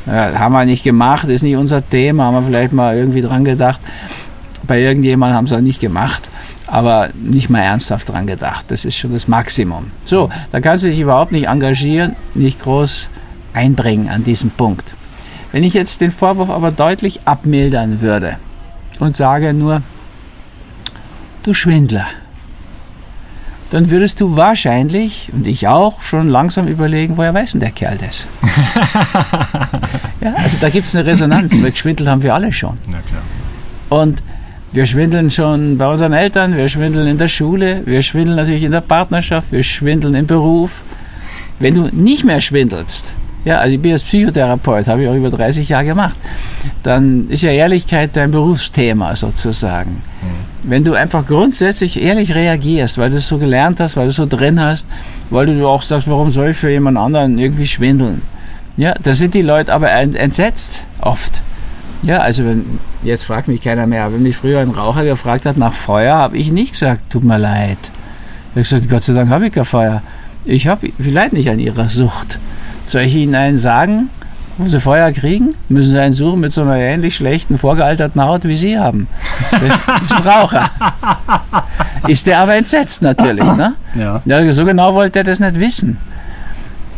Ja. 0.06 0.38
haben 0.38 0.52
wir 0.52 0.64
nicht 0.66 0.84
gemacht, 0.84 1.26
ist 1.28 1.42
nicht 1.42 1.56
unser 1.56 1.86
Thema. 1.88 2.26
Haben 2.26 2.34
wir 2.34 2.42
vielleicht 2.42 2.72
mal 2.72 2.96
irgendwie 2.96 3.22
dran 3.22 3.44
gedacht. 3.44 3.80
Bei 4.68 4.80
irgendjemandem 4.80 5.36
haben 5.36 5.46
sie 5.48 5.56
auch 5.56 5.60
nicht 5.60 5.80
gemacht. 5.80 6.28
Aber 6.68 7.08
nicht 7.20 7.50
mal 7.50 7.60
ernsthaft 7.62 8.08
dran 8.08 8.28
gedacht. 8.28 8.66
Das 8.68 8.84
ist 8.84 8.96
schon 8.96 9.12
das 9.12 9.26
Maximum. 9.26 9.90
So, 10.04 10.30
da 10.52 10.60
kannst 10.60 10.84
du 10.84 10.88
dich 10.88 11.00
überhaupt 11.00 11.32
nicht 11.32 11.48
engagieren, 11.48 12.14
nicht 12.34 12.60
groß 12.62 13.10
einbringen 13.56 14.08
an 14.08 14.24
diesem 14.24 14.50
Punkt. 14.50 14.94
Wenn 15.52 15.64
ich 15.64 15.74
jetzt 15.74 16.00
den 16.00 16.12
Vorwurf 16.12 16.50
aber 16.50 16.70
deutlich 16.70 17.20
abmildern 17.24 18.00
würde 18.00 18.36
und 19.00 19.16
sage 19.16 19.54
nur, 19.54 19.82
du 21.42 21.54
Schwindler, 21.54 22.06
dann 23.70 23.90
würdest 23.90 24.20
du 24.20 24.36
wahrscheinlich, 24.36 25.30
und 25.32 25.46
ich 25.46 25.66
auch, 25.66 26.02
schon 26.02 26.28
langsam 26.28 26.68
überlegen, 26.68 27.16
woher 27.16 27.34
weiß 27.34 27.52
denn 27.52 27.60
der 27.60 27.72
Kerl 27.72 27.98
das? 27.98 28.26
ja, 30.20 30.34
also 30.34 30.58
da 30.60 30.70
gibt 30.70 30.86
es 30.86 30.94
eine 30.94 31.06
Resonanz, 31.06 31.52
weil 31.60 31.72
geschwindelt 31.72 32.08
haben 32.08 32.22
wir 32.22 32.34
alle 32.34 32.52
schon. 32.52 32.78
Na 32.86 32.98
klar. 33.00 33.22
Und 33.88 34.22
wir 34.72 34.86
schwindeln 34.86 35.30
schon 35.30 35.78
bei 35.78 35.88
unseren 35.88 36.12
Eltern, 36.12 36.56
wir 36.56 36.68
schwindeln 36.68 37.08
in 37.08 37.18
der 37.18 37.28
Schule, 37.28 37.82
wir 37.86 38.02
schwindeln 38.02 38.36
natürlich 38.36 38.62
in 38.62 38.72
der 38.72 38.82
Partnerschaft, 38.82 39.50
wir 39.50 39.62
schwindeln 39.62 40.14
im 40.14 40.26
Beruf. 40.26 40.82
Wenn 41.58 41.74
du 41.74 41.88
nicht 41.90 42.24
mehr 42.24 42.40
schwindelst, 42.40 43.14
ja, 43.46 43.58
also 43.60 43.74
ich 43.74 43.80
bin 43.80 43.92
als 43.92 44.02
Psychotherapeut, 44.02 44.86
habe 44.88 45.04
ich 45.04 45.08
auch 45.08 45.14
über 45.14 45.30
30 45.30 45.68
Jahre 45.68 45.86
gemacht, 45.86 46.16
dann 46.82 47.30
ist 47.30 47.42
ja 47.42 47.50
Ehrlichkeit 47.52 48.10
dein 48.14 48.30
Berufsthema 48.30 49.16
sozusagen. 49.16 50.02
Wenn 50.64 50.84
du 50.84 50.94
einfach 50.94 51.24
grundsätzlich 51.26 52.02
ehrlich 52.02 52.34
reagierst, 52.34 52.98
weil 52.98 53.10
du 53.10 53.16
es 53.16 53.28
so 53.28 53.38
gelernt 53.38 53.78
hast, 53.80 53.96
weil 53.96 54.04
du 54.06 54.10
es 54.10 54.16
so 54.16 54.26
drin 54.26 54.60
hast, 54.60 54.86
weil 55.30 55.46
du 55.46 55.66
auch 55.66 55.82
sagst, 55.82 56.08
warum 56.08 56.30
soll 56.30 56.48
ich 56.50 56.56
für 56.56 56.70
jemand 56.70 56.98
anderen 56.98 57.38
irgendwie 57.38 57.66
schwindeln? 57.66 58.20
Ja, 58.76 58.94
da 59.02 59.14
sind 59.14 59.32
die 59.34 59.42
Leute 59.42 59.72
aber 59.72 59.90
ent- 59.92 60.16
entsetzt, 60.16 60.82
oft. 61.00 61.40
Ja, 62.02 62.18
also 62.18 62.44
wenn, 62.44 62.78
jetzt 63.04 63.24
fragt 63.24 63.48
mich 63.48 63.62
keiner 63.62 63.86
mehr, 63.86 64.12
wenn 64.12 64.22
mich 64.22 64.36
früher 64.36 64.60
ein 64.60 64.68
Raucher 64.70 65.04
gefragt 65.04 65.46
hat 65.46 65.56
nach 65.56 65.72
Feuer, 65.72 66.14
habe 66.16 66.36
ich 66.36 66.50
nicht 66.52 66.72
gesagt, 66.72 67.10
tut 67.10 67.24
mir 67.24 67.38
leid. 67.38 67.78
Ich 68.50 68.50
habe 68.50 68.60
gesagt, 68.62 68.88
Gott 68.90 69.02
sei 69.04 69.12
Dank 69.14 69.30
habe 69.30 69.46
ich 69.46 69.52
kein 69.52 69.64
Feuer. 69.64 70.02
Ich 70.44 70.66
habe, 70.66 70.88
ich 70.98 71.10
leide 71.10 71.34
nicht 71.36 71.48
an 71.48 71.58
ihrer 71.58 71.88
Sucht. 71.88 72.38
Soll 72.86 73.02
ich 73.02 73.14
Ihnen 73.14 73.34
einen 73.34 73.58
sagen, 73.58 74.10
wo 74.58 74.66
Sie 74.68 74.80
Feuer 74.80 75.12
kriegen? 75.12 75.54
Müssen 75.68 75.90
Sie 75.90 76.00
einen 76.00 76.14
suchen 76.14 76.40
mit 76.40 76.52
so 76.52 76.62
einer 76.62 76.76
ähnlich 76.76 77.16
schlechten, 77.16 77.58
vorgealterten 77.58 78.22
Haut, 78.22 78.44
wie 78.44 78.56
Sie 78.56 78.78
haben. 78.78 79.08
Das 79.50 79.62
ist 79.62 80.12
ein 80.12 80.22
Raucher. 80.22 80.70
Ist 82.06 82.26
der 82.26 82.40
aber 82.40 82.54
entsetzt 82.54 83.02
natürlich, 83.02 83.44
ne? 83.44 83.74
Ja. 83.94 84.22
Ja, 84.24 84.52
so 84.52 84.64
genau 84.64 84.94
wollte 84.94 85.18
er 85.20 85.24
das 85.24 85.40
nicht 85.40 85.58
wissen. 85.60 85.98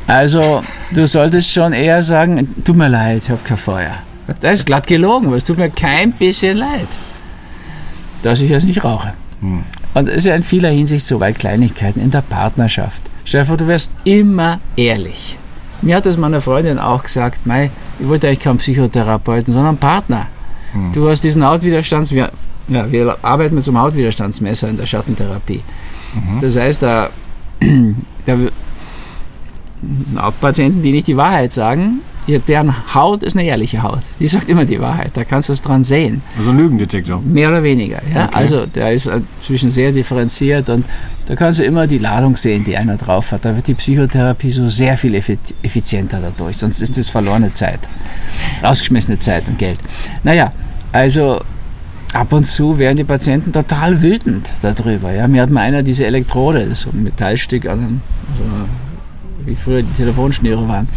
Also, 0.07 0.62
du 0.95 1.07
solltest 1.07 1.51
schon 1.51 1.72
eher 1.72 2.03
sagen, 2.03 2.55
tut 2.64 2.76
mir 2.76 2.89
leid, 2.89 3.22
ich 3.24 3.30
habe 3.30 3.41
kein 3.45 3.57
Feuer. 3.57 3.99
Das 4.41 4.61
ist 4.61 4.66
glatt 4.66 4.86
gelogen, 4.86 5.28
aber 5.28 5.36
es 5.36 5.45
tut 5.45 5.59
mir 5.59 5.70
kein 5.70 6.12
bisschen 6.12 6.59
leid, 6.59 6.89
dass 8.22 8.41
ich 8.41 8.51
jetzt 8.51 8.64
nicht 8.64 8.84
rauche. 8.84 9.14
Hm. 9.41 9.64
Und 9.95 10.09
es 10.09 10.18
ist 10.18 10.24
ja 10.26 10.34
in 10.34 10.43
vieler 10.43 10.68
Hinsicht 10.68 11.07
so, 11.07 11.18
weil 11.20 11.32
Kleinigkeiten 11.32 12.01
in 12.01 12.11
der 12.11 12.20
Partnerschaft. 12.20 13.03
Stell 13.24 13.43
dir 13.43 13.47
vor, 13.47 13.57
du 13.57 13.66
wärst 13.66 13.91
immer 14.05 14.61
ehrlich. 14.76 15.38
Mir 15.83 15.97
hat 15.97 16.07
das 16.07 16.16
meine 16.16 16.41
Freundin 16.41 16.79
auch 16.79 17.03
gesagt, 17.03 17.47
Mei, 17.47 17.70
ich 17.99 18.09
wollte 18.09 18.26
eigentlich 18.26 18.41
keinen 18.41 18.59
Psychotherapeuten, 18.59 19.53
sondern 19.53 19.70
einen 19.70 19.79
Partner. 19.79 20.26
Du 20.93 21.09
hast 21.09 21.22
diesen 21.24 21.45
Hautwiderstands... 21.45 22.12
Wir, 22.12 22.31
ja, 22.68 22.91
wir 22.91 23.16
arbeiten 23.22 23.55
mit 23.55 23.64
so 23.64 23.70
einem 23.70 23.81
Hautwiderstandsmesser 23.81 24.68
in 24.68 24.76
der 24.76 24.87
Schattentherapie. 24.87 25.62
Das 26.41 26.57
heißt, 26.57 26.83
da, 26.83 27.11
da 28.26 28.37
auch 30.16 30.33
Patienten, 30.41 30.83
die 30.83 30.93
nicht 30.93 31.07
die 31.07 31.16
Wahrheit 31.16 31.53
sagen, 31.53 32.01
deren 32.29 32.95
Haut 32.95 33.22
ist 33.22 33.35
eine 33.37 33.47
ehrliche 33.47 33.83
Haut. 33.83 34.03
Die 34.20 34.29
sagt 34.29 34.51
immer 34.51 34.66
die 34.66 34.79
Wahrheit. 34.81 35.12
Da 35.14 35.24
kannst 35.24 35.49
du 35.49 35.55
es 35.55 35.62
dran 35.62 35.83
sehen. 35.83 36.20
Also 36.37 36.51
ein 36.51 36.59
Lügendetektor. 36.59 37.22
Mehr 37.22 37.49
oder 37.49 37.62
weniger. 37.62 38.01
Ja? 38.14 38.26
Okay. 38.26 38.35
Also 38.37 38.66
der 38.66 38.93
ist 38.93 39.07
inzwischen 39.07 39.70
sehr 39.70 39.93
differenziert 39.93 40.68
und 40.68 40.85
da 41.26 41.35
kannst 41.35 41.59
du 41.59 41.64
immer 41.64 41.87
die 41.87 41.99
Ladung 41.99 42.37
sehen, 42.37 42.64
die 42.64 42.76
einer 42.76 42.97
drauf 42.97 43.33
hat. 43.33 43.45
Da 43.45 43.57
wird 43.57 43.66
die 43.66 43.74
Psychotherapie 43.74 44.51
so 44.51 44.68
sehr 44.68 44.97
viel 44.99 45.14
effi- 45.14 45.39
effizienter 45.62 46.20
dadurch. 46.20 46.59
Sonst 46.59 46.83
ist 46.83 46.99
das 46.99 47.09
verlorene 47.09 47.53
Zeit. 47.55 47.81
Rausgeschmissene 48.62 49.18
Zeit 49.18 49.49
und 49.49 49.59
Geld. 49.59 49.79
Naja, 50.22 50.53
also 50.93 51.41
ab 52.12 52.33
und 52.33 52.45
zu 52.45 52.79
werden 52.79 52.97
die 52.97 53.05
Patienten 53.05 53.53
total 53.53 54.01
wütend 54.03 54.51
darüber. 54.62 55.12
Ja? 55.12 55.29
Mir 55.29 55.43
hat 55.43 55.51
mal 55.51 55.61
einer 55.62 55.83
diese 55.83 56.07
Elektrode, 56.07 56.74
so 56.74 56.91
ein 56.91 57.03
Metallstück 57.05 57.66
an 57.66 57.79
einem, 57.79 58.01
so 58.37 58.45
einer, 58.45 58.64
wie 59.45 59.55
früher 59.55 59.83
die 59.83 59.93
Telefonschnüre 59.97 60.66
waren, 60.68 60.89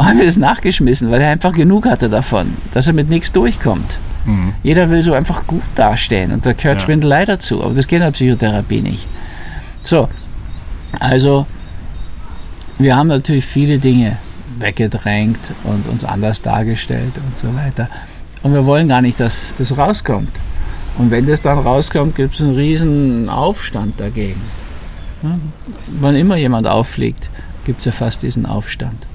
und 0.00 0.06
haben 0.06 0.16
mir 0.16 0.24
das 0.24 0.38
nachgeschmissen, 0.38 1.10
weil 1.10 1.20
er 1.20 1.30
einfach 1.30 1.52
genug 1.52 1.84
hatte 1.84 2.08
davon, 2.08 2.56
dass 2.72 2.86
er 2.86 2.94
mit 2.94 3.10
nichts 3.10 3.32
durchkommt. 3.32 3.98
Mhm. 4.24 4.54
Jeder 4.62 4.88
will 4.88 5.02
so 5.02 5.12
einfach 5.12 5.46
gut 5.46 5.62
dastehen 5.74 6.32
und 6.32 6.46
da 6.46 6.54
gehört 6.54 6.80
Ja. 6.80 6.86
Schwindelei 6.86 7.26
dazu, 7.26 7.62
aber 7.62 7.74
das 7.74 7.86
geht 7.86 7.98
in 7.98 8.04
der 8.04 8.10
Psychotherapie 8.12 8.80
nicht. 8.80 9.06
So, 9.84 10.08
also 10.98 11.46
wir 12.78 12.96
haben 12.96 13.08
natürlich 13.08 13.44
viele 13.44 13.78
Dinge 13.78 14.16
weggedrängt 14.58 15.38
und 15.64 15.86
uns 15.86 16.02
anders 16.06 16.40
dargestellt 16.40 17.12
und 17.26 17.36
so 17.36 17.54
weiter. 17.54 17.88
Und 18.42 18.54
wir 18.54 18.64
wollen 18.64 18.88
gar 18.88 19.02
nicht, 19.02 19.20
dass 19.20 19.54
das 19.58 19.76
rauskommt. 19.76 20.32
Und 20.96 21.10
wenn 21.10 21.26
das 21.26 21.42
dann 21.42 21.58
rauskommt, 21.58 22.14
gibt 22.14 22.36
es 22.36 22.40
einen 22.40 22.54
riesen 22.54 23.28
Aufstand 23.28 24.00
dagegen. 24.00 24.40
Ja, 25.22 25.38
wann 26.00 26.16
immer 26.16 26.36
jemand 26.36 26.66
auffliegt, 26.66 27.28
gibt 27.66 27.80
es 27.80 27.84
ja 27.84 27.92
fast 27.92 28.22
diesen 28.22 28.46
Aufstand. 28.46 29.06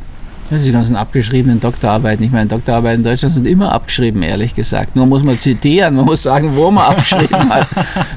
Das 0.50 0.60
ist 0.60 0.68
die 0.68 0.72
ganzen 0.72 0.96
abgeschriebenen 0.96 1.60
Doktorarbeiten. 1.60 2.24
Ich 2.24 2.32
meine, 2.32 2.46
Doktorarbeiten 2.46 3.00
in 3.00 3.04
Deutschland 3.04 3.34
sind 3.34 3.48
immer 3.48 3.72
abgeschrieben, 3.72 4.22
ehrlich 4.22 4.54
gesagt. 4.54 4.96
Nur 4.96 5.08
muss 5.08 5.24
man 5.24 5.40
zitieren, 5.40 5.96
man 5.96 6.06
muss 6.06 6.22
sagen, 6.22 6.56
wo 6.56 6.70
man 6.70 6.86
abgeschrieben 6.86 7.50
hat. 7.50 7.68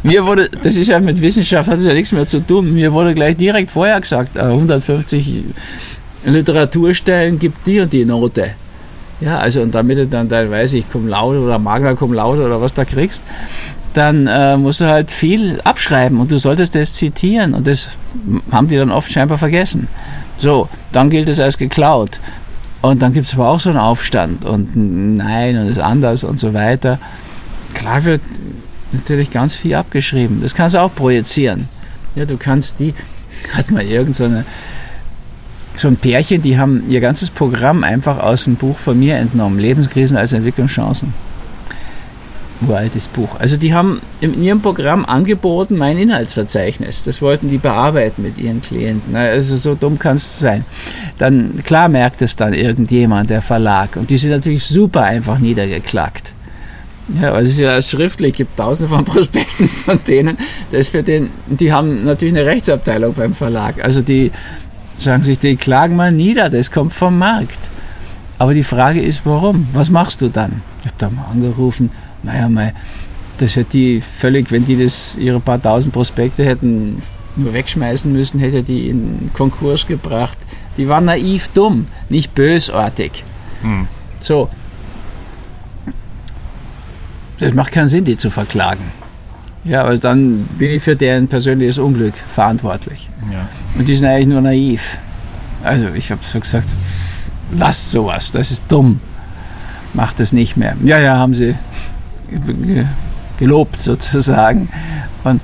Mir 0.02 0.26
wurde, 0.26 0.50
das 0.62 0.76
ist 0.76 0.88
ja 0.88 1.00
mit 1.00 1.22
Wissenschaft, 1.22 1.70
hat 1.70 1.78
es 1.78 1.86
ja 1.86 1.94
nichts 1.94 2.12
mehr 2.12 2.26
zu 2.26 2.40
tun. 2.40 2.74
Mir 2.74 2.92
wurde 2.92 3.14
gleich 3.14 3.36
direkt 3.36 3.70
vorher 3.70 3.98
gesagt, 3.98 4.36
äh, 4.36 4.40
150 4.40 5.44
Literaturstellen 6.26 7.38
gibt 7.38 7.66
die 7.66 7.80
und 7.80 7.92
die 7.92 8.04
Note. 8.04 8.50
Ja, 9.20 9.38
also 9.38 9.62
und 9.62 9.74
damit 9.74 9.96
du 9.96 10.06
dann 10.06 10.28
teilweise, 10.28 10.76
ich 10.76 10.90
komme 10.90 11.08
lauter 11.08 11.40
oder 11.40 11.58
Magna 11.58 11.94
cum 11.94 12.12
lauter 12.12 12.44
oder 12.44 12.60
was 12.60 12.74
da 12.74 12.84
kriegst, 12.84 13.22
dann 13.94 14.26
äh, 14.26 14.56
musst 14.56 14.80
du 14.80 14.86
halt 14.86 15.10
viel 15.10 15.60
abschreiben 15.64 16.20
und 16.20 16.30
du 16.30 16.38
solltest 16.38 16.74
das 16.74 16.94
zitieren 16.94 17.54
und 17.54 17.66
das 17.66 17.96
haben 18.52 18.68
die 18.68 18.76
dann 18.76 18.90
oft 18.90 19.10
scheinbar 19.10 19.38
vergessen. 19.38 19.88
So, 20.39 20.68
dann 20.93 21.11
gilt 21.11 21.28
es 21.28 21.41
als 21.41 21.59
geklaut. 21.59 22.20
Und 22.80 23.03
dann 23.03 23.12
gibt 23.12 23.26
es 23.26 23.34
aber 23.34 23.49
auch 23.49 23.61
so 23.61 23.70
einen 23.70 23.78
Aufstand 23.78 24.45
und 24.45 24.76
ein 24.76 25.16
nein 25.16 25.59
und 25.59 25.68
ist 25.68 25.80
anders 25.80 26.24
und 26.24 26.39
so 26.39 26.55
weiter. 26.55 26.99
Klar 27.74 28.05
wird 28.05 28.22
natürlich 28.93 29.30
ganz 29.30 29.55
viel 29.55 29.74
abgeschrieben. 29.74 30.41
Das 30.41 30.55
kannst 30.55 30.74
du 30.74 30.80
auch 30.80 30.95
projizieren. 30.95 31.68
Ja, 32.14 32.24
du 32.24 32.36
kannst 32.36 32.78
die, 32.78 32.95
hat 33.53 33.70
mal 33.70 33.82
irgend 33.82 34.16
so 34.16 34.24
eine 34.24 34.45
so 35.74 35.86
ein 35.86 35.97
Pärchen, 35.97 36.43
die 36.43 36.59
haben 36.59 36.82
ihr 36.91 37.01
ganzes 37.01 37.30
Programm 37.30 37.84
einfach 37.84 38.18
aus 38.18 38.45
dem 38.45 38.57
Buch 38.57 38.76
von 38.76 38.99
mir 38.99 39.16
entnommen. 39.16 39.61
Lebenskrisen 39.61 40.16
als 40.16 40.32
Entwicklungschancen. 40.32 41.14
Uraltes 42.66 43.06
Buch. 43.09 43.38
Also 43.38 43.56
die 43.56 43.72
haben 43.72 44.00
in 44.20 44.42
ihrem 44.42 44.61
Programm 44.61 45.04
angeboten 45.04 45.76
mein 45.76 45.98
Inhaltsverzeichnis. 45.98 47.04
Das 47.04 47.22
wollten 47.22 47.48
die 47.48 47.59
bearbeiten 47.59 48.22
mit 48.22 48.38
ihren 48.38 48.62
Klienten. 48.62 49.14
Also 49.14 49.56
so 49.56 49.74
dumm 49.74 49.98
kann 49.98 50.16
es 50.16 50.38
sein. 50.38 50.64
Dann 51.18 51.62
klar 51.64 51.88
merkt 51.88 52.20
es 52.22 52.36
dann 52.36 52.54
irgendjemand, 52.54 53.30
der 53.30 53.42
Verlag. 53.42 53.96
Und 53.96 54.11
die 54.11 54.16
sind 54.16 54.30
natürlich 54.30 54.64
super 54.64 55.02
einfach 55.02 55.38
niedergeklackt. 55.38 56.32
Ja, 57.20 57.32
weil 57.32 57.44
es 57.44 57.56
ja 57.56 57.70
als 57.70 57.90
schriftlich 57.90 58.34
gibt 58.34 58.56
tausende 58.56 58.94
von 58.94 59.04
Prospekten 59.06 59.68
von 59.68 60.00
denen. 60.06 60.36
Das 60.70 60.80
ist 60.80 60.88
für 60.90 61.02
den, 61.02 61.30
die 61.46 61.72
haben 61.72 62.04
natürlich 62.04 62.34
eine 62.34 62.44
Rechtsabteilung 62.44 63.14
beim 63.14 63.34
Verlag. 63.34 63.82
Also 63.82 64.02
die 64.02 64.30
sagen 64.98 65.22
sich, 65.22 65.38
die 65.38 65.56
klagen 65.56 65.96
mal 65.96 66.12
nieder, 66.12 66.50
das 66.50 66.70
kommt 66.70 66.92
vom 66.92 67.18
Markt. 67.18 67.59
Aber 68.38 68.54
die 68.54 68.62
Frage 68.62 69.00
ist, 69.00 69.24
warum? 69.24 69.68
Was 69.72 69.90
machst 69.90 70.22
du 70.22 70.28
dann? 70.28 70.62
Ich 70.80 70.86
habe 70.86 70.94
da 70.98 71.11
mal 71.11 71.26
angerufen, 71.32 71.90
naja, 72.22 72.48
mal, 72.48 72.72
das 73.38 73.56
hätte 73.56 73.70
die 73.70 74.00
völlig, 74.00 74.50
wenn 74.50 74.64
die 74.64 74.82
das 74.82 75.16
ihre 75.16 75.40
paar 75.40 75.60
tausend 75.60 75.94
Prospekte 75.94 76.44
hätten 76.44 77.02
nur 77.36 77.52
wegschmeißen 77.52 78.12
müssen, 78.12 78.40
hätte 78.40 78.62
die 78.62 78.88
in 78.88 79.30
Konkurs 79.32 79.86
gebracht. 79.86 80.36
Die 80.76 80.88
waren 80.88 81.04
naiv 81.04 81.48
dumm, 81.48 81.86
nicht 82.08 82.34
bösartig. 82.34 83.24
Hm. 83.62 83.86
So. 84.20 84.48
Das 87.38 87.54
macht 87.54 87.72
keinen 87.72 87.88
Sinn, 87.88 88.04
die 88.04 88.16
zu 88.16 88.30
verklagen. 88.30 88.92
Ja, 89.64 89.82
aber 89.82 89.96
dann 89.98 90.44
bin 90.58 90.72
ich 90.72 90.82
für 90.82 90.96
deren 90.96 91.28
persönliches 91.28 91.78
Unglück 91.78 92.14
verantwortlich. 92.28 93.08
Ja. 93.30 93.48
Und 93.78 93.86
die 93.86 93.94
sind 93.94 94.08
eigentlich 94.08 94.28
nur 94.28 94.40
naiv. 94.40 94.98
Also 95.62 95.88
ich 95.94 96.10
habe 96.10 96.22
so 96.24 96.40
gesagt, 96.40 96.68
lasst 97.56 97.90
sowas, 97.90 98.32
das 98.32 98.50
ist 98.50 98.62
dumm. 98.68 99.00
Macht 99.94 100.20
das 100.20 100.32
nicht 100.32 100.56
mehr. 100.56 100.76
Ja, 100.82 100.98
ja, 100.98 101.16
haben 101.16 101.34
sie 101.34 101.54
gelobt 103.38 103.76
sozusagen. 103.76 104.68
Und 105.24 105.40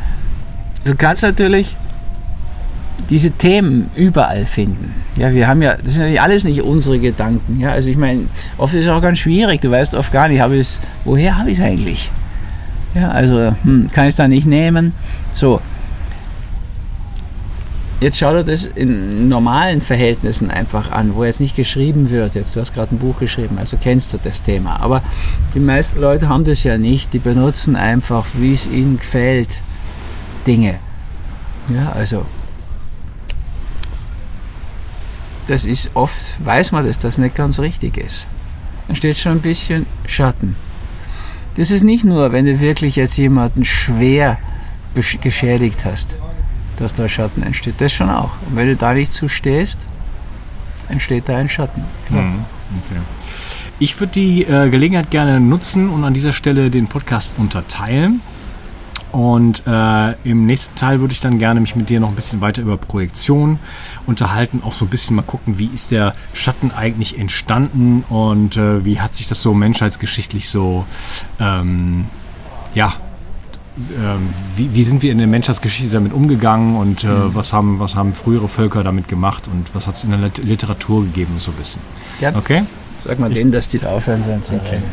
du 0.85 0.95
kannst 0.95 1.23
natürlich 1.23 1.77
diese 3.11 3.31
Themen 3.31 3.91
überall 3.97 4.47
finden. 4.47 4.95
Ja, 5.17 5.33
wir 5.33 5.47
haben 5.47 5.63
ja, 5.63 5.77
das 5.77 5.93
sind 5.93 5.99
natürlich 5.99 6.21
alles 6.21 6.45
nicht 6.45 6.63
unsere 6.63 6.99
Gedanken. 6.99 7.61
Ja, 7.61 7.71
also 7.71 7.91
ich 7.91 7.97
meine, 7.97 8.23
oft 8.59 8.75
ist 8.75 8.85
es 8.85 8.91
auch 8.91 9.03
ganz 9.03 9.19
schwierig. 9.19 9.61
Du 9.61 9.71
weißt 9.71 9.95
oft 9.95 10.13
gar 10.13 10.29
nicht, 10.29 10.41
habe 10.41 10.57
ich 10.57 10.79
woher 11.05 11.39
habe 11.39 11.51
ich 11.51 11.59
es 11.59 11.65
eigentlich? 11.65 12.11
Ja, 12.95 13.11
also 13.11 13.55
hm, 13.63 13.89
kann 13.93 14.05
ich 14.05 14.11
es 14.11 14.17
da 14.17 14.29
nicht 14.29 14.47
nehmen. 14.47 14.93
So. 15.35 15.61
Jetzt 18.05 18.19
schau 18.19 18.35
dir 18.35 18.45
das 18.45 18.67
in 18.67 19.31
normalen 19.31 19.81
Verhältnissen 19.81 20.51
einfach 20.51 20.91
an, 20.91 21.15
wo 21.15 21.25
jetzt 21.25 21.41
nicht 21.41 21.57
geschrieben 21.57 22.11
wird. 22.11 22.35
Jetzt, 22.35 22.55
du 22.55 22.61
hast 22.61 22.75
gerade 22.75 22.95
ein 22.95 22.99
Buch 22.99 23.19
geschrieben, 23.19 23.57
also 23.57 23.79
kennst 23.79 24.13
du 24.13 24.19
das 24.23 24.43
Thema. 24.43 24.79
Aber 24.81 25.03
die 25.55 25.59
meisten 25.59 25.99
Leute 26.03 26.29
haben 26.29 26.45
das 26.45 26.65
ja 26.65 26.77
nicht. 26.77 27.15
Die 27.15 27.19
benutzen 27.19 27.77
einfach, 27.77 28.27
wie 28.35 28.53
es 28.53 28.67
ihnen 28.67 28.99
gefällt, 28.99 29.49
Dinge. 30.47 30.81
Ja, 31.75 31.93
also 31.93 32.27
das 35.49 35.65
ist 35.65 35.93
oft, 35.95 36.45
weiß 36.45 36.73
man, 36.73 36.87
dass 36.87 36.99
das 36.99 37.17
nicht 37.17 37.35
ganz 37.35 37.59
richtig 37.59 37.97
ist. 37.97 38.27
Dann 38.87 38.97
steht 38.97 39.17
schon 39.17 39.33
ein 39.33 39.41
bisschen 39.41 39.87
Schatten. 40.05 40.57
Das 41.57 41.71
ist 41.71 41.83
nicht 41.85 42.05
nur, 42.05 42.33
wenn 42.33 42.45
du 42.45 42.61
wirklich 42.61 42.97
jetzt 42.97 43.17
jemanden 43.17 43.65
schwer 43.65 44.37
geschädigt 45.23 45.87
hast, 45.87 46.19
dass 46.77 46.95
da 46.95 47.09
Schatten 47.09 47.43
entsteht. 47.43 47.75
Das 47.79 47.93
schon 47.93 48.11
auch. 48.11 48.33
Und 48.49 48.57
wenn 48.57 48.67
du 48.67 48.77
da 48.77 48.95
nicht 48.95 49.13
zu 49.13 49.29
stehst, 49.29 49.87
entsteht 50.89 51.29
da 51.29 51.37
ein 51.37 51.49
Schatten. 51.49 51.85
Mhm. 52.11 52.45
Okay. 52.87 53.01
Ich 53.79 53.99
würde 54.01 54.13
die 54.13 54.45
äh, 54.45 54.69
Gelegenheit 54.71 55.11
gerne 55.11 55.41
nutzen 55.41 55.89
und 55.89 56.05
an 56.05 56.15
dieser 56.15 56.33
Stelle 56.33 56.71
den 56.71 56.87
Podcast 56.87 57.35
unterteilen. 57.39 58.21
Und 59.15 59.63
äh, 59.65 60.13
im 60.25 60.45
nächsten 60.45 60.75
Teil 60.75 60.99
würde 60.99 61.13
ich 61.13 61.21
dann 61.21 61.39
gerne 61.39 61.61
mich 61.61 61.77
mit 61.77 61.89
dir 61.89 62.01
noch 62.01 62.09
ein 62.09 62.17
bisschen 62.17 62.41
weiter 62.41 62.63
über 62.63 62.77
Projektion 62.77 63.61
unterhalten, 64.07 64.61
auch 64.65 64.73
so 64.73 64.87
ein 64.87 64.89
bisschen 64.89 65.15
mal 65.15 65.23
gucken, 65.23 65.57
wie 65.57 65.67
ist 65.67 65.93
der 65.93 66.17
Schatten 66.33 66.73
eigentlich 66.73 67.17
entstanden 67.17 68.03
und 68.09 68.57
äh, 68.57 68.85
wie 68.85 69.01
hat 69.01 69.15
sich 69.15 69.29
das 69.29 69.41
so 69.41 69.55
menschheitsgeschichtlich 69.55 70.49
so, 70.49 70.85
ähm, 71.39 72.07
ja, 72.75 72.95
wie, 74.57 74.73
wie 74.73 74.85
sind 74.85 75.03
wir 75.03 75.11
in 75.11 75.19
der 75.19 75.27
Menschheitsgeschichte 75.27 75.93
damit 75.93 76.13
umgegangen 76.13 76.77
und 76.77 77.03
äh, 77.05 77.35
was, 77.35 77.53
haben, 77.53 77.81
was 77.81 77.97
haben 77.97 78.13
frühere 78.15 78.49
Völker 78.49 78.85
damit 78.85 79.09
gemacht 79.09 79.49
und 79.49 79.75
was 79.75 79.87
hat 79.87 79.97
es 79.97 80.05
in 80.05 80.11
der 80.11 80.21
Lit- 80.21 80.39
Literatur 80.39 81.03
gegeben, 81.05 81.37
so 81.39 81.51
ein 81.51 81.57
bisschen. 81.57 81.83
Gern. 82.21 82.37
Okay? 82.37 82.65
Sag 83.05 83.19
mal 83.19 83.31
denen, 83.33 83.51
dass 83.53 83.69
die 83.69 83.79
da 83.79 83.91
aufhören 83.91 84.23
sollen 84.23 84.43
zu 84.43 84.53
reden. 84.55 84.85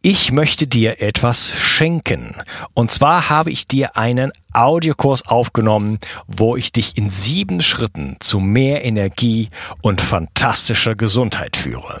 Ich 0.00 0.32
möchte 0.32 0.66
dir 0.66 1.02
etwas 1.02 1.52
schenken. 1.58 2.36
Und 2.72 2.92
zwar 2.92 3.28
habe 3.28 3.50
ich 3.50 3.66
dir 3.66 3.96
einen 3.96 4.30
Audiokurs 4.52 5.26
aufgenommen, 5.26 5.98
wo 6.28 6.56
ich 6.56 6.72
dich 6.72 6.96
in 6.96 7.10
sieben 7.10 7.60
Schritten 7.60 8.16
zu 8.20 8.38
mehr 8.38 8.84
Energie 8.84 9.50
und 9.82 10.00
fantastischer 10.00 10.94
Gesundheit 10.94 11.56
führe. 11.56 12.00